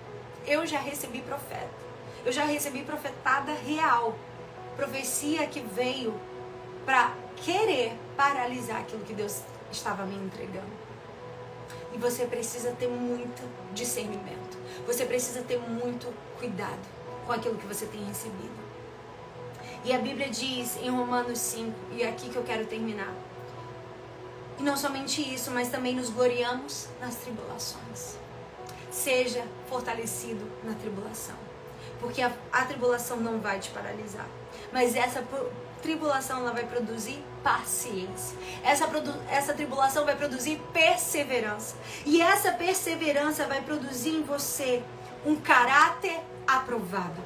Eu 0.46 0.64
já 0.64 0.78
recebi 0.78 1.20
profeta 1.20 1.85
eu 2.26 2.32
já 2.32 2.44
recebi 2.44 2.82
profetada 2.82 3.52
real. 3.52 4.18
Profecia 4.74 5.46
que 5.46 5.60
veio 5.60 6.12
para 6.84 7.14
querer 7.36 7.96
paralisar 8.16 8.80
aquilo 8.80 9.04
que 9.04 9.14
Deus 9.14 9.42
estava 9.70 10.04
me 10.04 10.16
entregando. 10.16 10.86
E 11.94 11.98
você 11.98 12.26
precisa 12.26 12.72
ter 12.72 12.88
muito 12.88 13.48
discernimento. 13.72 14.58
Você 14.88 15.06
precisa 15.06 15.40
ter 15.42 15.58
muito 15.58 16.12
cuidado 16.36 16.82
com 17.24 17.32
aquilo 17.32 17.54
que 17.54 17.66
você 17.66 17.86
tem 17.86 18.04
recebido. 18.04 18.66
E 19.84 19.92
a 19.92 19.98
Bíblia 19.98 20.28
diz 20.28 20.76
em 20.78 20.90
Romanos 20.90 21.38
5, 21.38 21.72
e 21.92 22.02
é 22.02 22.08
aqui 22.08 22.28
que 22.28 22.36
eu 22.36 22.42
quero 22.42 22.66
terminar. 22.66 23.14
E 24.58 24.64
não 24.64 24.76
somente 24.76 25.22
isso, 25.22 25.52
mas 25.52 25.68
também 25.68 25.94
nos 25.94 26.10
gloriamos 26.10 26.88
nas 27.00 27.14
tribulações. 27.14 28.18
Seja 28.90 29.44
fortalecido 29.68 30.44
na 30.64 30.74
tribulação 30.74 31.45
porque 32.00 32.22
a, 32.22 32.32
a 32.52 32.64
tribulação 32.64 33.18
não 33.18 33.38
vai 33.38 33.58
te 33.58 33.70
paralisar. 33.70 34.26
Mas 34.72 34.94
essa 34.94 35.22
tribulação 35.82 36.40
ela 36.40 36.52
vai 36.52 36.64
produzir 36.64 37.22
paciência. 37.42 38.36
Essa, 38.64 38.88
essa 39.30 39.54
tribulação 39.54 40.04
vai 40.04 40.16
produzir 40.16 40.60
perseverança. 40.72 41.76
E 42.04 42.20
essa 42.20 42.52
perseverança 42.52 43.46
vai 43.46 43.62
produzir 43.62 44.10
em 44.10 44.22
você 44.22 44.82
um 45.24 45.36
caráter 45.36 46.20
aprovado. 46.46 47.22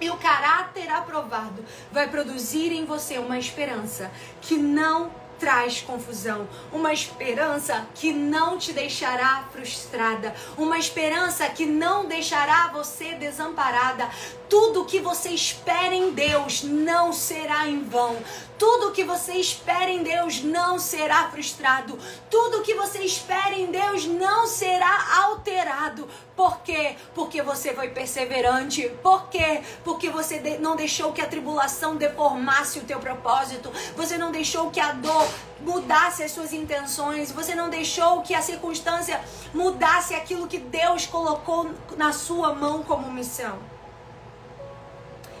E 0.00 0.10
o 0.10 0.16
caráter 0.16 0.90
aprovado 0.90 1.64
vai 1.92 2.08
produzir 2.08 2.72
em 2.72 2.84
você 2.84 3.18
uma 3.18 3.38
esperança 3.38 4.10
que 4.40 4.56
não 4.56 5.10
traz 5.38 5.80
confusão, 5.80 6.48
uma 6.72 6.92
esperança 6.92 7.86
que 7.94 8.12
não 8.12 8.58
te 8.58 8.72
deixará 8.72 9.48
frustrada, 9.52 10.34
uma 10.56 10.78
esperança 10.78 11.48
que 11.48 11.66
não 11.66 12.06
deixará 12.06 12.68
você 12.68 13.14
desamparada. 13.14 14.08
Tudo 14.48 14.84
que 14.84 15.00
você 15.00 15.30
espera 15.30 15.94
em 15.94 16.12
Deus 16.12 16.62
não 16.62 17.12
será 17.12 17.66
em 17.66 17.82
vão. 17.82 18.16
Tudo 18.58 18.92
que 18.92 19.02
você 19.02 19.32
espera 19.34 19.90
em 19.90 20.02
Deus 20.02 20.42
não 20.42 20.78
será 20.78 21.28
frustrado. 21.30 21.98
Tudo 22.30 22.62
que 22.62 22.74
você 22.74 23.00
espera 23.00 23.54
em 23.54 23.66
Deus 23.66 24.06
não 24.06 24.46
será 24.46 25.24
alterado. 25.24 26.08
Por 26.36 26.60
quê? 26.62 26.96
Porque 27.14 27.42
você 27.42 27.72
foi 27.74 27.90
perseverante. 27.90 28.88
Por 29.02 29.28
quê? 29.28 29.62
Porque 29.84 30.10
você 30.10 30.58
não 30.58 30.74
deixou 30.74 31.12
que 31.12 31.20
a 31.20 31.28
tribulação 31.28 31.96
deformasse 31.96 32.80
o 32.80 32.84
teu 32.84 32.98
propósito. 32.98 33.70
Você 33.96 34.18
não 34.18 34.32
deixou 34.32 34.70
que 34.70 34.80
a 34.80 34.92
dor 34.92 35.28
mudasse 35.60 36.24
as 36.24 36.32
suas 36.32 36.52
intenções. 36.52 37.30
Você 37.30 37.54
não 37.54 37.70
deixou 37.70 38.22
que 38.22 38.34
a 38.34 38.42
circunstância 38.42 39.20
mudasse 39.52 40.14
aquilo 40.14 40.48
que 40.48 40.58
Deus 40.58 41.06
colocou 41.06 41.70
na 41.96 42.12
sua 42.12 42.52
mão 42.52 42.82
como 42.82 43.12
missão. 43.12 43.58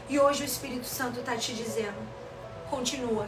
E 0.08 0.20
hoje 0.20 0.42
o 0.42 0.46
Espírito 0.46 0.86
Santo 0.86 1.20
está 1.20 1.36
te 1.36 1.52
dizendo: 1.54 1.96
continua. 2.70 3.26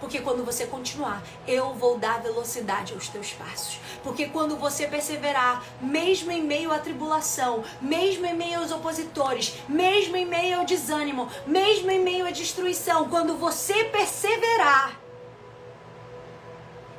Porque 0.00 0.20
quando 0.20 0.44
você 0.44 0.66
continuar, 0.66 1.22
eu 1.46 1.74
vou 1.74 1.98
dar 1.98 2.22
velocidade 2.22 2.92
aos 2.94 3.08
teus 3.08 3.32
passos. 3.32 3.78
Porque 4.02 4.26
quando 4.26 4.56
você 4.56 4.86
perseverar, 4.86 5.64
mesmo 5.80 6.30
em 6.30 6.42
meio 6.42 6.72
à 6.72 6.78
tribulação, 6.78 7.64
mesmo 7.80 8.26
em 8.26 8.34
meio 8.34 8.60
aos 8.60 8.72
opositores, 8.72 9.54
mesmo 9.68 10.16
em 10.16 10.26
meio 10.26 10.58
ao 10.58 10.64
desânimo, 10.64 11.28
mesmo 11.46 11.90
em 11.90 12.00
meio 12.00 12.26
à 12.26 12.30
destruição, 12.30 13.08
quando 13.08 13.36
você 13.36 13.84
perseverar, 13.84 14.98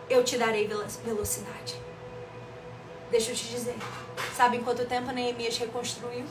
eu 0.09 0.23
te 0.23 0.37
darei 0.37 0.67
velocidade. 1.03 1.75
Deixa 3.11 3.31
eu 3.31 3.35
te 3.35 3.45
dizer. 3.45 3.77
Sabe 4.35 4.57
em 4.57 4.63
quanto 4.63 4.85
tempo 4.85 5.11
Neemias 5.11 5.57
reconstruiu? 5.57 6.25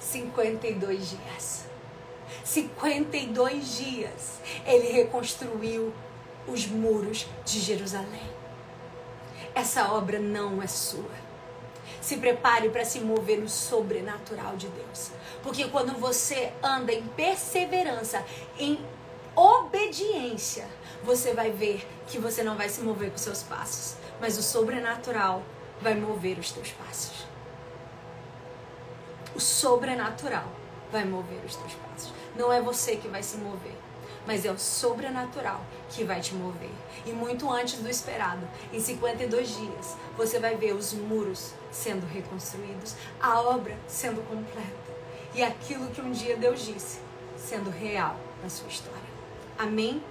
52 0.00 1.10
dias. 1.10 1.65
52 2.46 3.76
dias 3.76 4.38
ele 4.64 4.92
reconstruiu 4.92 5.92
os 6.46 6.64
muros 6.64 7.26
de 7.44 7.58
Jerusalém. 7.58 8.30
Essa 9.52 9.92
obra 9.92 10.20
não 10.20 10.62
é 10.62 10.68
sua. 10.68 11.26
Se 12.00 12.18
prepare 12.18 12.68
para 12.70 12.84
se 12.84 13.00
mover 13.00 13.40
no 13.40 13.48
sobrenatural 13.48 14.56
de 14.56 14.68
Deus. 14.68 15.10
Porque 15.42 15.66
quando 15.66 15.98
você 15.98 16.52
anda 16.62 16.92
em 16.92 17.02
perseverança, 17.08 18.24
em 18.56 18.78
obediência, 19.34 20.68
você 21.02 21.34
vai 21.34 21.50
ver 21.50 21.84
que 22.06 22.16
você 22.16 22.44
não 22.44 22.56
vai 22.56 22.68
se 22.68 22.80
mover 22.80 23.10
com 23.10 23.18
seus 23.18 23.42
passos, 23.42 23.96
mas 24.20 24.38
o 24.38 24.42
sobrenatural 24.42 25.42
vai 25.80 25.94
mover 25.94 26.38
os 26.38 26.52
teus 26.52 26.70
passos. 26.70 27.26
O 29.34 29.40
sobrenatural 29.40 30.46
vai 30.92 31.04
mover 31.04 31.44
os 31.44 31.56
teus 31.56 31.74
passos. 31.74 32.15
Não 32.36 32.52
é 32.52 32.60
você 32.60 32.96
que 32.96 33.08
vai 33.08 33.22
se 33.22 33.36
mover, 33.36 33.74
mas 34.26 34.44
é 34.44 34.50
o 34.50 34.58
sobrenatural 34.58 35.60
que 35.90 36.04
vai 36.04 36.20
te 36.20 36.34
mover. 36.34 36.70
E 37.04 37.12
muito 37.12 37.50
antes 37.50 37.78
do 37.78 37.88
esperado, 37.88 38.46
em 38.72 38.80
52 38.80 39.56
dias, 39.56 39.96
você 40.16 40.38
vai 40.38 40.56
ver 40.56 40.74
os 40.74 40.92
muros 40.92 41.52
sendo 41.70 42.06
reconstruídos, 42.06 42.94
a 43.20 43.40
obra 43.40 43.76
sendo 43.86 44.26
completa 44.28 44.96
e 45.34 45.42
aquilo 45.42 45.88
que 45.88 46.00
um 46.00 46.10
dia 46.10 46.36
Deus 46.36 46.64
disse 46.64 46.98
sendo 47.36 47.70
real 47.70 48.16
na 48.42 48.48
sua 48.48 48.68
história. 48.68 49.00
Amém? 49.58 50.02